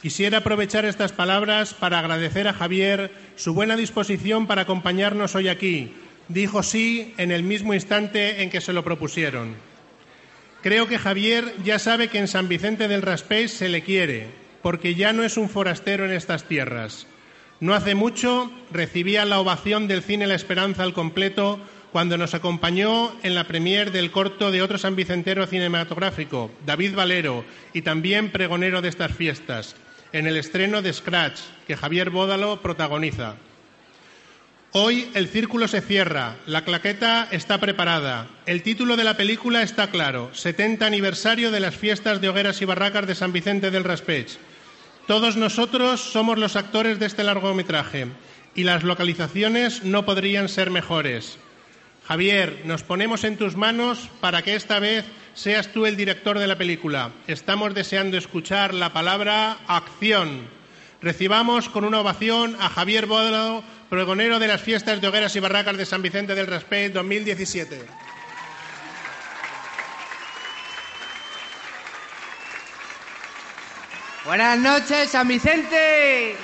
Quisiera 0.00 0.38
aprovechar 0.38 0.84
estas 0.84 1.12
palabras 1.12 1.74
para 1.74 1.98
agradecer 1.98 2.46
a 2.46 2.52
Javier 2.52 3.10
su 3.36 3.52
buena 3.52 3.76
disposición 3.76 4.46
para 4.46 4.62
acompañarnos 4.62 5.34
hoy 5.34 5.48
aquí, 5.48 5.92
dijo 6.28 6.62
sí 6.62 7.14
en 7.16 7.32
el 7.32 7.42
mismo 7.42 7.74
instante 7.74 8.42
en 8.42 8.50
que 8.50 8.60
se 8.60 8.72
lo 8.72 8.84
propusieron. 8.84 9.56
Creo 10.62 10.88
que 10.88 10.98
Javier 10.98 11.54
ya 11.64 11.78
sabe 11.78 12.08
que 12.08 12.18
en 12.18 12.28
San 12.28 12.48
Vicente 12.48 12.88
del 12.88 13.02
Raspés 13.02 13.52
se 13.52 13.68
le 13.68 13.82
quiere, 13.82 14.26
porque 14.62 14.94
ya 14.94 15.12
no 15.12 15.22
es 15.22 15.36
un 15.36 15.48
forastero 15.48 16.04
en 16.04 16.12
estas 16.12 16.44
tierras. 16.44 17.06
No 17.60 17.74
hace 17.74 17.94
mucho 17.94 18.52
recibía 18.70 19.24
la 19.24 19.40
ovación 19.40 19.88
del 19.88 20.02
cine 20.02 20.26
La 20.26 20.34
Esperanza 20.34 20.82
al 20.82 20.94
completo 20.94 21.60
cuando 21.92 22.18
nos 22.18 22.34
acompañó 22.34 23.12
en 23.22 23.34
la 23.34 23.44
premier 23.44 23.92
del 23.92 24.10
corto 24.10 24.50
de 24.50 24.62
otro 24.62 24.78
sanvicentero 24.78 25.46
cinematográfico, 25.46 26.50
David 26.66 26.94
Valero, 26.94 27.44
y 27.72 27.82
también 27.82 28.30
pregonero 28.30 28.82
de 28.82 28.88
estas 28.88 29.12
fiestas, 29.12 29.74
en 30.12 30.26
el 30.26 30.36
estreno 30.36 30.82
de 30.82 30.92
Scratch, 30.92 31.40
que 31.66 31.76
Javier 31.76 32.10
Bódalo 32.10 32.60
protagoniza. 32.60 33.36
Hoy 34.72 35.10
el 35.14 35.28
círculo 35.28 35.66
se 35.66 35.80
cierra, 35.80 36.36
la 36.44 36.62
claqueta 36.62 37.26
está 37.30 37.58
preparada, 37.58 38.28
el 38.44 38.62
título 38.62 38.98
de 38.98 39.04
la 39.04 39.16
película 39.16 39.62
está 39.62 39.90
claro, 39.90 40.28
70 40.34 40.84
aniversario 40.84 41.50
de 41.50 41.60
las 41.60 41.74
fiestas 41.74 42.20
de 42.20 42.28
hogueras 42.28 42.60
y 42.60 42.66
barracas 42.66 43.06
de 43.06 43.14
San 43.14 43.32
Vicente 43.32 43.70
del 43.70 43.84
Raspech. 43.84 44.36
Todos 45.06 45.38
nosotros 45.38 46.00
somos 46.00 46.36
los 46.36 46.54
actores 46.54 46.98
de 46.98 47.06
este 47.06 47.24
largometraje 47.24 48.08
y 48.54 48.64
las 48.64 48.84
localizaciones 48.84 49.84
no 49.84 50.04
podrían 50.04 50.50
ser 50.50 50.70
mejores. 50.70 51.38
Javier, 52.06 52.60
nos 52.66 52.82
ponemos 52.82 53.24
en 53.24 53.38
tus 53.38 53.56
manos 53.56 54.10
para 54.20 54.42
que 54.42 54.54
esta 54.54 54.80
vez 54.80 55.06
seas 55.32 55.72
tú 55.72 55.86
el 55.86 55.96
director 55.96 56.38
de 56.38 56.46
la 56.46 56.58
película. 56.58 57.12
Estamos 57.26 57.72
deseando 57.72 58.18
escuchar 58.18 58.74
la 58.74 58.92
palabra 58.92 59.56
acción. 59.66 60.42
Recibamos 61.00 61.70
con 61.70 61.84
una 61.84 62.00
ovación 62.00 62.56
a 62.60 62.68
Javier 62.68 63.06
Bódalo, 63.06 63.62
pregonero 63.88 64.38
de 64.38 64.48
las 64.48 64.60
fiestas 64.60 65.00
de 65.00 65.08
hogueras 65.08 65.34
y 65.36 65.40
barracas 65.40 65.76
de 65.76 65.86
San 65.86 66.02
Vicente 66.02 66.34
del 66.34 66.46
Raspé 66.46 66.90
2017. 66.90 67.86
Buenas 74.24 74.58
noches, 74.58 75.10
San 75.10 75.26
Vicente. 75.26 76.36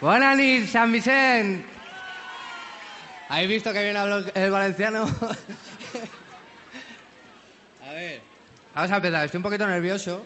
Buenas 0.00 0.36
noches, 0.36 0.70
San 0.70 0.92
Vicente. 0.92 1.66
¿Habéis 3.28 3.48
visto 3.48 3.72
que 3.72 3.82
bien 3.82 3.96
hablo 3.96 4.24
el 4.34 4.50
valenciano? 4.50 5.04
a 7.84 7.92
ver. 7.92 8.20
Vamos 8.74 8.90
a 8.90 8.96
empezar. 8.96 9.24
Estoy 9.24 9.38
un 9.38 9.42
poquito 9.42 9.66
nervioso, 9.66 10.24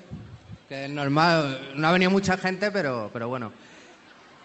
que 0.69 0.85
es 0.85 0.91
normal. 0.91 1.73
No 1.77 1.89
ha 1.89 1.93
venido 1.93 2.11
mucha 2.11 2.37
gente, 2.37 2.71
pero, 2.71 3.11
pero 3.12 3.29
bueno. 3.29 3.53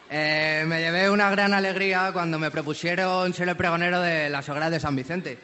Eh, 0.10 0.64
me 0.68 0.82
llevé 0.82 1.10
una 1.10 1.30
gran 1.30 1.54
alegría 1.54 2.12
cuando 2.12 2.38
me 2.38 2.52
propusieron 2.52 3.34
ser 3.34 3.50
el 3.50 3.56
pregonero 3.56 4.02
de 4.02 4.30
las 4.30 4.48
hogueras 4.50 4.72
de 4.72 4.80
San 4.80 4.96
Vicente. 4.96 5.40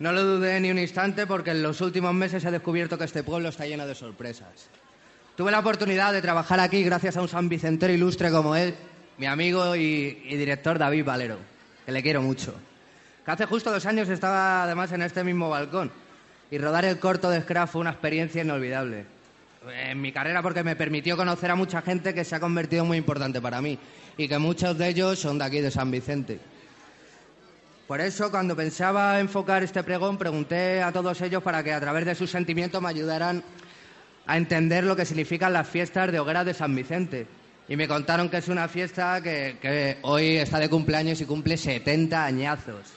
No 0.00 0.10
lo 0.10 0.24
dudé 0.24 0.58
ni 0.60 0.70
un 0.70 0.78
instante 0.78 1.26
porque 1.26 1.52
en 1.52 1.62
los 1.62 1.80
últimos 1.80 2.12
meses 2.12 2.44
he 2.44 2.50
descubierto 2.50 2.98
que 2.98 3.04
este 3.04 3.22
pueblo 3.22 3.50
está 3.50 3.66
lleno 3.66 3.86
de 3.86 3.94
sorpresas. 3.94 4.68
Tuve 5.36 5.52
la 5.52 5.60
oportunidad 5.60 6.12
de 6.12 6.22
trabajar 6.22 6.58
aquí 6.58 6.82
gracias 6.82 7.16
a 7.16 7.22
un 7.22 7.28
San 7.28 7.48
Vicentero 7.48 7.92
ilustre 7.92 8.30
como 8.32 8.56
él, 8.56 8.74
mi 9.18 9.26
amigo 9.26 9.76
y, 9.76 10.22
y 10.24 10.36
director 10.36 10.78
David 10.78 11.04
Valero, 11.04 11.38
que 11.86 11.92
le 11.92 12.02
quiero 12.02 12.20
mucho. 12.20 12.52
Que 13.24 13.30
hace 13.30 13.46
justo 13.46 13.70
dos 13.70 13.86
años 13.86 14.08
estaba 14.08 14.64
además 14.64 14.90
en 14.90 15.02
este 15.02 15.22
mismo 15.22 15.48
balcón 15.48 15.92
y 16.50 16.58
rodar 16.58 16.84
el 16.84 16.98
corto 16.98 17.30
de 17.30 17.40
Scrap 17.42 17.68
fue 17.68 17.80
una 17.80 17.90
experiencia 17.90 18.42
inolvidable. 18.42 19.13
En 19.72 20.00
mi 20.00 20.12
carrera 20.12 20.42
porque 20.42 20.62
me 20.62 20.76
permitió 20.76 21.16
conocer 21.16 21.50
a 21.50 21.56
mucha 21.56 21.80
gente 21.80 22.12
que 22.12 22.24
se 22.24 22.34
ha 22.34 22.40
convertido 22.40 22.84
muy 22.84 22.98
importante 22.98 23.40
para 23.40 23.62
mí 23.62 23.78
y 24.16 24.28
que 24.28 24.38
muchos 24.38 24.76
de 24.76 24.88
ellos 24.88 25.18
son 25.18 25.38
de 25.38 25.44
aquí, 25.44 25.60
de 25.60 25.70
San 25.70 25.90
Vicente. 25.90 26.38
Por 27.86 28.00
eso, 28.00 28.30
cuando 28.30 28.56
pensaba 28.56 29.20
enfocar 29.20 29.62
este 29.62 29.82
pregón, 29.82 30.18
pregunté 30.18 30.82
a 30.82 30.92
todos 30.92 31.20
ellos 31.20 31.42
para 31.42 31.62
que 31.62 31.72
a 31.72 31.80
través 31.80 32.04
de 32.06 32.14
sus 32.14 32.30
sentimientos 32.30 32.80
me 32.80 32.88
ayudaran 32.88 33.42
a 34.26 34.36
entender 34.36 34.84
lo 34.84 34.96
que 34.96 35.04
significan 35.04 35.52
las 35.52 35.68
fiestas 35.68 36.10
de 36.10 36.18
hogueras 36.18 36.46
de 36.46 36.54
San 36.54 36.74
Vicente. 36.74 37.26
Y 37.68 37.76
me 37.76 37.88
contaron 37.88 38.28
que 38.28 38.38
es 38.38 38.48
una 38.48 38.68
fiesta 38.68 39.22
que, 39.22 39.58
que 39.60 39.98
hoy 40.02 40.36
está 40.36 40.58
de 40.58 40.68
cumpleaños 40.68 41.20
y 41.20 41.26
cumple 41.26 41.56
70 41.56 42.24
añazos. 42.24 42.92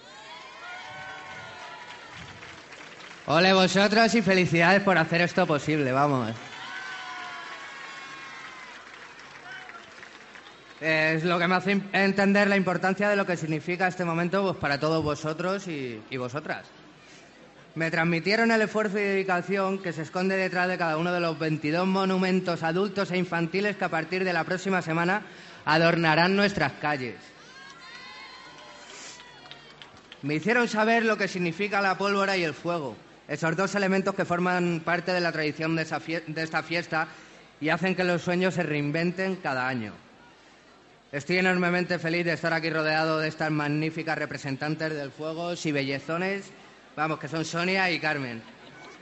Ole 3.25 3.51
vosotros 3.51 4.13
y 4.15 4.21
felicidades 4.21 4.81
por 4.83 4.97
hacer 4.97 5.19
esto 5.21 5.45
posible, 5.45 5.91
vamos. 5.91 6.33
Es 10.79 11.23
lo 11.23 11.39
que 11.39 11.47
me 11.47 11.55
hace 11.55 11.81
entender 11.91 12.47
la 12.47 12.55
importancia 12.55 13.09
de 13.09 13.15
lo 13.15 13.25
que 13.25 13.35
significa 13.35 13.87
este 13.87 14.05
momento 14.05 14.43
pues, 14.43 14.57
para 14.57 14.79
todos 14.79 15.03
vosotros 15.03 15.67
y, 15.67 16.01
y 16.09 16.17
vosotras. 16.17 16.67
me 17.73 17.89
transmitieron 17.89 18.51
el 18.51 18.61
esfuerzo 18.61 18.99
y 18.99 19.01
dedicación 19.01 19.79
que 19.79 19.93
se 19.93 20.03
esconde 20.03 20.35
detrás 20.35 20.67
de 20.67 20.77
cada 20.77 20.97
uno 20.97 21.11
de 21.11 21.19
los 21.19 21.37
22 21.37 21.87
monumentos 21.87 22.63
adultos 22.63 23.11
e 23.11 23.17
infantiles 23.17 23.75
que 23.75 23.85
a 23.85 23.89
partir 23.89 24.23
de 24.23 24.33
la 24.33 24.43
próxima 24.43 24.81
semana 24.81 25.23
adornarán 25.65 26.35
nuestras 26.35 26.73
calles. 26.73 27.15
Me 30.21 30.35
hicieron 30.35 30.67
saber 30.67 31.05
lo 31.05 31.17
que 31.17 31.27
significa 31.27 31.81
la 31.81 31.97
pólvora 31.97 32.37
y 32.37 32.43
el 32.43 32.53
fuego, 32.53 32.95
esos 33.27 33.55
dos 33.55 33.75
elementos 33.75 34.15
que 34.15 34.25
forman 34.25 34.81
parte 34.83 35.11
de 35.11 35.21
la 35.21 35.31
tradición 35.31 35.75
de, 35.75 35.83
esta 35.83 36.63
fiesta 36.63 37.07
y 37.61 37.69
hacen 37.69 37.95
que 37.95 38.03
los 38.03 38.21
sueños 38.21 38.55
se 38.55 38.63
reinventen 38.63 39.35
cada 39.35 39.67
año. 39.67 40.06
Estoy 41.11 41.37
enormemente 41.37 41.99
feliz 41.99 42.25
de 42.25 42.33
estar 42.33 42.53
aquí 42.53 42.69
rodeado 42.69 43.19
de 43.19 43.29
estas 43.29 43.49
magníficas 43.49 44.17
representantes 44.17 44.93
del 44.93 45.11
fuego 45.11 45.53
y 45.63 45.71
bellezones 45.71 46.51
Vamos, 46.97 47.19
que 47.19 47.27
son 47.27 47.45
Sonia 47.45 47.91
y 47.91 47.99
Carmen. 47.99 48.41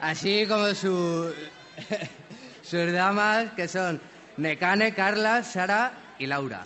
Así 0.02 0.46
como 0.48 0.68
sus 2.62 2.92
damas, 2.92 3.54
que 3.56 3.70
son 3.70 4.02
Necane, 4.36 4.94
Carla, 4.94 5.42
Sara 5.44 5.94
y 6.20 6.28
Laura. 6.28 6.66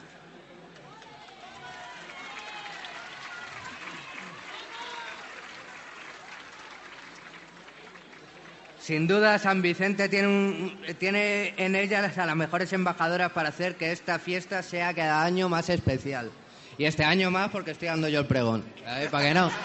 Sin 8.89 9.05
duda, 9.05 9.37
San 9.37 9.61
Vicente 9.61 10.09
tiene, 10.09 10.75
tiene 10.97 11.53
en 11.57 11.75
ellas 11.75 12.17
a 12.17 12.25
las 12.25 12.35
mejores 12.35 12.73
embajadoras 12.73 13.31
para 13.33 13.49
hacer 13.49 13.75
que 13.75 13.91
esta 13.91 14.17
fiesta 14.17 14.63
sea 14.63 14.95
cada 14.95 15.23
año 15.23 15.47
más 15.47 15.69
especial. 15.69 16.31
Y 16.75 16.85
este 16.85 17.03
año 17.03 17.29
más 17.29 17.51
porque 17.51 17.69
estoy 17.69 17.89
dando 17.89 18.09
yo 18.09 18.21
el 18.21 18.25
pregón. 18.25 18.65
¿Para 19.11 19.27
qué 19.27 19.33
no? 19.35 19.51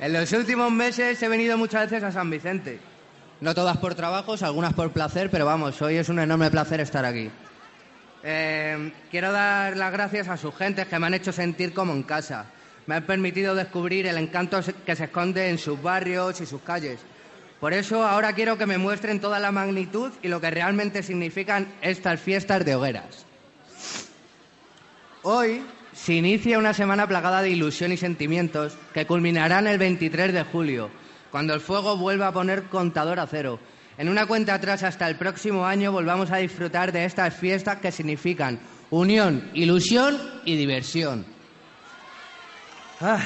En 0.00 0.14
los 0.14 0.32
últimos 0.32 0.72
meses 0.72 1.22
he 1.22 1.28
venido 1.28 1.58
muchas 1.58 1.90
veces 1.90 2.04
a 2.04 2.10
San 2.10 2.30
Vicente. 2.30 2.80
No 3.42 3.54
todas 3.54 3.76
por 3.76 3.94
trabajos, 3.94 4.42
algunas 4.42 4.72
por 4.72 4.90
placer, 4.92 5.28
pero 5.28 5.44
vamos, 5.44 5.82
hoy 5.82 5.96
es 5.96 6.08
un 6.08 6.18
enorme 6.18 6.50
placer 6.50 6.80
estar 6.80 7.04
aquí. 7.04 7.30
Eh, 8.22 8.90
quiero 9.10 9.32
dar 9.32 9.76
las 9.76 9.92
gracias 9.92 10.28
a 10.28 10.38
sus 10.38 10.56
gentes 10.56 10.86
que 10.86 10.98
me 10.98 11.08
han 11.08 11.12
hecho 11.12 11.30
sentir 11.30 11.74
como 11.74 11.92
en 11.92 12.04
casa. 12.04 12.46
Me 12.88 12.94
han 12.94 13.04
permitido 13.04 13.54
descubrir 13.54 14.06
el 14.06 14.16
encanto 14.16 14.60
que 14.86 14.96
se 14.96 15.04
esconde 15.04 15.50
en 15.50 15.58
sus 15.58 15.80
barrios 15.82 16.40
y 16.40 16.46
sus 16.46 16.62
calles. 16.62 16.98
Por 17.60 17.74
eso 17.74 18.02
ahora 18.02 18.32
quiero 18.32 18.56
que 18.56 18.64
me 18.64 18.78
muestren 18.78 19.20
toda 19.20 19.38
la 19.38 19.52
magnitud 19.52 20.10
y 20.22 20.28
lo 20.28 20.40
que 20.40 20.50
realmente 20.50 21.02
significan 21.02 21.70
estas 21.82 22.18
fiestas 22.18 22.64
de 22.64 22.74
hogueras. 22.74 23.26
Hoy 25.22 25.60
se 25.92 26.14
inicia 26.14 26.58
una 26.58 26.72
semana 26.72 27.06
plagada 27.06 27.42
de 27.42 27.50
ilusión 27.50 27.92
y 27.92 27.98
sentimientos 27.98 28.78
que 28.94 29.06
culminarán 29.06 29.66
el 29.66 29.76
23 29.76 30.32
de 30.32 30.44
julio, 30.44 30.88
cuando 31.30 31.52
el 31.52 31.60
fuego 31.60 31.98
vuelva 31.98 32.28
a 32.28 32.32
poner 32.32 32.70
contador 32.70 33.20
a 33.20 33.26
cero. 33.26 33.60
En 33.98 34.08
una 34.08 34.24
cuenta 34.24 34.54
atrás 34.54 34.82
hasta 34.82 35.06
el 35.10 35.16
próximo 35.16 35.66
año 35.66 35.92
volvamos 35.92 36.30
a 36.30 36.38
disfrutar 36.38 36.90
de 36.90 37.04
estas 37.04 37.34
fiestas 37.34 37.80
que 37.80 37.92
significan 37.92 38.58
unión, 38.88 39.50
ilusión 39.52 40.16
y 40.46 40.56
diversión. 40.56 41.37
Ah. 43.00 43.20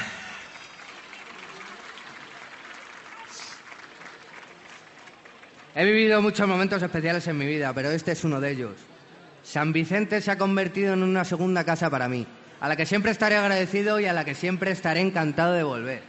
He 5.75 5.85
vivido 5.85 6.21
muchos 6.21 6.47
momentos 6.47 6.81
especiales 6.83 7.27
en 7.27 7.37
mi 7.37 7.47
vida, 7.47 7.73
pero 7.73 7.89
este 7.89 8.11
es 8.11 8.23
uno 8.23 8.39
de 8.39 8.51
ellos. 8.51 8.73
San 9.43 9.73
Vicente 9.73 10.21
se 10.21 10.31
ha 10.31 10.37
convertido 10.37 10.93
en 10.93 11.03
una 11.03 11.25
segunda 11.25 11.63
casa 11.63 11.89
para 11.89 12.07
mí 12.07 12.27
a 12.63 12.69
la 12.69 12.77
que 12.77 12.85
siempre 12.85 13.11
estaré 13.11 13.35
agradecido 13.35 13.99
y 13.99 14.05
a 14.05 14.13
la 14.13 14.23
que 14.23 14.35
siempre 14.35 14.71
estaré 14.71 15.01
encantado 15.01 15.51
de 15.51 15.63
volver. 15.63 16.01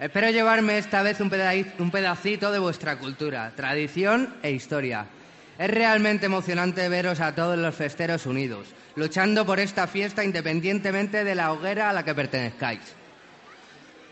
Espero 0.00 0.30
llevarme 0.30 0.78
esta 0.78 1.02
vez 1.02 1.20
un 1.20 1.28
pedacito 1.90 2.50
de 2.50 2.58
vuestra 2.58 2.98
cultura, 2.98 3.52
tradición 3.54 4.34
e 4.42 4.52
historia. 4.52 5.04
Es 5.58 5.70
realmente 5.70 6.26
emocionante 6.26 6.88
veros 6.88 7.20
a 7.20 7.34
todos 7.34 7.56
los 7.56 7.74
festeros 7.74 8.26
unidos, 8.26 8.66
luchando 8.96 9.46
por 9.46 9.60
esta 9.60 9.86
fiesta 9.86 10.24
independientemente 10.24 11.24
de 11.24 11.34
la 11.34 11.52
hoguera 11.52 11.90
a 11.90 11.92
la 11.92 12.04
que 12.04 12.14
pertenezcáis. 12.14 12.80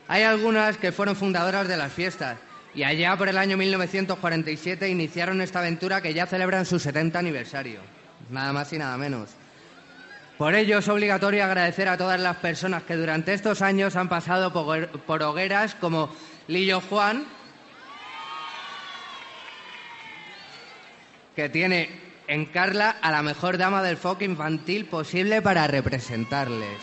Hay 0.09 0.23
algunas 0.23 0.77
que 0.77 0.93
fueron 0.93 1.17
fundadoras 1.17 1.69
de 1.69 1.77
las 1.77 1.93
fiestas 1.93 2.37
y 2.75 2.85
allá 2.85 3.17
por 3.17 3.29
el 3.29 3.39
año 3.39 3.57
1947 3.57 4.89
iniciaron 4.89 5.41
esta 5.41 5.59
aventura 5.59 6.01
que 6.01 6.15
ya 6.15 6.27
celebran 6.27 6.65
su 6.65 6.79
70 6.79 7.19
aniversario. 7.19 7.81
Nada 8.31 8.53
más 8.53 8.73
y 8.73 8.79
nada 8.79 8.97
menos. 8.97 9.31
Por 10.39 10.55
ello 10.55 10.79
es 10.79 10.89
obligatorio 10.89 11.45
agradecer 11.45 11.89
a 11.89 11.97
todas 11.97 12.19
las 12.19 12.37
personas 12.39 12.83
que 12.83 12.97
durante 12.97 13.35
estos 13.35 13.63
años 13.63 13.97
han 13.97 14.09
pasado 14.09 14.53
por, 14.53 15.23
hogueras 15.23 15.75
como 15.75 16.11
Lillo 16.49 16.81
Juan, 16.81 17.25
que 21.37 21.49
tiene 21.49 21.91
en 22.27 22.47
Carla 22.47 22.97
a 23.01 23.11
la 23.11 23.23
mejor 23.23 23.59
dama 23.59 23.83
del 23.83 23.97
folk 23.97 24.23
infantil 24.23 24.87
posible 24.87 25.43
para 25.43 25.67
representarles. 25.67 26.79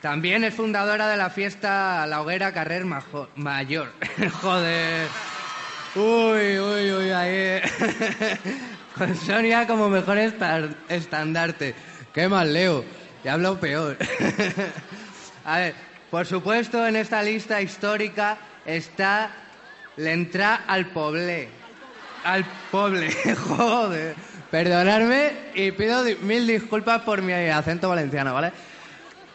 También 0.00 0.44
es 0.44 0.54
fundadora 0.54 1.08
de 1.08 1.16
la 1.16 1.30
fiesta 1.30 2.06
La 2.06 2.20
Hoguera 2.20 2.52
Carrer 2.52 2.84
Mayor. 3.34 3.92
Joder. 4.40 5.08
Uy, 5.96 6.60
uy, 6.60 6.92
uy, 6.92 7.10
ahí. 7.10 7.60
Con 8.96 9.16
Sonia 9.16 9.66
como 9.66 9.88
mejor 9.88 10.18
estandarte. 10.18 11.74
Qué 12.12 12.28
mal, 12.28 12.52
Leo. 12.52 12.84
Te 13.22 13.30
hablo 13.30 13.58
peor. 13.58 13.96
A 15.44 15.58
ver, 15.58 15.74
por 16.10 16.26
supuesto, 16.26 16.86
en 16.86 16.96
esta 16.96 17.22
lista 17.22 17.60
histórica 17.60 18.38
está 18.64 19.30
la 19.96 20.12
entrada 20.12 20.64
al 20.66 20.86
Poble. 20.86 21.48
Al 22.24 22.44
Poble, 22.70 23.12
joder. 23.34 24.14
Perdonadme 24.50 25.32
y 25.54 25.72
pido 25.72 26.04
mil 26.22 26.46
disculpas 26.46 27.02
por 27.02 27.22
mi 27.22 27.32
acento 27.32 27.88
valenciano, 27.88 28.32
¿vale? 28.32 28.52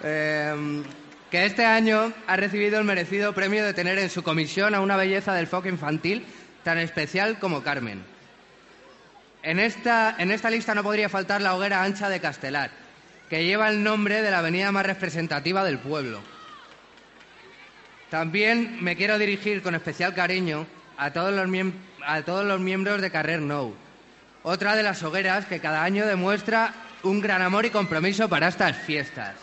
Em, 0.04 0.84
que 1.30 1.46
este 1.46 1.66
año 1.66 2.12
ha 2.28 2.36
recibido 2.36 2.80
el 2.80 2.86
merecido 2.86 3.34
premio 3.34 3.64
de 3.64 3.74
tener 3.74 3.98
en 4.00 4.10
su 4.10 4.24
comisión 4.24 4.74
a 4.74 4.82
una 4.82 4.98
belleza 4.98 5.34
del 5.34 5.48
foco 5.48 5.68
infantil 5.68 6.26
tan 6.64 6.78
especial 6.78 7.40
como 7.40 7.64
Carmen. 7.64 8.04
En 9.44 9.60
esta, 9.60 10.16
en 10.18 10.32
esta 10.32 10.50
lista 10.50 10.76
no 10.76 10.84
podría 10.84 11.10
faltar 11.10 11.42
la 11.42 11.56
hoguera 11.56 11.84
ancha 11.84 12.10
de 12.10 12.20
Castelar, 12.20 12.72
que 13.30 13.44
lleva 13.44 13.70
el 13.70 13.84
nombre 13.84 14.22
de 14.22 14.32
la 14.32 14.40
avenida 14.40 14.72
más 14.72 14.86
representativa 14.86 15.64
del 15.64 15.80
pueblo. 15.80 16.22
También 18.12 18.78
me 18.84 18.98
quiero 18.98 19.18
dirigir 19.18 19.62
con 19.64 19.74
especial 19.74 20.14
cariño 20.14 20.68
a 20.98 21.12
todos 21.12 21.34
los, 21.34 21.50
a 22.06 22.22
todos 22.24 22.46
los 22.46 22.60
miembros 22.60 23.00
de 23.00 23.10
Carrer 23.10 23.40
Nou, 23.40 23.74
otra 24.44 24.76
de 24.76 24.84
las 24.84 25.02
hogueras 25.02 25.46
que 25.46 25.62
cada 25.62 25.82
año 25.82 26.06
demuestra 26.06 26.74
un 27.04 27.22
gran 27.22 27.42
amor 27.42 27.66
y 27.66 27.70
compromiso 27.70 28.28
para 28.28 28.50
estas 28.50 28.76
fiestas. 28.76 29.36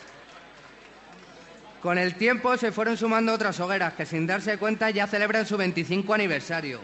Con 1.81 1.97
el 1.97 2.17
tiempo 2.17 2.59
se 2.59 2.71
fueron 2.71 2.99
sumando 2.99 3.33
otras 3.33 3.59
hogueras 3.59 3.95
que 3.95 4.05
sin 4.05 4.27
darse 4.27 4.59
cuenta 4.59 4.91
ya 4.91 5.07
celebran 5.07 5.47
su 5.47 5.57
25 5.57 6.13
aniversario 6.13 6.81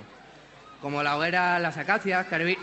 como 0.80 1.03
la 1.03 1.18
hoguera 1.18 1.59
Las 1.59 1.76
Acacias, 1.76 2.26
que... 2.26 2.57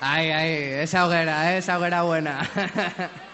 Ay, 0.00 0.30
ay, 0.30 0.52
esa 0.82 1.06
hoguera, 1.06 1.56
esa 1.56 1.76
hoguera 1.76 2.02
buena. 2.02 2.48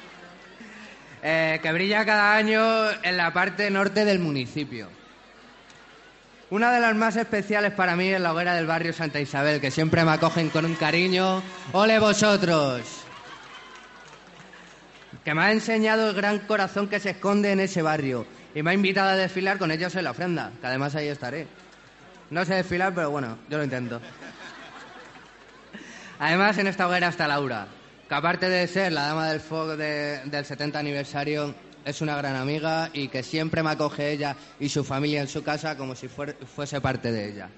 Eh, 1.28 1.58
que 1.60 1.72
brilla 1.72 2.06
cada 2.06 2.36
año 2.36 2.88
en 3.02 3.16
la 3.16 3.32
parte 3.32 3.68
norte 3.68 4.04
del 4.04 4.20
municipio. 4.20 4.88
Una 6.50 6.70
de 6.70 6.78
las 6.78 6.94
más 6.94 7.16
especiales 7.16 7.72
para 7.72 7.96
mí 7.96 8.06
es 8.06 8.20
la 8.20 8.32
hoguera 8.32 8.54
del 8.54 8.68
barrio 8.68 8.92
Santa 8.92 9.18
Isabel, 9.18 9.60
que 9.60 9.72
siempre 9.72 10.04
me 10.04 10.12
acogen 10.12 10.50
con 10.50 10.64
un 10.64 10.76
cariño. 10.76 11.42
¡Ole 11.72 11.98
vosotros! 11.98 12.82
Que 15.24 15.34
me 15.34 15.42
ha 15.42 15.50
enseñado 15.50 16.10
el 16.10 16.14
gran 16.14 16.38
corazón 16.38 16.86
que 16.86 17.00
se 17.00 17.10
esconde 17.10 17.50
en 17.50 17.58
ese 17.58 17.82
barrio 17.82 18.24
y 18.54 18.62
me 18.62 18.70
ha 18.70 18.74
invitado 18.74 19.10
a 19.10 19.16
desfilar 19.16 19.58
con 19.58 19.72
ellos 19.72 19.96
en 19.96 20.04
la 20.04 20.12
ofrenda, 20.12 20.52
que 20.60 20.66
además 20.68 20.94
ahí 20.94 21.08
estaré. 21.08 21.48
No 22.30 22.44
sé 22.44 22.54
desfilar, 22.54 22.94
pero 22.94 23.10
bueno, 23.10 23.36
yo 23.48 23.58
lo 23.58 23.64
intento. 23.64 24.00
Además, 26.20 26.56
en 26.58 26.68
esta 26.68 26.86
hoguera 26.86 27.08
está 27.08 27.26
Laura, 27.26 27.66
que 28.08 28.14
aparte 28.14 28.48
de 28.48 28.66
ser 28.68 28.92
la 28.92 29.08
dama 29.08 29.30
del 29.30 29.40
fuego 29.40 29.76
del 29.76 30.44
70 30.44 30.78
aniversario, 30.78 31.54
es 31.84 32.00
una 32.00 32.16
gran 32.16 32.34
amiga 32.34 32.90
y 32.92 33.08
que 33.08 33.22
siempre 33.22 33.62
me 33.62 33.70
acoge 33.70 34.10
ella 34.10 34.36
y 34.58 34.68
su 34.68 34.82
familia 34.82 35.20
en 35.20 35.28
su 35.28 35.42
casa 35.44 35.76
como 35.76 35.94
si 35.94 36.08
fuese 36.08 36.80
parte 36.80 37.12
de 37.12 37.30
ella. 37.30 37.48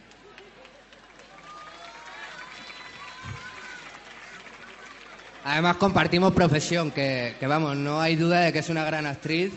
Además 5.44 5.76
compartimos 5.76 6.34
profesión, 6.34 6.90
que, 6.90 7.34
vamos, 7.48 7.74
no 7.74 8.02
hay 8.02 8.16
duda 8.16 8.40
de 8.40 8.52
que 8.52 8.58
es 8.58 8.68
una 8.68 8.84
gran 8.84 9.06
actriz 9.06 9.54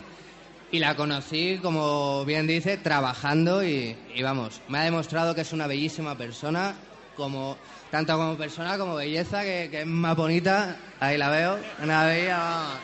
y 0.70 0.78
la 0.78 0.96
conocí, 0.96 1.58
como 1.60 2.24
bien 2.24 2.46
dice, 2.46 2.78
trabajando 2.78 3.62
y, 3.62 3.94
vamos, 4.22 4.62
me 4.68 4.78
ha 4.78 4.84
demostrado 4.84 5.34
que 5.34 5.42
es 5.42 5.52
una 5.52 5.66
bellísima 5.66 6.16
persona 6.16 6.74
como 7.14 7.58
tanto 7.92 8.16
como 8.16 8.38
persona 8.38 8.78
como 8.78 8.94
belleza, 8.94 9.42
que, 9.42 9.68
es 9.70 9.86
más 9.86 10.16
bonita. 10.16 10.78
Ahí 10.98 11.18
la 11.18 11.28
veo, 11.28 11.58
una 11.82 12.06
bella. 12.06 12.80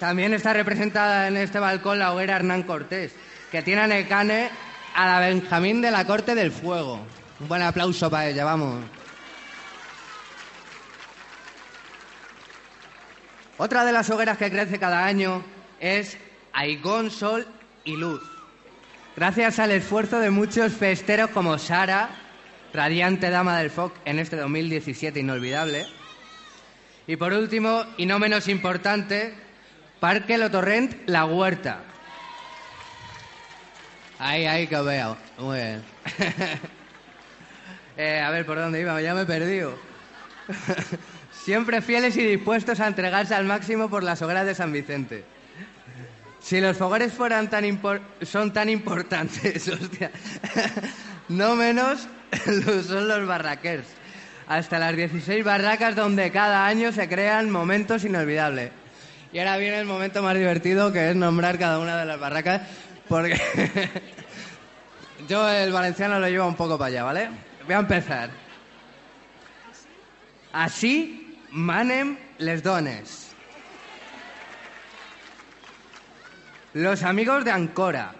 También 0.00 0.34
está 0.34 0.52
representada 0.52 1.28
en 1.28 1.36
este 1.36 1.60
balcón 1.60 2.00
la 2.00 2.12
hoguera 2.12 2.34
Hernán 2.34 2.64
Cortés, 2.64 3.14
que 3.52 3.62
tiene 3.62 3.84
en 3.84 3.92
el 3.92 4.08
cane 4.08 4.50
a 4.96 5.06
la 5.06 5.20
Benjamín 5.20 5.80
de 5.80 5.92
la 5.92 6.04
Corte 6.04 6.34
del 6.34 6.50
Fuego. 6.50 6.98
Un 7.38 7.46
buen 7.46 7.62
aplauso 7.62 8.10
para 8.10 8.26
ella, 8.26 8.44
vamos. 8.44 8.82
Otra 13.56 13.84
de 13.84 13.92
las 13.92 14.10
hogueras 14.10 14.36
que 14.36 14.50
crece 14.50 14.80
cada 14.80 15.06
año 15.06 15.44
es 15.78 16.18
Aigón, 16.52 17.12
Sol 17.12 17.46
y 17.84 17.94
Luz. 17.94 18.20
Gracias 19.14 19.60
al 19.60 19.70
esfuerzo 19.70 20.18
de 20.18 20.30
muchos 20.30 20.72
festeros 20.72 21.30
como 21.30 21.56
Sara, 21.58 22.21
radiante 22.72 23.30
dama 23.30 23.58
del 23.58 23.70
FOC 23.70 23.94
en 24.04 24.18
este 24.18 24.36
2017 24.36 25.20
inolvidable. 25.20 25.86
Y 27.06 27.16
por 27.16 27.32
último, 27.32 27.84
y 27.96 28.06
no 28.06 28.18
menos 28.18 28.48
importante, 28.48 29.34
Parque 30.00 30.38
Lotorrent 30.38 31.08
La 31.08 31.24
Huerta. 31.24 31.80
Ahí, 34.18 34.46
ahí 34.46 34.66
que 34.66 34.80
veo. 34.80 35.16
Muy 35.38 35.58
bien. 35.58 35.82
Eh, 37.94 38.20
a 38.20 38.30
ver, 38.30 38.46
¿por 38.46 38.56
dónde 38.56 38.80
iba? 38.80 38.98
Ya 39.02 39.14
me 39.14 39.20
he 39.20 39.26
perdido. 39.26 39.78
Siempre 41.44 41.82
fieles 41.82 42.16
y 42.16 42.24
dispuestos 42.24 42.80
a 42.80 42.86
entregarse 42.86 43.34
al 43.34 43.44
máximo 43.44 43.90
por 43.90 44.02
las 44.02 44.22
hogueras 44.22 44.46
de 44.46 44.54
San 44.54 44.72
Vicente. 44.72 45.26
Si 46.40 46.58
los 46.60 46.78
fogones 46.78 47.12
fueran 47.12 47.50
tan 47.50 47.64
son 48.22 48.50
tan 48.50 48.70
importantes, 48.70 49.68
hostia, 49.80 50.10
no 51.28 51.54
menos 51.54 52.08
son 52.86 53.08
los 53.08 53.26
barraquers. 53.26 53.86
Hasta 54.48 54.78
las 54.78 54.96
16 54.96 55.44
barracas 55.44 55.94
donde 55.94 56.30
cada 56.30 56.66
año 56.66 56.92
se 56.92 57.08
crean 57.08 57.50
momentos 57.50 58.04
inolvidables. 58.04 58.70
Y 59.32 59.38
ahora 59.38 59.56
viene 59.56 59.78
el 59.78 59.86
momento 59.86 60.22
más 60.22 60.34
divertido 60.34 60.92
que 60.92 61.10
es 61.10 61.16
nombrar 61.16 61.58
cada 61.58 61.78
una 61.78 61.96
de 61.96 62.04
las 62.04 62.20
barracas, 62.20 62.62
porque 63.08 63.40
yo 65.28 65.48
el 65.48 65.72
valenciano 65.72 66.18
lo 66.18 66.28
llevo 66.28 66.46
un 66.46 66.56
poco 66.56 66.76
para 66.76 66.88
allá, 66.88 67.04
¿vale? 67.04 67.30
Voy 67.64 67.74
a 67.74 67.78
empezar. 67.78 68.30
Así 70.52 71.38
manem 71.50 72.18
les 72.38 72.62
dones. 72.62 73.32
Los 76.74 77.02
amigos 77.02 77.44
de 77.44 77.52
Ancora. 77.52 78.14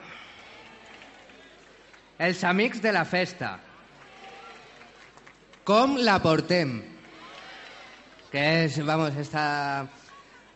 Els 2.18 2.44
amics 2.44 2.80
de 2.80 2.92
la 2.92 3.04
festa. 3.04 3.58
Com 5.64 5.96
la 5.96 6.20
portem. 6.22 6.82
Que 8.30 8.64
es, 8.64 8.84
vamos, 8.84 9.14
esta... 9.16 9.88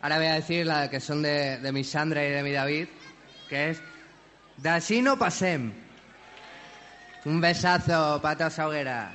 Ahora 0.01 0.17
voy 0.17 0.27
a 0.27 0.35
decir 0.35 0.65
la 0.65 0.89
que 0.89 0.99
son 0.99 1.21
de, 1.21 1.57
de 1.57 1.71
mi 1.71 1.83
Sandra 1.83 2.25
y 2.25 2.29
de 2.29 2.43
mi 2.43 2.51
David, 2.51 2.87
que 3.49 3.71
es 3.71 3.81
D'ací 4.57 5.01
no 5.01 5.17
passem. 5.17 5.71
Un 7.25 7.41
besazo, 7.41 8.19
patas 8.21 8.57
hoguera. 8.57 9.13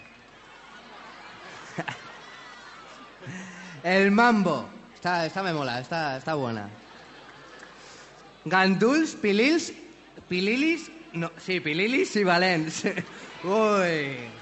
El 3.82 4.12
mambo. 4.12 4.68
Esta, 4.94 5.26
esta 5.26 5.42
me 5.42 5.52
mola, 5.52 5.80
esta, 5.80 6.18
está 6.18 6.34
buena. 6.34 6.68
Ganduls, 8.44 9.16
pilils, 9.16 9.72
pililis, 10.28 10.92
no, 11.12 11.32
sí, 11.38 11.58
pililis 11.58 12.14
y 12.14 12.22
valents. 12.22 12.84
Uy. 13.42 14.41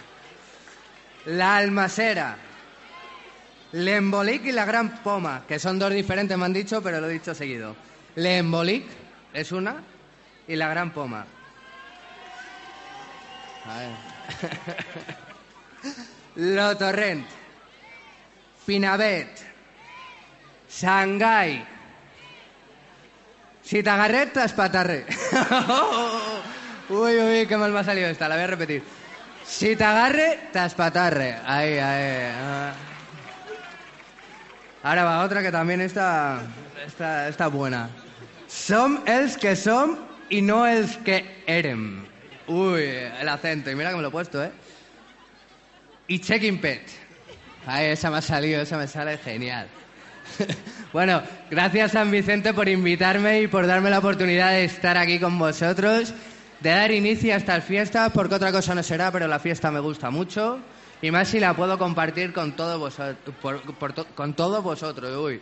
La 1.26 1.56
almacera. 1.56 2.36
L'embolic 3.72 4.46
y 4.46 4.52
la 4.52 4.64
gran 4.64 5.02
poma, 5.02 5.44
que 5.46 5.58
son 5.58 5.78
dos 5.78 5.92
diferentes, 5.92 6.36
me 6.36 6.44
han 6.44 6.52
dicho, 6.52 6.82
pero 6.82 7.00
lo 7.00 7.08
he 7.08 7.12
dicho 7.12 7.34
seguido. 7.34 7.76
L'embolic 8.16 8.86
es 9.32 9.52
una 9.52 9.76
y 10.48 10.56
la 10.56 10.68
gran 10.68 10.90
poma. 10.92 11.24
A 13.66 13.78
ver. 13.78 13.90
Lo 16.54 16.76
Torrent. 16.76 17.26
Pinavet. 18.66 19.50
Shanghai. 20.68 21.66
Si 23.62 23.82
te 23.82 23.90
agarré, 23.90 24.30
uy, 26.88 27.18
uy, 27.18 27.46
qué 27.46 27.56
mal 27.56 27.70
me 27.70 27.78
ha 27.80 27.84
salido 27.84 28.08
esta, 28.08 28.28
la 28.28 28.34
voy 28.34 28.44
a 28.44 28.46
repetir. 28.48 28.82
Si 29.51 29.74
te 29.74 29.82
agarre, 29.82 30.38
te 30.53 30.64
espatarre. 30.64 31.36
Ahí, 31.44 31.72
ahí. 31.72 32.32
ah. 32.40 32.72
Ahora 34.82 35.05
va 35.05 35.24
otra 35.24 35.42
que 35.42 35.51
también 35.51 35.80
está, 35.80 36.40
está, 36.86 37.28
está 37.28 37.48
buena. 37.48 37.90
Som 38.46 39.03
els 39.07 39.36
que 39.36 39.57
som 39.57 39.98
y 40.30 40.40
no 40.40 40.64
els 40.66 40.96
que 41.05 41.42
érem. 41.46 42.07
Uy, 42.46 42.82
el 43.20 43.28
acento, 43.28 43.70
y 43.70 43.74
mira 43.74 43.90
que 43.90 43.96
me 43.96 44.03
lo 44.03 44.09
he 44.09 44.12
puesto, 44.12 44.42
¿eh? 44.42 44.51
Y 46.07 46.20
checking 46.20 46.61
pet. 46.61 46.82
Ahí, 47.66 47.86
esa 47.86 48.11
me 48.11 48.18
ha 48.18 48.22
salido, 48.22 48.62
esa 48.62 48.78
me 48.78 48.86
sale 48.86 49.18
genial. 49.18 49.68
bueno, 50.92 51.22
gracias 51.51 51.92
San 51.92 52.11
Vicente 52.11 52.55
por 52.55 52.68
invitarme 52.68 53.42
y 53.42 53.48
por 53.48 53.66
darme 53.66 53.90
la 53.90 53.98
oportunidad 53.98 54.53
de 54.53 54.64
estar 54.64 54.96
aquí 54.96 55.18
con 55.18 55.38
vosotros, 55.38 56.14
de 56.61 56.70
dar 56.70 56.90
inicio 56.90 57.32
a 57.34 57.36
estas 57.36 57.64
fiestas, 57.64 58.11
porque 58.12 58.34
otra 58.34 58.52
cosa 58.52 58.74
no 58.74 58.82
será, 58.82 59.11
pero 59.11 59.26
la 59.26 59.38
fiesta 59.38 59.70
me 59.70 59.80
gusta 59.80 60.11
mucho. 60.11 60.58
Y 61.02 61.11
más 61.11 61.28
si 61.28 61.40
la 61.40 61.54
puedo 61.54 61.78
compartir 61.78 62.32
con 62.32 62.52
todos 62.52 62.78
vosotros. 62.78 63.16
por- 63.40 63.62
por 63.76 64.06
con 64.14 64.34
todos 64.34 64.62
vosotros. 64.62 65.16
Uy. 65.16 65.40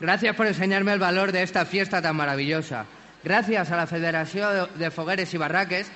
Gracias 0.00 0.34
por 0.36 0.46
enseñarme 0.46 0.92
el 0.92 0.98
valor 1.00 1.32
de 1.32 1.42
esta 1.42 1.66
fiesta 1.66 2.00
tan 2.00 2.16
maravillosa. 2.16 2.86
Gracias 3.24 3.70
a 3.70 3.76
la 3.76 3.86
Federación 3.86 4.68
de- 4.78 4.84
de 4.84 4.90
Fogueres 4.90 5.34
y 5.34 5.36
Barraques 5.36 5.90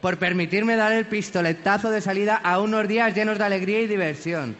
por 0.00 0.18
permitirme 0.18 0.76
dar 0.76 0.92
el 0.92 1.06
pistoletazo 1.06 1.90
de 1.90 2.00
salida 2.00 2.36
a 2.42 2.60
unos 2.60 2.86
días 2.88 3.14
llenos 3.14 3.38
de 3.38 3.44
alegría 3.44 3.80
y 3.80 3.86
diversión. 3.86 4.56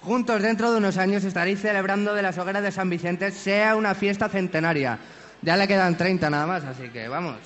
Juntos 0.00 0.40
dentro 0.40 0.70
de 0.72 0.78
unos 0.78 0.96
años 0.96 1.24
estaréis 1.24 1.60
celebrando 1.60 2.14
de 2.14 2.22
las 2.22 2.38
hogueras 2.38 2.62
de 2.62 2.72
San 2.72 2.88
Vicente 2.88 3.30
sea 3.32 3.76
una 3.76 3.94
fiesta 3.94 4.28
centenaria. 4.30 4.98
Ya 5.42 5.56
le 5.56 5.68
quedan 5.68 5.96
30 5.98 6.30
nada 6.30 6.46
más, 6.46 6.64
así 6.64 6.88
que 6.88 7.08
vamos. 7.08 7.36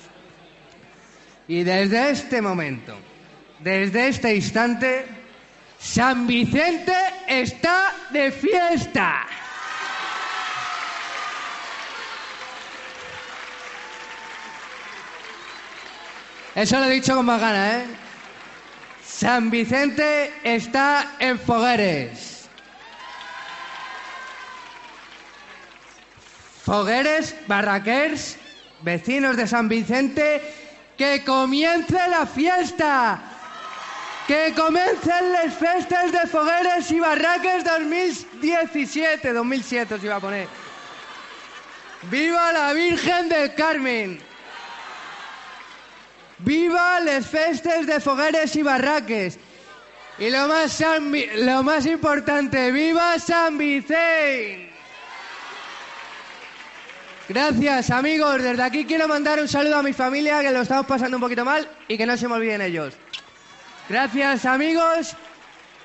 Y 1.47 1.63
desde 1.63 2.09
este 2.09 2.41
momento, 2.41 2.97
desde 3.59 4.07
este 4.07 4.35
instante, 4.35 5.05
San 5.79 6.25
Vicente 6.25 6.95
está 7.27 7.93
de 8.11 8.31
fiesta. 8.31 9.27
Eso 16.55 16.79
lo 16.79 16.85
he 16.85 16.91
dicho 16.91 17.15
con 17.15 17.25
más 17.25 17.41
ganas, 17.41 17.81
¿eh? 17.81 17.85
San 19.05 19.49
Vicente 19.49 20.33
está 20.43 21.15
en 21.19 21.37
Fogueres. 21.37 22.49
Fogueres, 26.63 27.35
barraquers, 27.45 28.37
vecinos 28.81 29.37
de 29.37 29.47
San 29.47 29.69
Vicente, 29.69 30.64
que 30.97 31.23
comience 31.23 31.97
la 32.09 32.25
fiesta. 32.25 33.21
Que 34.27 34.53
comiencen 34.55 35.31
las 35.33 35.53
festas 35.53 36.11
de 36.11 36.25
Fogueres 36.27 36.89
y 36.89 36.99
Barraques 36.99 37.63
2017, 37.63 39.33
2007 39.33 39.93
os 39.93 40.03
iba 40.03 40.15
a 40.15 40.19
poner. 40.19 40.47
¡Viva 42.09 42.51
la 42.51 42.73
Virgen 42.73 43.29
del 43.29 43.53
Carmen! 43.53 44.19
¡Viva 46.39 46.99
las 47.01 47.27
festas 47.27 47.85
de 47.85 47.99
Fogueres 47.99 48.55
y 48.55 48.63
Barraques! 48.63 49.37
Y 50.17 50.29
lo 50.29 50.47
más, 50.47 50.83
lo 51.35 51.63
más 51.63 51.85
importante, 51.85 52.71
¡viva 52.71 53.19
San 53.19 53.57
Vicente! 53.57 54.74
Gracias, 57.27 57.89
amigos. 57.89 58.41
Desde 58.43 58.61
aquí 58.61 58.85
quiero 58.85 59.07
mandar 59.07 59.39
un 59.39 59.47
saludo 59.47 59.77
a 59.77 59.83
mi 59.83 59.93
familia, 59.93 60.41
que 60.41 60.51
lo 60.51 60.61
estamos 60.61 60.85
pasando 60.85 61.17
un 61.17 61.21
poquito 61.21 61.43
mal 61.43 61.67
y 61.87 61.97
que 61.97 62.05
no 62.05 62.15
se 62.17 62.27
me 62.27 62.35
olviden 62.35 62.61
ellos. 62.61 62.93
Gracias, 63.89 64.45
amigos. 64.45 65.15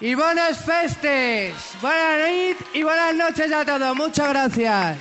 Y 0.00 0.14
buenas 0.14 0.58
festes. 0.64 1.54
Buenas 1.80 2.18
noches 2.18 2.56
y 2.74 2.82
buenas 2.82 3.14
noches 3.14 3.52
a 3.52 3.64
todos. 3.64 3.96
Muchas 3.96 4.28
gracias. 4.28 4.98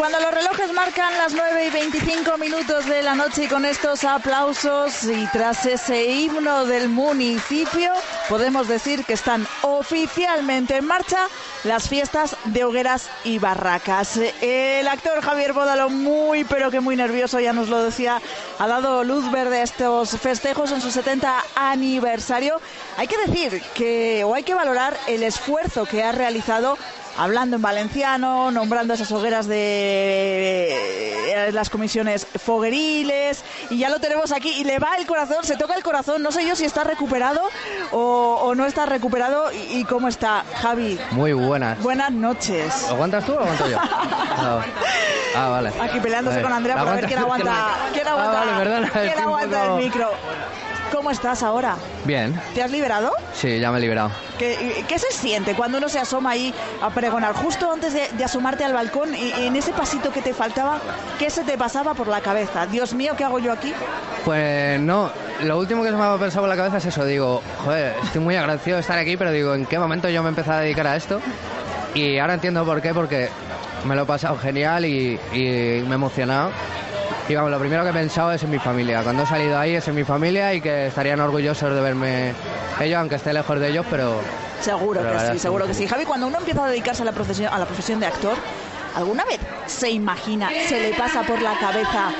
Cuando 0.00 0.18
los 0.18 0.32
relojes 0.32 0.72
marcan 0.72 1.12
las 1.18 1.34
9 1.34 1.66
y 1.66 1.68
25 1.68 2.38
minutos 2.38 2.86
de 2.86 3.02
la 3.02 3.14
noche 3.14 3.44
y 3.44 3.48
con 3.48 3.66
estos 3.66 4.02
aplausos 4.04 5.04
y 5.04 5.26
tras 5.26 5.66
ese 5.66 6.06
himno 6.06 6.64
del 6.64 6.88
municipio, 6.88 7.92
podemos 8.26 8.66
decir 8.66 9.04
que 9.04 9.12
están 9.12 9.46
oficialmente 9.60 10.78
en 10.78 10.86
marcha 10.86 11.28
las 11.64 11.90
fiestas 11.90 12.34
de 12.46 12.64
hogueras 12.64 13.10
y 13.24 13.38
barracas. 13.38 14.18
El 14.40 14.88
actor 14.88 15.20
Javier 15.20 15.52
Bódalo, 15.52 15.90
muy 15.90 16.44
pero 16.44 16.70
que 16.70 16.80
muy 16.80 16.96
nervioso, 16.96 17.38
ya 17.38 17.52
nos 17.52 17.68
lo 17.68 17.84
decía, 17.84 18.22
ha 18.58 18.66
dado 18.66 19.04
luz 19.04 19.30
verde 19.30 19.58
a 19.58 19.64
estos 19.64 20.12
festejos 20.18 20.72
en 20.72 20.80
su 20.80 20.90
70 20.90 21.44
aniversario. 21.54 22.58
Hay 22.96 23.06
que 23.06 23.18
decir 23.18 23.62
que, 23.74 24.24
o 24.24 24.34
hay 24.34 24.44
que 24.44 24.54
valorar 24.54 24.96
el 25.08 25.22
esfuerzo 25.24 25.84
que 25.84 26.02
ha 26.02 26.12
realizado 26.12 26.78
hablando 27.16 27.56
en 27.56 27.62
valenciano, 27.62 28.50
nombrando 28.50 28.94
esas 28.94 29.10
hogueras 29.12 29.46
de 29.46 31.32
eh, 31.48 31.52
las 31.52 31.70
comisiones 31.70 32.26
fogueriles 32.26 33.44
y 33.70 33.78
ya 33.78 33.88
lo 33.88 33.98
tenemos 34.00 34.32
aquí 34.32 34.50
y 34.60 34.64
le 34.64 34.78
va 34.78 34.96
el 34.96 35.06
corazón, 35.06 35.44
se 35.44 35.56
toca 35.56 35.74
el 35.74 35.82
corazón, 35.82 36.22
no 36.22 36.32
sé 36.32 36.46
yo 36.46 36.56
si 36.56 36.64
está 36.64 36.84
recuperado 36.84 37.40
o, 37.92 38.38
o 38.42 38.54
no 38.54 38.66
está 38.66 38.86
recuperado 38.86 39.52
y, 39.52 39.78
y 39.80 39.84
cómo 39.84 40.08
está 40.08 40.44
Javi. 40.62 40.98
Muy 41.12 41.32
buenas. 41.32 41.80
Buenas 41.82 42.10
noches. 42.12 42.88
¿Aguantas 42.88 43.24
tú 43.24 43.32
o 43.34 43.40
aguanto 43.40 43.68
yo? 43.68 43.78
Ah, 44.42 44.62
ah, 45.36 45.48
vale. 45.48 45.70
Aquí 45.80 46.00
peleándose 46.00 46.40
con 46.40 46.52
Andrea 46.52 46.76
por 46.78 46.88
a 46.88 46.94
ver 46.94 47.06
quién 47.06 47.18
Aguanta- 47.18 47.74
quién 47.92 48.08
aguanta, 48.08 48.32
Ah, 48.42 48.44
vale, 48.46 48.52
perdona, 48.64 48.90
quién 48.90 49.04
estoy 49.06 49.22
un 49.22 49.28
aguanta 49.28 49.60
poco- 49.62 49.76
el 49.78 49.84
micro. 49.84 50.10
¿Cómo 50.92 51.10
estás 51.10 51.42
ahora? 51.42 51.76
Bien. 52.04 52.38
¿Te 52.54 52.62
has 52.62 52.70
liberado? 52.70 53.12
Sí, 53.32 53.60
ya 53.60 53.70
me 53.70 53.78
he 53.78 53.80
liberado. 53.80 54.10
¿Qué, 54.38 54.84
qué 54.88 54.98
se 54.98 55.10
siente 55.12 55.54
cuando 55.54 55.78
uno 55.78 55.88
se 55.88 55.98
asoma 55.98 56.30
ahí 56.30 56.52
a 56.82 56.90
pregonar? 56.90 57.34
Justo 57.34 57.70
antes 57.72 57.92
de, 57.92 58.08
de 58.16 58.24
asomarte 58.24 58.64
al 58.64 58.72
balcón, 58.72 59.14
y, 59.14 59.32
en 59.32 59.54
ese 59.56 59.72
pasito 59.72 60.10
que 60.12 60.20
te 60.20 60.34
faltaba, 60.34 60.78
¿qué 61.18 61.30
se 61.30 61.44
te 61.44 61.56
pasaba 61.56 61.94
por 61.94 62.08
la 62.08 62.20
cabeza? 62.20 62.66
Dios 62.66 62.94
mío, 62.94 63.14
¿qué 63.16 63.24
hago 63.24 63.38
yo 63.38 63.52
aquí? 63.52 63.72
Pues 64.24 64.80
no, 64.80 65.10
lo 65.42 65.58
último 65.58 65.82
que 65.82 65.90
se 65.90 65.96
me 65.96 66.02
ha 66.02 66.16
pensado 66.16 66.42
por 66.42 66.48
la 66.48 66.56
cabeza 66.56 66.78
es 66.78 66.86
eso. 66.86 67.04
Digo, 67.04 67.42
joder, 67.64 67.94
estoy 68.02 68.20
muy 68.20 68.36
agradecido 68.36 68.76
de 68.76 68.80
estar 68.82 68.98
aquí, 68.98 69.16
pero 69.16 69.30
digo, 69.30 69.54
¿en 69.54 69.66
qué 69.66 69.78
momento 69.78 70.08
yo 70.08 70.22
me 70.22 70.30
empecé 70.30 70.50
a 70.50 70.58
dedicar 70.60 70.86
a 70.86 70.96
esto? 70.96 71.20
Y 71.94 72.18
ahora 72.18 72.34
entiendo 72.34 72.64
por 72.64 72.80
qué, 72.82 72.92
porque 72.94 73.28
me 73.84 73.94
lo 73.94 74.02
he 74.02 74.06
pasado 74.06 74.36
genial 74.38 74.84
y, 74.84 75.18
y 75.32 75.82
me 75.86 75.92
he 75.92 75.94
emocionado. 75.94 76.50
Y 77.30 77.34
vamos, 77.36 77.52
lo 77.52 77.60
primero 77.60 77.84
que 77.84 77.90
he 77.90 77.92
pensado 77.92 78.32
es 78.32 78.42
en 78.42 78.50
mi 78.50 78.58
familia. 78.58 79.04
Cuando 79.04 79.22
he 79.22 79.26
salido 79.26 79.56
ahí 79.56 79.76
es 79.76 79.86
en 79.86 79.94
mi 79.94 80.02
familia 80.02 80.52
y 80.52 80.60
que 80.60 80.88
estarían 80.88 81.20
orgullosos 81.20 81.72
de 81.72 81.80
verme 81.80 82.34
ellos, 82.80 82.98
aunque 82.98 83.14
esté 83.14 83.32
lejos 83.32 83.60
de 83.60 83.68
ellos, 83.68 83.86
pero... 83.88 84.20
Seguro 84.60 85.00
pero 85.00 85.16
que 85.16 85.32
sí, 85.34 85.38
seguro 85.38 85.64
que 85.64 85.74
sí. 85.74 85.86
Javi, 85.86 86.06
cuando 86.06 86.26
uno 86.26 86.38
empieza 86.38 86.64
a 86.64 86.68
dedicarse 86.68 87.02
a 87.02 87.04
la 87.04 87.12
profesión, 87.12 87.54
a 87.54 87.56
la 87.60 87.66
profesión 87.66 88.00
de 88.00 88.06
actor, 88.06 88.36
¿alguna 88.96 89.24
vez 89.26 89.38
se 89.66 89.90
imagina, 89.90 90.50
se 90.66 90.80
le 90.80 90.92
pasa 90.94 91.22
por 91.22 91.40
la 91.40 91.56
cabeza? 91.56 92.10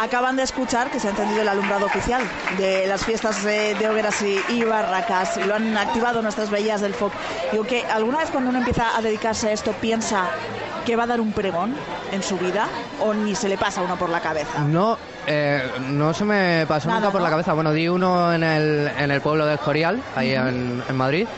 Acaban 0.00 0.36
de 0.36 0.44
escuchar 0.44 0.88
que 0.88 1.00
se 1.00 1.08
ha 1.08 1.10
encendido 1.10 1.42
el 1.42 1.48
alumbrado 1.48 1.86
oficial 1.86 2.22
de 2.56 2.86
las 2.86 3.04
fiestas 3.04 3.42
de, 3.42 3.74
de 3.74 3.88
hogueras 3.88 4.22
y, 4.22 4.38
y 4.48 4.62
barracas 4.62 5.38
lo 5.44 5.56
han 5.56 5.76
activado 5.76 6.22
nuestras 6.22 6.50
bellas 6.50 6.82
del 6.82 6.94
FOC. 6.94 7.12
Digo 7.50 7.64
que 7.64 7.84
alguna 7.84 8.18
vez 8.18 8.30
cuando 8.30 8.50
uno 8.50 8.60
empieza 8.60 8.96
a 8.96 9.02
dedicarse 9.02 9.48
a 9.48 9.52
esto 9.52 9.72
piensa 9.72 10.30
que 10.90 10.96
va 10.96 11.04
a 11.04 11.06
dar 11.06 11.20
un 11.20 11.30
pregón 11.30 11.72
en 12.10 12.20
su 12.20 12.36
vida 12.36 12.66
o 12.98 13.14
ni 13.14 13.36
se 13.36 13.48
le 13.48 13.56
pasa 13.56 13.80
uno 13.80 13.96
por 13.96 14.10
la 14.10 14.18
cabeza. 14.18 14.58
No, 14.64 14.98
eh, 15.24 15.62
no 15.88 16.12
se 16.12 16.24
me 16.24 16.64
pasó 16.66 16.88
Nada, 16.88 16.98
nunca 16.98 17.12
por 17.12 17.20
¿no? 17.20 17.26
la 17.28 17.30
cabeza. 17.30 17.52
Bueno, 17.52 17.72
di 17.72 17.86
uno 17.88 18.34
en 18.34 18.42
el, 18.42 18.90
en 18.98 19.12
el 19.12 19.20
pueblo 19.20 19.46
de 19.46 19.54
Escorial, 19.54 20.02
ahí 20.16 20.36
Ujú. 20.36 20.48
en, 20.48 20.82
en 20.88 20.96
Madrid, 20.96 21.28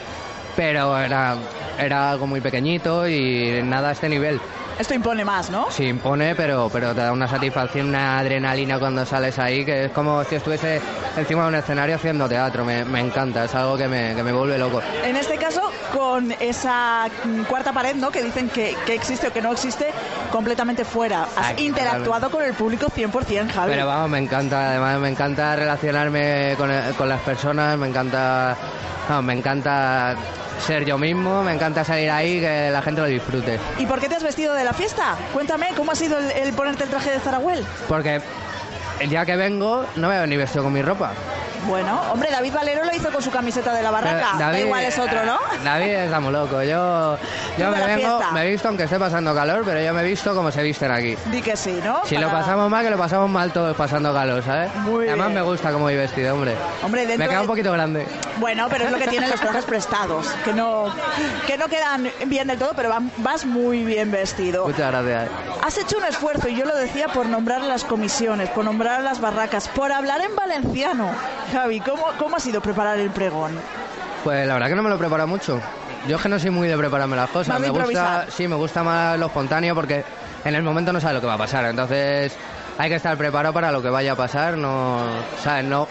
pero 0.56 0.98
era, 0.98 1.36
era 1.78 2.12
algo 2.12 2.26
muy 2.26 2.40
pequeñito 2.40 3.06
y 3.06 3.60
nada 3.62 3.90
a 3.90 3.92
este 3.92 4.08
nivel. 4.08 4.40
Esto 4.82 4.94
impone 4.94 5.24
más, 5.24 5.48
¿no? 5.48 5.70
Sí, 5.70 5.84
impone, 5.84 6.34
pero, 6.34 6.68
pero 6.68 6.92
te 6.92 7.02
da 7.02 7.12
una 7.12 7.28
satisfacción, 7.28 7.90
una 7.90 8.18
adrenalina 8.18 8.80
cuando 8.80 9.06
sales 9.06 9.38
ahí, 9.38 9.64
que 9.64 9.84
es 9.84 9.92
como 9.92 10.24
si 10.24 10.34
estuviese 10.34 10.80
encima 11.16 11.42
de 11.42 11.48
un 11.50 11.54
escenario 11.54 11.94
haciendo 11.94 12.28
teatro. 12.28 12.64
Me, 12.64 12.84
me 12.84 12.98
encanta, 12.98 13.44
es 13.44 13.54
algo 13.54 13.76
que 13.76 13.86
me, 13.86 14.12
que 14.16 14.24
me 14.24 14.32
vuelve 14.32 14.58
loco. 14.58 14.82
En 15.04 15.14
este 15.14 15.36
caso, 15.36 15.70
con 15.96 16.32
esa 16.40 17.08
cuarta 17.48 17.72
pared, 17.72 17.94
¿no? 17.94 18.10
Que 18.10 18.24
dicen 18.24 18.48
que, 18.48 18.74
que 18.84 18.96
existe 18.96 19.28
o 19.28 19.32
que 19.32 19.40
no 19.40 19.52
existe, 19.52 19.86
completamente 20.32 20.84
fuera. 20.84 21.28
Has 21.36 21.60
interactuado 21.60 22.28
con 22.28 22.42
el 22.42 22.54
público 22.54 22.86
100%, 22.86 23.52
Javi. 23.52 23.70
Pero 23.70 23.86
vamos, 23.86 24.10
me 24.10 24.18
encanta, 24.18 24.70
además 24.70 24.98
me 24.98 25.10
encanta 25.10 25.54
relacionarme 25.54 26.56
con, 26.58 26.68
con 26.98 27.08
las 27.08 27.20
personas, 27.20 27.78
me 27.78 27.86
encanta, 27.86 28.56
vamos, 29.08 29.24
me 29.26 29.34
encanta 29.34 30.16
ser 30.60 30.84
yo 30.84 30.98
mismo, 30.98 31.42
me 31.42 31.52
encanta 31.52 31.84
salir 31.84 32.10
ahí 32.10 32.40
que 32.40 32.70
la 32.70 32.82
gente 32.82 33.00
lo 33.00 33.06
disfrute. 33.06 33.58
¿Y 33.78 33.86
por 33.86 34.00
qué 34.00 34.08
te 34.08 34.14
has 34.16 34.22
vestido 34.22 34.54
de 34.54 34.64
la 34.64 34.72
fiesta? 34.72 35.16
Cuéntame, 35.32 35.68
¿cómo 35.76 35.92
ha 35.92 35.94
sido 35.94 36.18
el, 36.18 36.30
el 36.30 36.52
ponerte 36.52 36.84
el 36.84 36.90
traje 36.90 37.10
de 37.10 37.20
Zarahuel? 37.20 37.64
Porque 37.88 38.20
el 39.02 39.10
día 39.10 39.24
que 39.26 39.36
vengo 39.36 39.84
no 39.96 40.08
me 40.08 40.18
voy 40.18 40.28
ni 40.28 40.36
vestido 40.36 40.64
con 40.64 40.72
mi 40.72 40.82
ropa. 40.82 41.12
Bueno, 41.68 42.00
hombre, 42.10 42.28
David 42.28 42.52
Valero 42.54 42.84
lo 42.84 42.92
hizo 42.92 43.10
con 43.12 43.22
su 43.22 43.30
camiseta 43.30 43.72
de 43.72 43.84
la 43.84 43.92
barraca. 43.92 44.30
Pero 44.36 44.50
Da 44.50 44.58
igual 44.58 44.82
es 44.82 44.98
otro, 44.98 45.24
¿no? 45.24 45.38
David 45.64 45.90
está 45.92 46.18
muy 46.18 46.32
loco. 46.32 46.60
Yo, 46.64 47.16
yo 47.56 47.70
me 47.70 47.86
vengo, 47.86 48.20
me 48.32 48.42
he 48.44 48.50
visto 48.50 48.66
aunque 48.66 48.82
esté 48.82 48.98
pasando 48.98 49.32
calor, 49.32 49.62
pero 49.64 49.80
yo 49.80 49.94
me 49.94 50.00
he 50.00 50.04
visto 50.04 50.34
como 50.34 50.50
se 50.50 50.60
visten 50.60 50.90
aquí. 50.90 51.16
Di 51.26 51.40
que 51.40 51.56
sí, 51.56 51.78
¿no? 51.84 52.04
Si 52.04 52.16
lo 52.18 52.28
pasamos 52.32 52.68
mal, 52.68 52.84
que 52.84 52.90
lo 52.90 52.98
pasamos 52.98 53.30
mal 53.30 53.52
todos 53.52 53.76
pasando 53.76 54.12
calor, 54.12 54.42
¿sabes? 54.42 54.74
Muy 54.76 55.06
Además 55.06 55.28
bien. 55.28 55.38
me 55.40 55.48
gusta 55.48 55.70
cómo 55.70 55.84
voy 55.84 55.94
vestido, 55.94 56.34
hombre. 56.34 56.56
Hombre, 56.82 57.02
dentro 57.06 57.18
me 57.18 57.28
queda 57.28 57.38
de- 57.38 57.42
un 57.42 57.46
poquito 57.48 57.70
grande. 57.72 58.06
Bueno, 58.38 58.66
pero 58.68 58.86
es 58.86 58.90
lo 58.90 58.98
que 58.98 59.06
tienen 59.06 59.30
los 59.30 59.38
trajes 59.40 59.64
prestados, 59.64 60.26
que 60.44 60.52
no, 60.52 60.92
que 61.46 61.56
no 61.58 61.68
quedan 61.68 62.10
bien 62.26 62.48
del 62.48 62.58
todo, 62.58 62.72
pero 62.74 62.88
van- 62.88 63.12
vas 63.18 63.44
muy 63.46 63.84
bien 63.84 64.10
vestido. 64.10 64.66
Muchas 64.66 64.90
gracias. 64.90 65.28
Has 65.64 65.78
hecho 65.78 65.96
un 65.98 66.04
esfuerzo, 66.06 66.48
y 66.48 66.56
yo 66.56 66.64
lo 66.64 66.74
decía, 66.74 67.06
por 67.06 67.26
nombrar 67.26 67.60
las 67.60 67.84
comisiones, 67.84 68.48
por 68.48 68.64
nombrar 68.64 68.91
las 69.00 69.20
barracas, 69.20 69.68
por 69.68 69.92
hablar 69.92 70.20
en 70.20 70.34
valenciano. 70.36 71.10
Javi, 71.52 71.80
¿cómo, 71.80 72.04
cómo 72.18 72.36
ha 72.36 72.40
sido 72.40 72.60
preparar 72.60 72.98
el 72.98 73.10
pregón? 73.10 73.58
Pues 74.24 74.46
la 74.46 74.54
verdad 74.54 74.68
que 74.68 74.74
no 74.74 74.82
me 74.82 74.90
lo 74.90 74.98
preparo 74.98 75.26
mucho. 75.26 75.60
Yo 76.06 76.16
es 76.16 76.22
que 76.22 76.28
no 76.28 76.38
soy 76.38 76.50
muy 76.50 76.68
de 76.68 76.76
prepararme 76.76 77.16
las 77.16 77.30
cosas. 77.30 77.60
Me 77.60 77.68
gusta, 77.70 78.26
sí, 78.28 78.48
me 78.48 78.56
gusta 78.56 78.82
más 78.82 79.18
lo 79.18 79.26
espontáneo 79.26 79.74
porque 79.74 80.04
en 80.44 80.54
el 80.54 80.62
momento 80.62 80.92
no 80.92 81.00
sabes 81.00 81.14
lo 81.14 81.20
que 81.20 81.26
va 81.26 81.34
a 81.34 81.38
pasar. 81.38 81.64
Entonces 81.66 82.36
hay 82.78 82.88
que 82.88 82.96
estar 82.96 83.16
preparado 83.16 83.54
para 83.54 83.70
lo 83.70 83.80
que 83.80 83.88
vaya 83.88 84.12
a 84.12 84.16
pasar. 84.16 84.56
No, 84.56 85.00
¿sabes? 85.42 85.64
No, 85.64 85.86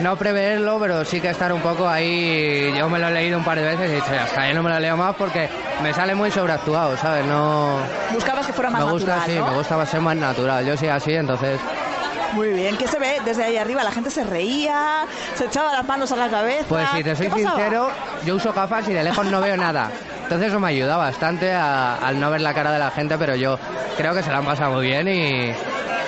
no 0.00 0.16
preverlo, 0.16 0.78
pero 0.78 1.04
sí 1.04 1.20
que 1.20 1.30
estar 1.30 1.52
un 1.52 1.60
poco 1.60 1.88
ahí. 1.88 2.72
Yo 2.76 2.88
me 2.88 2.98
lo 2.98 3.08
he 3.08 3.12
leído 3.12 3.38
un 3.38 3.44
par 3.44 3.58
de 3.58 3.64
veces 3.64 3.88
y 3.88 3.92
he 3.92 3.94
dicho, 3.96 4.10
hasta 4.22 4.42
ahí 4.42 4.54
no 4.54 4.62
me 4.62 4.70
lo 4.70 4.78
leo 4.80 4.96
más 4.96 5.14
porque 5.16 5.48
me 5.82 5.92
sale 5.94 6.14
muy 6.14 6.30
sobreactuado, 6.30 6.96
¿sabes? 6.96 7.24
No. 7.26 7.78
Buscabas 8.12 8.46
que 8.46 8.52
fuera 8.52 8.70
más 8.70 8.84
me 8.84 8.92
gusta, 8.92 9.16
natural, 9.16 9.30
sí, 9.30 9.38
¿no? 9.38 9.46
me 9.50 9.56
gusta 9.56 9.86
ser 9.86 10.00
más 10.00 10.16
natural. 10.16 10.66
Yo 10.66 10.76
soy 10.76 10.88
así, 10.88 11.14
entonces. 11.14 11.58
Muy 12.34 12.48
bien, 12.52 12.76
¿qué 12.76 12.86
se 12.88 12.98
ve 12.98 13.20
desde 13.24 13.44
ahí 13.44 13.56
arriba? 13.56 13.82
La 13.84 13.92
gente 13.92 14.10
se 14.10 14.24
reía, 14.24 15.06
se 15.36 15.44
echaba 15.46 15.72
las 15.72 15.84
manos 15.86 16.10
a 16.12 16.16
la 16.16 16.28
cabeza. 16.28 16.64
Pues 16.68 16.88
si 16.90 17.04
te 17.04 17.14
soy 17.14 17.30
sincero, 17.30 17.88
yo 18.24 18.34
uso 18.36 18.52
gafas 18.52 18.88
y 18.88 18.92
de 18.92 19.04
lejos 19.04 19.24
no 19.26 19.40
veo 19.40 19.56
nada. 19.56 19.90
Entonces 20.24 20.48
eso 20.48 20.58
me 20.58 20.68
ayuda 20.68 20.96
bastante 20.96 21.52
a- 21.52 21.96
al 21.96 22.18
no 22.18 22.30
ver 22.30 22.40
la 22.40 22.52
cara 22.54 22.72
de 22.72 22.78
la 22.78 22.90
gente, 22.90 23.16
pero 23.18 23.34
yo 23.36 23.58
creo 23.96 24.14
que 24.14 24.22
se 24.22 24.30
la 24.30 24.38
han 24.38 24.44
pasado 24.46 24.72
muy 24.72 24.86
bien 24.86 25.06
y, 25.06 25.54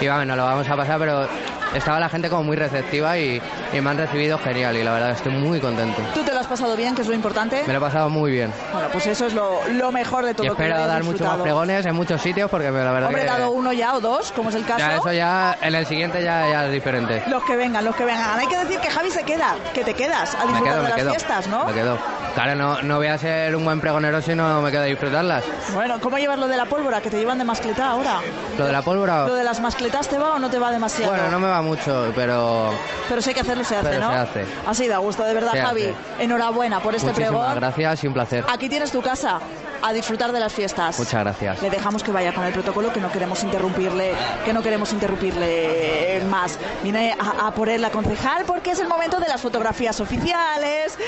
y 0.01 0.09
vamos, 0.09 0.27
nos 0.27 0.37
lo 0.37 0.45
vamos 0.45 0.69
a 0.69 0.77
pasar, 0.77 0.99
pero 0.99 1.29
estaba 1.75 2.01
la 2.01 2.09
gente 2.09 2.29
como 2.31 2.45
muy 2.45 2.57
receptiva 2.57 3.19
y, 3.19 3.41
y 3.73 3.81
me 3.81 3.91
han 3.91 3.99
recibido 3.99 4.39
genial 4.39 4.77
y 4.77 4.83
la 4.85 4.93
verdad 4.93 5.11
estoy 5.11 5.33
muy 5.33 5.61
contento. 5.61 6.01
¿Tú 6.15 6.23
te 6.23 6.33
lo 6.33 6.41
has 6.41 6.47
pasado 6.47 6.77
bien, 6.77 6.95
que 6.95 7.03
es 7.03 7.09
lo 7.09 7.15
importante? 7.15 7.63
Me 7.67 7.73
lo 7.73 7.79
he 7.79 7.83
pasado 7.83 8.09
muy 8.09 8.31
bien. 8.33 8.53
Bueno, 8.73 8.89
pues 8.93 9.07
eso 9.07 9.27
es 9.27 9.35
lo, 9.35 9.61
lo 9.69 9.93
mejor 9.93 10.25
de 10.25 10.35
todo. 10.35 10.47
Y 10.47 10.51
espero 10.51 10.87
dar 10.87 11.03
muchos 11.05 11.27
más 11.27 11.39
pregones 11.39 11.87
en 11.87 11.95
muchos 11.95 12.21
sitios 12.21 12.51
porque 12.51 12.67
la 12.71 12.93
verdad 12.93 13.07
Hombre, 13.07 13.23
que... 13.23 13.27
dado 13.29 13.51
uno 13.51 13.73
ya 13.73 13.95
o 13.95 14.01
dos, 14.01 14.33
como 14.33 14.51
es 14.51 14.55
el 14.55 14.65
caso. 14.65 14.79
Ya 14.79 14.97
eso 14.97 15.13
ya, 15.13 15.59
en 15.61 15.75
el 15.75 15.87
siguiente 15.87 16.23
ya, 16.23 16.49
ya 16.49 16.67
es 16.67 16.73
diferente. 16.73 17.23
Los 17.29 17.43
que 17.45 17.57
vengan, 17.57 17.85
los 17.85 17.95
que 17.97 18.05
vengan. 18.05 18.39
Hay 18.39 18.47
que 18.47 18.57
decir 18.59 18.79
que 18.81 18.91
Javi 18.91 19.11
se 19.11 19.23
queda, 19.25 19.55
que 19.75 19.85
te 19.85 19.95
quedas 19.95 20.35
a 20.35 20.43
disfrutar 20.47 20.63
quedo, 20.63 20.77
de 20.83 20.89
las 20.89 20.95
quedo. 20.95 21.11
fiestas, 21.11 21.47
¿no? 21.49 21.65
Me 21.67 21.73
quedo. 21.73 21.99
Claro, 22.35 22.55
no, 22.55 22.83
no 22.83 22.97
voy 22.99 23.07
a 23.07 23.17
ser 23.19 23.57
un 23.57 23.65
buen 23.65 23.81
pregonero 23.81 24.21
si 24.21 24.35
no 24.35 24.61
me 24.61 24.71
quedo 24.71 24.83
a 24.83 24.87
disfrutarlas. 24.87 25.45
Bueno, 25.75 25.99
¿cómo 26.01 26.19
llevas 26.19 26.39
lo 26.39 26.47
de 26.49 26.57
la 26.57 26.67
pólvora? 26.67 27.01
Que 27.01 27.09
te 27.11 27.19
llevan 27.19 27.39
de 27.39 27.45
mascletá 27.45 27.91
ahora. 27.91 28.21
Lo 28.59 28.67
de 28.67 28.73
la 28.73 28.83
pólvora... 28.83 29.27
¿Lo 29.27 29.35
de 29.35 29.45
las 29.45 29.61
mascletas 29.61 30.09
te 30.09 30.19
va 30.19 30.35
o 30.35 30.39
no 30.39 30.51
te 30.51 30.59
va 30.59 30.71
demasiado? 30.71 31.13
Bueno, 31.13 31.31
no 31.31 31.41
me 31.41 31.49
va 31.49 31.56
mucho, 31.63 32.13
pero 32.15 32.71
Pero 33.09 33.21
si 33.23 33.31
hay 33.31 33.35
que 33.35 33.41
hacerlo, 33.41 33.65
se 33.65 33.77
hace, 33.77 33.89
Pero 33.89 34.01
¿no? 34.03 34.11
se 34.13 34.17
hace. 34.19 34.45
Ha 34.67 34.75
sido 34.75 34.95
a 34.95 34.99
gusto, 34.99 35.25
de 35.25 35.35
verdad, 35.35 35.53
Se 35.53 35.61
Javi. 35.63 35.83
hace. 35.85 36.25
Enhorabuena 36.25 36.81
por 36.81 36.95
este 36.95 37.09
muchísimas 37.09 37.31
pregón. 37.41 37.55
gracias 37.57 38.05
y 38.05 38.07
un 38.07 38.15
placer. 38.15 38.45
Aquí 38.49 38.69
tienes 38.69 38.91
tu 38.93 39.01
casa, 39.03 39.39
a 39.87 39.93
disfrutar 39.93 40.33
de 40.33 40.41
las 40.41 40.53
fiestas. 40.53 40.99
Muchas 40.99 41.21
gracias. 41.21 41.63
Le 41.63 41.71
dejamos 41.71 42.03
que 42.03 42.11
vaya 42.11 42.35
con 42.35 42.45
el 42.45 42.53
protocolo, 42.53 42.93
que 42.93 43.01
no 43.01 43.11
queremos 43.11 43.43
interrumpirle, 43.45 44.13
que 44.45 44.53
no 44.53 44.63
queremos 44.63 44.93
interrumpirle 44.93 46.23
más. 46.29 46.59
Viene 46.83 47.17
a, 47.19 47.47
a 47.47 47.55
por 47.55 47.69
él 47.69 47.83
la 47.83 47.91
concejal 47.91 48.45
porque 48.47 48.73
es 48.73 48.81
el 48.81 48.89
momento 48.89 49.21
de 49.21 49.29
las 49.29 49.41
fotografías 49.41 50.01
oficiales, 50.01 50.99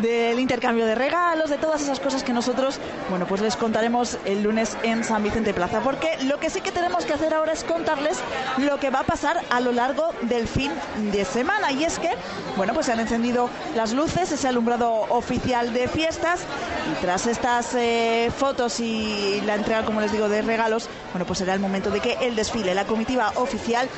del 0.00 0.38
intercambio 0.38 0.86
de 0.86 0.94
regalos, 0.94 1.50
de 1.50 1.58
todas 1.58 1.82
esas 1.82 2.00
cosas 2.00 2.22
que 2.22 2.32
nosotros, 2.32 2.78
bueno, 3.10 3.26
pues 3.26 3.40
les 3.40 3.56
contaremos 3.56 4.18
el 4.24 4.42
lunes 4.42 4.76
en 4.82 5.04
San 5.04 5.22
Vicente 5.22 5.52
Plaza. 5.52 5.80
Porque 5.80 6.16
lo 6.24 6.38
que 6.38 6.50
sí 6.50 6.60
que 6.60 6.72
tenemos 6.72 7.04
que 7.04 7.14
hacer 7.14 7.34
ahora 7.34 7.52
es 7.52 7.64
contarles 7.64 8.18
lo 8.58 8.78
que 8.78 8.90
va 8.90 9.00
a 9.00 9.04
pasar 9.04 9.42
a 9.50 9.60
lo 9.60 9.72
largo 9.72 10.10
del 10.22 10.46
fin 10.46 10.70
de 11.12 11.24
semana. 11.24 11.72
Y 11.72 11.84
es 11.84 11.98
que, 11.98 12.10
bueno, 12.56 12.72
pues 12.74 12.86
se 12.86 12.92
han 12.92 13.00
encendido 13.00 13.50
las 13.74 13.92
luces, 13.92 14.30
ese 14.30 14.48
alumbrado 14.48 15.06
oficial 15.10 15.72
de 15.72 15.88
fiestas 15.88 16.40
y 16.92 17.00
tras 17.00 17.26
estas 17.26 17.74
eh, 17.74 18.27
fotos 18.30 18.80
y 18.80 19.40
la 19.44 19.54
entrega, 19.54 19.84
como 19.84 20.00
les 20.00 20.12
digo, 20.12 20.28
de 20.28 20.42
regalos, 20.42 20.88
bueno, 21.12 21.26
pues 21.26 21.38
será 21.38 21.54
el 21.54 21.60
momento 21.60 21.90
de 21.90 22.00
que 22.00 22.18
el 22.20 22.36
desfile, 22.36 22.74
la 22.74 22.84
comitiva 22.84 23.32
oficial, 23.36 23.88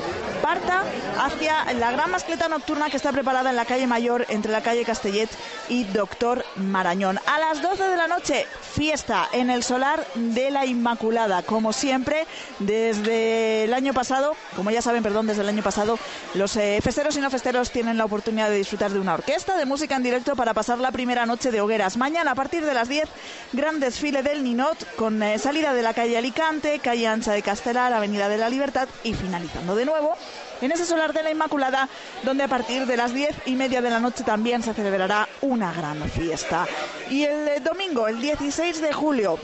parta 0.41 0.83
hacia 1.19 1.71
la 1.73 1.91
gran 1.91 2.11
mascleta 2.11 2.47
nocturna 2.47 2.89
que 2.89 2.97
está 2.97 3.11
preparada 3.11 3.49
en 3.49 3.55
la 3.55 3.65
calle 3.65 3.87
Mayor, 3.87 4.25
entre 4.29 4.51
la 4.51 4.61
calle 4.61 4.85
Castellet 4.85 5.29
y 5.69 5.83
Doctor 5.85 6.45
Marañón. 6.55 7.19
A 7.25 7.39
las 7.39 7.61
12 7.61 7.83
de 7.83 7.97
la 7.97 8.07
noche, 8.07 8.45
fiesta 8.61 9.27
en 9.31 9.49
el 9.49 9.63
solar 9.63 10.05
de 10.15 10.51
la 10.51 10.65
Inmaculada. 10.65 11.43
Como 11.43 11.73
siempre, 11.73 12.25
desde 12.59 13.65
el 13.65 13.73
año 13.73 13.93
pasado, 13.93 14.35
como 14.55 14.71
ya 14.71 14.81
saben, 14.81 15.03
perdón, 15.03 15.27
desde 15.27 15.41
el 15.41 15.49
año 15.49 15.63
pasado, 15.63 15.97
los 16.33 16.55
eh, 16.57 16.79
festeros 16.81 17.15
y 17.17 17.21
no 17.21 17.29
festeros 17.29 17.71
tienen 17.71 17.97
la 17.97 18.05
oportunidad 18.05 18.49
de 18.49 18.57
disfrutar 18.57 18.91
de 18.91 18.99
una 18.99 19.13
orquesta 19.13 19.57
de 19.57 19.65
música 19.65 19.95
en 19.95 20.03
directo 20.03 20.35
para 20.35 20.53
pasar 20.53 20.79
la 20.79 20.91
primera 20.91 21.25
noche 21.25 21.51
de 21.51 21.61
hogueras. 21.61 21.97
Mañana, 21.97 22.31
a 22.31 22.35
partir 22.35 22.65
de 22.65 22.73
las 22.73 22.89
10, 22.89 23.07
gran 23.53 23.79
desfile 23.79 24.10
del 24.11 24.43
Ninot 24.43 24.95
con 24.97 25.23
eh, 25.23 25.39
salida 25.39 25.73
de 25.73 25.81
la 25.81 25.93
calle 25.93 26.17
Alicante, 26.17 26.79
calle 26.79 27.07
Ancha 27.07 27.31
de 27.31 27.41
Castelar, 27.41 27.93
Avenida 27.93 28.27
de 28.27 28.37
la 28.37 28.49
Libertad 28.49 28.89
y 29.05 29.13
finalizando 29.13 29.73
de 29.73 29.85
nuevo 29.85 30.17
en 30.59 30.71
ese 30.73 30.85
solar 30.85 31.13
de 31.13 31.23
la 31.23 31.31
Inmaculada, 31.31 31.87
donde 32.23 32.43
a 32.43 32.49
partir 32.49 32.85
de 32.85 32.97
las 32.97 33.13
diez 33.13 33.33
y 33.45 33.55
media 33.55 33.81
de 33.81 33.89
la 33.89 34.01
noche 34.01 34.25
también 34.25 34.63
se 34.63 34.73
celebrará 34.73 35.29
una 35.39 35.71
gran 35.71 35.97
fiesta. 36.09 36.67
Y 37.09 37.23
el 37.23 37.47
eh, 37.47 37.59
domingo, 37.61 38.09
el 38.09 38.19
16 38.19 38.81
de 38.81 38.91
julio, 38.91 39.39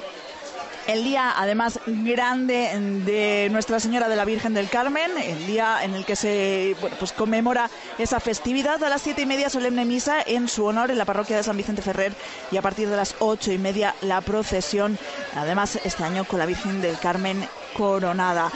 el 0.88 1.04
día 1.04 1.34
además 1.36 1.80
grande 1.86 2.72
de 3.06 3.50
Nuestra 3.52 3.80
Señora 3.80 4.08
de 4.08 4.16
la 4.16 4.26
Virgen 4.26 4.54
del 4.54 4.70
Carmen, 4.70 5.12
el 5.18 5.46
día 5.46 5.84
en 5.84 5.94
el 5.94 6.06
que 6.06 6.16
se 6.16 6.76
bueno, 6.80 6.96
pues 6.98 7.12
conmemora 7.12 7.70
esa 7.98 8.20
festividad 8.20 8.82
a 8.84 8.90
las 8.90 9.02
siete 9.02 9.22
y 9.22 9.26
media 9.26 9.50
solemne 9.50 9.84
misa 9.84 10.22
en 10.26 10.48
su 10.48 10.66
honor 10.66 10.90
en 10.90 10.98
la 10.98 11.06
parroquia 11.06 11.36
de 11.36 11.44
San 11.44 11.58
Vicente 11.58 11.82
Ferrer 11.82 12.14
y 12.52 12.58
a 12.58 12.62
partir 12.62 12.90
de 12.90 12.96
las 12.96 13.16
ocho 13.20 13.52
y 13.52 13.58
media 13.58 13.96
la 14.02 14.22
procesión, 14.22 14.98
además 15.36 15.78
este 15.84 16.04
año 16.04 16.24
con 16.24 16.40
la 16.40 16.46
Virgen 16.46 16.82
del 16.82 16.98
Carmen 16.98 17.48
coronada. 17.76 18.50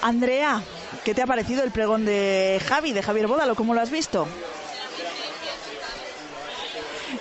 Andrea, 0.00 0.62
¿qué 1.04 1.14
te 1.14 1.22
ha 1.22 1.26
parecido 1.26 1.64
el 1.64 1.70
pregón 1.70 2.06
de 2.06 2.62
Javi, 2.66 2.92
de 2.92 3.02
Javier 3.02 3.26
Bódalo? 3.26 3.54
¿Cómo 3.54 3.74
lo 3.74 3.80
has 3.80 3.90
visto? 3.90 4.26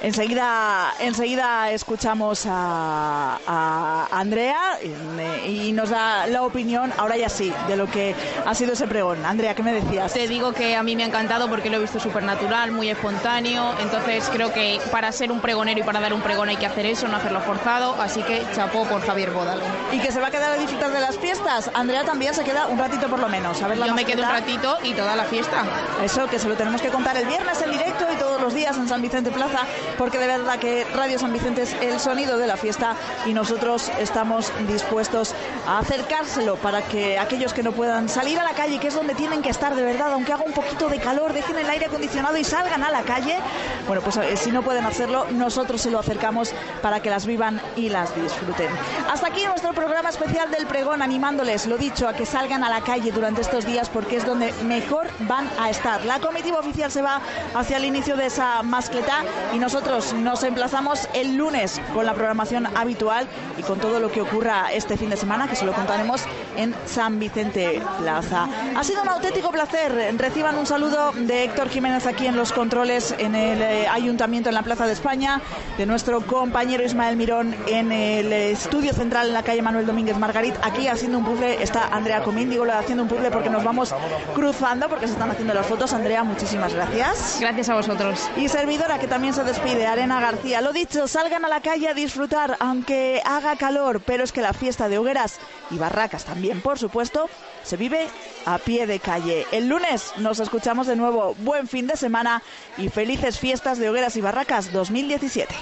Enseguida, 0.03 0.93
enseguida 0.99 1.71
escuchamos 1.71 2.45
a, 2.45 3.39
a 3.47 4.07
Andrea 4.11 4.77
y, 4.83 5.69
y 5.69 5.71
nos 5.71 5.91
da 5.91 6.27
la 6.27 6.43
opinión, 6.43 6.91
ahora 6.97 7.15
ya 7.15 7.29
sí, 7.29 7.53
de 7.69 7.77
lo 7.77 7.87
que 7.87 8.13
ha 8.45 8.53
sido 8.53 8.73
ese 8.73 8.85
pregón. 8.85 9.25
Andrea, 9.25 9.55
¿qué 9.55 9.63
me 9.63 9.71
decías? 9.71 10.11
Te 10.11 10.27
digo 10.27 10.51
que 10.51 10.75
a 10.75 10.83
mí 10.83 10.97
me 10.97 11.03
ha 11.03 11.07
encantado 11.07 11.47
porque 11.49 11.69
lo 11.69 11.77
he 11.77 11.79
visto 11.79 12.01
súper 12.01 12.23
natural, 12.23 12.73
muy 12.73 12.89
espontáneo. 12.89 13.73
Entonces 13.81 14.29
creo 14.33 14.51
que 14.51 14.81
para 14.91 15.09
ser 15.13 15.31
un 15.31 15.39
pregonero 15.39 15.79
y 15.79 15.83
para 15.83 16.01
dar 16.01 16.13
un 16.13 16.21
pregón 16.21 16.49
hay 16.49 16.57
que 16.57 16.65
hacer 16.65 16.85
eso, 16.85 17.07
no 17.07 17.15
hacerlo 17.15 17.39
forzado. 17.39 17.95
Así 18.01 18.21
que 18.23 18.45
chapó 18.53 18.83
por 18.85 19.01
Javier 19.05 19.31
Bódalo. 19.31 19.63
¿Y 19.93 19.99
que 19.99 20.11
se 20.11 20.19
va 20.19 20.27
a 20.27 20.31
quedar 20.31 20.51
a 20.51 20.57
disfrutar 20.57 20.91
de 20.91 20.99
las 20.99 21.17
fiestas? 21.17 21.71
Andrea 21.73 22.03
también 22.03 22.33
se 22.33 22.43
queda 22.43 22.67
un 22.67 22.77
ratito 22.77 23.07
por 23.07 23.19
lo 23.19 23.29
menos. 23.29 23.61
A 23.61 23.69
ver 23.69 23.77
la 23.77 23.87
Yo 23.87 23.93
me 23.93 24.03
quedo 24.03 24.23
un 24.23 24.29
ratito 24.29 24.77
y 24.83 24.93
toda 24.93 25.15
la 25.15 25.23
fiesta. 25.23 25.63
Eso, 26.03 26.27
que 26.27 26.39
se 26.39 26.49
lo 26.49 26.55
tenemos 26.55 26.81
que 26.81 26.89
contar 26.89 27.15
el 27.15 27.25
viernes 27.25 27.61
en 27.61 27.71
directo 27.71 28.05
y 28.13 28.17
todos 28.33 28.45
los 28.45 28.55
días 28.55 28.75
en 28.77 28.87
San 28.87 28.99
Vicente 28.99 29.29
Plaza, 29.29 29.59
porque 29.95 30.17
de 30.17 30.25
verdad 30.25 30.57
que 30.57 30.85
Radio 30.95 31.19
San 31.19 31.31
Vicente 31.31 31.61
es 31.61 31.73
el 31.81 31.99
sonido 31.99 32.39
de 32.39 32.47
la 32.47 32.57
fiesta 32.57 32.95
y 33.27 33.33
nosotros 33.33 33.91
estamos 33.99 34.51
dispuestos 34.67 35.35
a 35.67 35.77
acercárselo 35.77 36.55
para 36.55 36.81
que 36.81 37.19
aquellos 37.19 37.53
que 37.53 37.61
no 37.61 37.73
puedan 37.73 38.09
salir 38.09 38.39
a 38.39 38.43
la 38.43 38.53
calle, 38.53 38.79
que 38.79 38.87
es 38.87 38.95
donde 38.95 39.13
tienen 39.13 39.43
que 39.43 39.51
estar 39.51 39.75
de 39.75 39.83
verdad, 39.83 40.13
aunque 40.13 40.33
haga 40.33 40.45
un 40.45 40.53
poquito 40.53 40.89
de 40.89 40.97
calor, 40.99 41.31
dejen 41.31 41.59
el 41.59 41.69
aire 41.69 41.85
acondicionado 41.85 42.35
y 42.35 42.43
salgan 42.43 42.83
a 42.83 42.89
la 42.89 43.03
calle. 43.03 43.37
Bueno, 43.85 44.01
pues 44.01 44.17
eh, 44.17 44.35
si 44.35 44.51
no 44.51 44.63
pueden 44.63 44.85
hacerlo, 44.85 45.27
nosotros 45.29 45.79
se 45.79 45.91
lo 45.91 45.99
acercamos 45.99 46.53
para 46.81 47.01
que 47.01 47.11
las 47.11 47.27
vivan 47.27 47.61
y 47.75 47.89
las 47.89 48.15
disfruten. 48.15 48.69
Hasta 49.11 49.27
aquí 49.27 49.45
nuestro 49.45 49.73
programa 49.73 50.09
especial 50.09 50.49
del 50.49 50.65
pregón, 50.65 51.03
animándoles, 51.03 51.67
lo 51.67 51.77
dicho, 51.77 52.07
a 52.07 52.13
que 52.13 52.25
salgan 52.25 52.63
a 52.63 52.69
la 52.71 52.81
calle 52.81 53.11
durante 53.11 53.41
estos 53.41 53.63
días 53.63 53.89
porque 53.89 54.15
es 54.15 54.25
donde 54.25 54.51
mejor 54.63 55.07
van 55.27 55.47
a 55.59 55.69
estar. 55.69 56.03
La 56.05 56.19
comitiva 56.19 56.57
oficial 56.57 56.89
se 56.91 57.03
va 57.03 57.21
hacia 57.53 57.77
el 57.77 57.85
inicio 57.85 58.17
de 58.17 58.23
esa 58.33 58.63
mascleta 58.63 59.23
y 59.53 59.59
nosotros 59.59 60.11
nos 60.13 60.43
emplazamos 60.43 61.07
el 61.13 61.37
lunes 61.37 61.79
con 61.93 62.03
la 62.07 62.15
programación 62.15 62.65
habitual 62.75 63.27
y 63.59 63.61
con 63.61 63.77
todo 63.79 63.99
lo 63.99 64.11
que 64.11 64.21
ocurra 64.21 64.73
este 64.73 64.97
fin 64.97 65.11
de 65.11 65.17
semana, 65.17 65.47
que 65.47 65.55
se 65.55 65.65
lo 65.65 65.73
contaremos 65.73 66.21
en 66.57 66.73
San 66.87 67.19
Vicente 67.19 67.79
Plaza. 67.99 68.47
Ha 68.75 68.83
sido 68.83 69.03
un 69.03 69.09
auténtico 69.09 69.51
placer. 69.51 70.15
Reciban 70.17 70.57
un 70.57 70.65
saludo 70.65 71.11
de 71.11 71.43
Héctor 71.43 71.69
Jiménez 71.69 72.07
aquí 72.07 72.25
en 72.25 72.35
los 72.35 72.51
controles 72.51 73.13
en 73.19 73.35
el 73.35 73.61
eh, 73.61 73.87
Ayuntamiento 73.87 74.49
en 74.49 74.55
la 74.55 74.63
Plaza 74.63 74.87
de 74.87 74.93
España, 74.93 75.39
de 75.77 75.85
nuestro 75.85 76.21
compañero 76.21 76.83
Ismael 76.83 77.15
Mirón 77.15 77.55
en 77.67 77.91
el 77.91 78.33
estudio 78.33 78.93
central 78.93 79.27
en 79.27 79.33
la 79.33 79.43
calle 79.43 79.61
Manuel 79.61 79.85
Domínguez 79.85 80.17
Margarit. 80.17 80.55
Aquí 80.63 80.87
haciendo 80.87 81.19
un 81.19 81.25
puzzle 81.25 81.61
está 81.61 81.89
Andrea 81.91 82.23
Comín, 82.23 82.49
digo 82.49 82.65
lo 82.65 82.73
haciendo 82.73 83.03
un 83.03 83.09
puzzle 83.09 83.29
porque 83.29 83.51
nos 83.51 83.63
vamos 83.63 83.93
cruzando 84.33 84.89
porque 84.89 85.05
se 85.05 85.13
están 85.13 85.29
haciendo 85.29 85.53
las 85.53 85.67
fotos. 85.67 85.93
Andrea, 85.93 86.23
muchísimas 86.23 86.73
gracias. 86.73 87.37
Gracias 87.39 87.69
a 87.69 87.75
vosotros. 87.75 88.12
Y 88.37 88.49
servidora 88.49 88.99
que 88.99 89.07
también 89.07 89.33
se 89.33 89.43
despide, 89.43 89.87
Arena 89.87 90.19
García. 90.19 90.61
Lo 90.61 90.73
dicho, 90.73 91.07
salgan 91.07 91.45
a 91.45 91.47
la 91.47 91.61
calle 91.61 91.87
a 91.87 91.93
disfrutar, 91.93 92.57
aunque 92.59 93.21
haga 93.25 93.55
calor, 93.55 94.01
pero 94.05 94.23
es 94.23 94.31
que 94.31 94.41
la 94.41 94.53
fiesta 94.53 94.89
de 94.89 94.97
hogueras 94.97 95.39
y 95.71 95.77
barracas 95.77 96.25
también, 96.25 96.61
por 96.61 96.77
supuesto, 96.77 97.29
se 97.63 97.77
vive 97.77 98.07
a 98.45 98.57
pie 98.59 98.87
de 98.87 98.99
calle. 98.99 99.47
El 99.51 99.67
lunes 99.67 100.13
nos 100.17 100.39
escuchamos 100.39 100.87
de 100.87 100.95
nuevo. 100.95 101.35
Buen 101.39 101.67
fin 101.67 101.87
de 101.87 101.97
semana 101.97 102.43
y 102.77 102.89
felices 102.89 103.39
fiestas 103.39 103.77
de 103.77 103.89
hogueras 103.89 104.15
y 104.15 104.21
barracas 104.21 104.71
2017. 104.71 105.55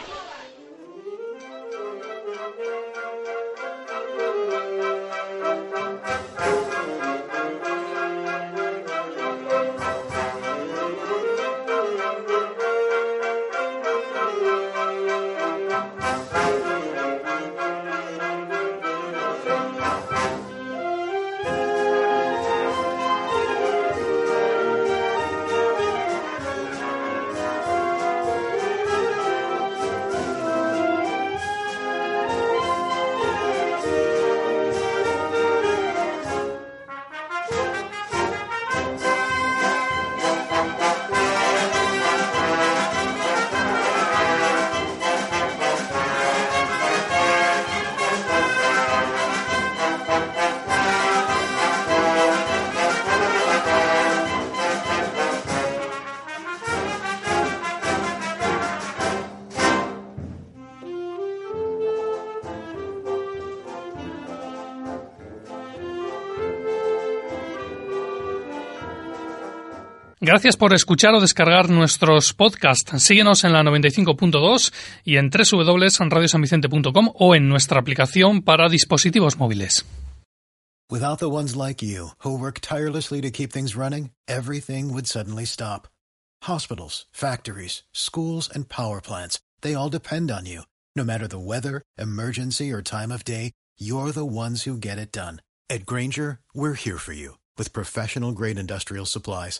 Gracias 70.32 70.56
por 70.56 70.74
escuchar 70.74 71.14
o 71.14 71.20
descargar 71.20 71.70
nuestros 71.70 72.34
podcasts. 72.34 73.04
Síguenos 73.04 73.44
en 73.44 73.52
la 73.52 73.64
95.2 73.64 74.72
y 75.04 75.18
en 75.18 75.30
www.radiosanvicente.com 75.30 77.12
o 77.16 77.36
en 77.36 77.50
nuestra 77.50 77.82
aplicación 77.82 78.42
para 78.42 78.70
dispositivos 78.70 79.38
móviles. 79.38 79.84
Without 80.90 81.20
the 81.20 81.26
ones 81.26 81.58
like 81.58 81.86
you, 81.86 82.12
who 82.24 82.34
work 82.34 82.62
tirelessly 82.62 83.20
to 83.20 83.30
keep 83.30 83.52
things 83.52 83.76
running, 83.76 84.12
everything 84.26 84.94
would 84.94 85.06
suddenly 85.06 85.46
stop. 85.46 85.90
Hospitals, 86.44 87.08
factories, 87.12 87.84
schools, 87.92 88.50
and 88.56 88.70
power 88.70 89.02
plants, 89.02 89.42
they 89.60 89.74
all 89.74 89.90
depend 89.90 90.32
on 90.32 90.46
you. 90.46 90.62
No 90.96 91.04
matter 91.04 91.28
the 91.28 91.40
weather, 91.40 91.82
emergency, 91.98 92.72
or 92.72 92.82
time 92.82 93.12
of 93.12 93.26
day, 93.26 93.52
you're 93.78 94.14
the 94.14 94.24
ones 94.24 94.64
who 94.64 94.78
get 94.78 94.98
it 94.98 95.12
done. 95.12 95.42
At 95.70 95.86
Granger, 95.86 96.40
we're 96.54 96.76
here 96.76 96.98
for 96.98 97.12
you 97.12 97.38
with 97.58 97.74
professional 97.74 98.32
grade 98.32 98.58
industrial 98.58 99.06
supplies. 99.06 99.60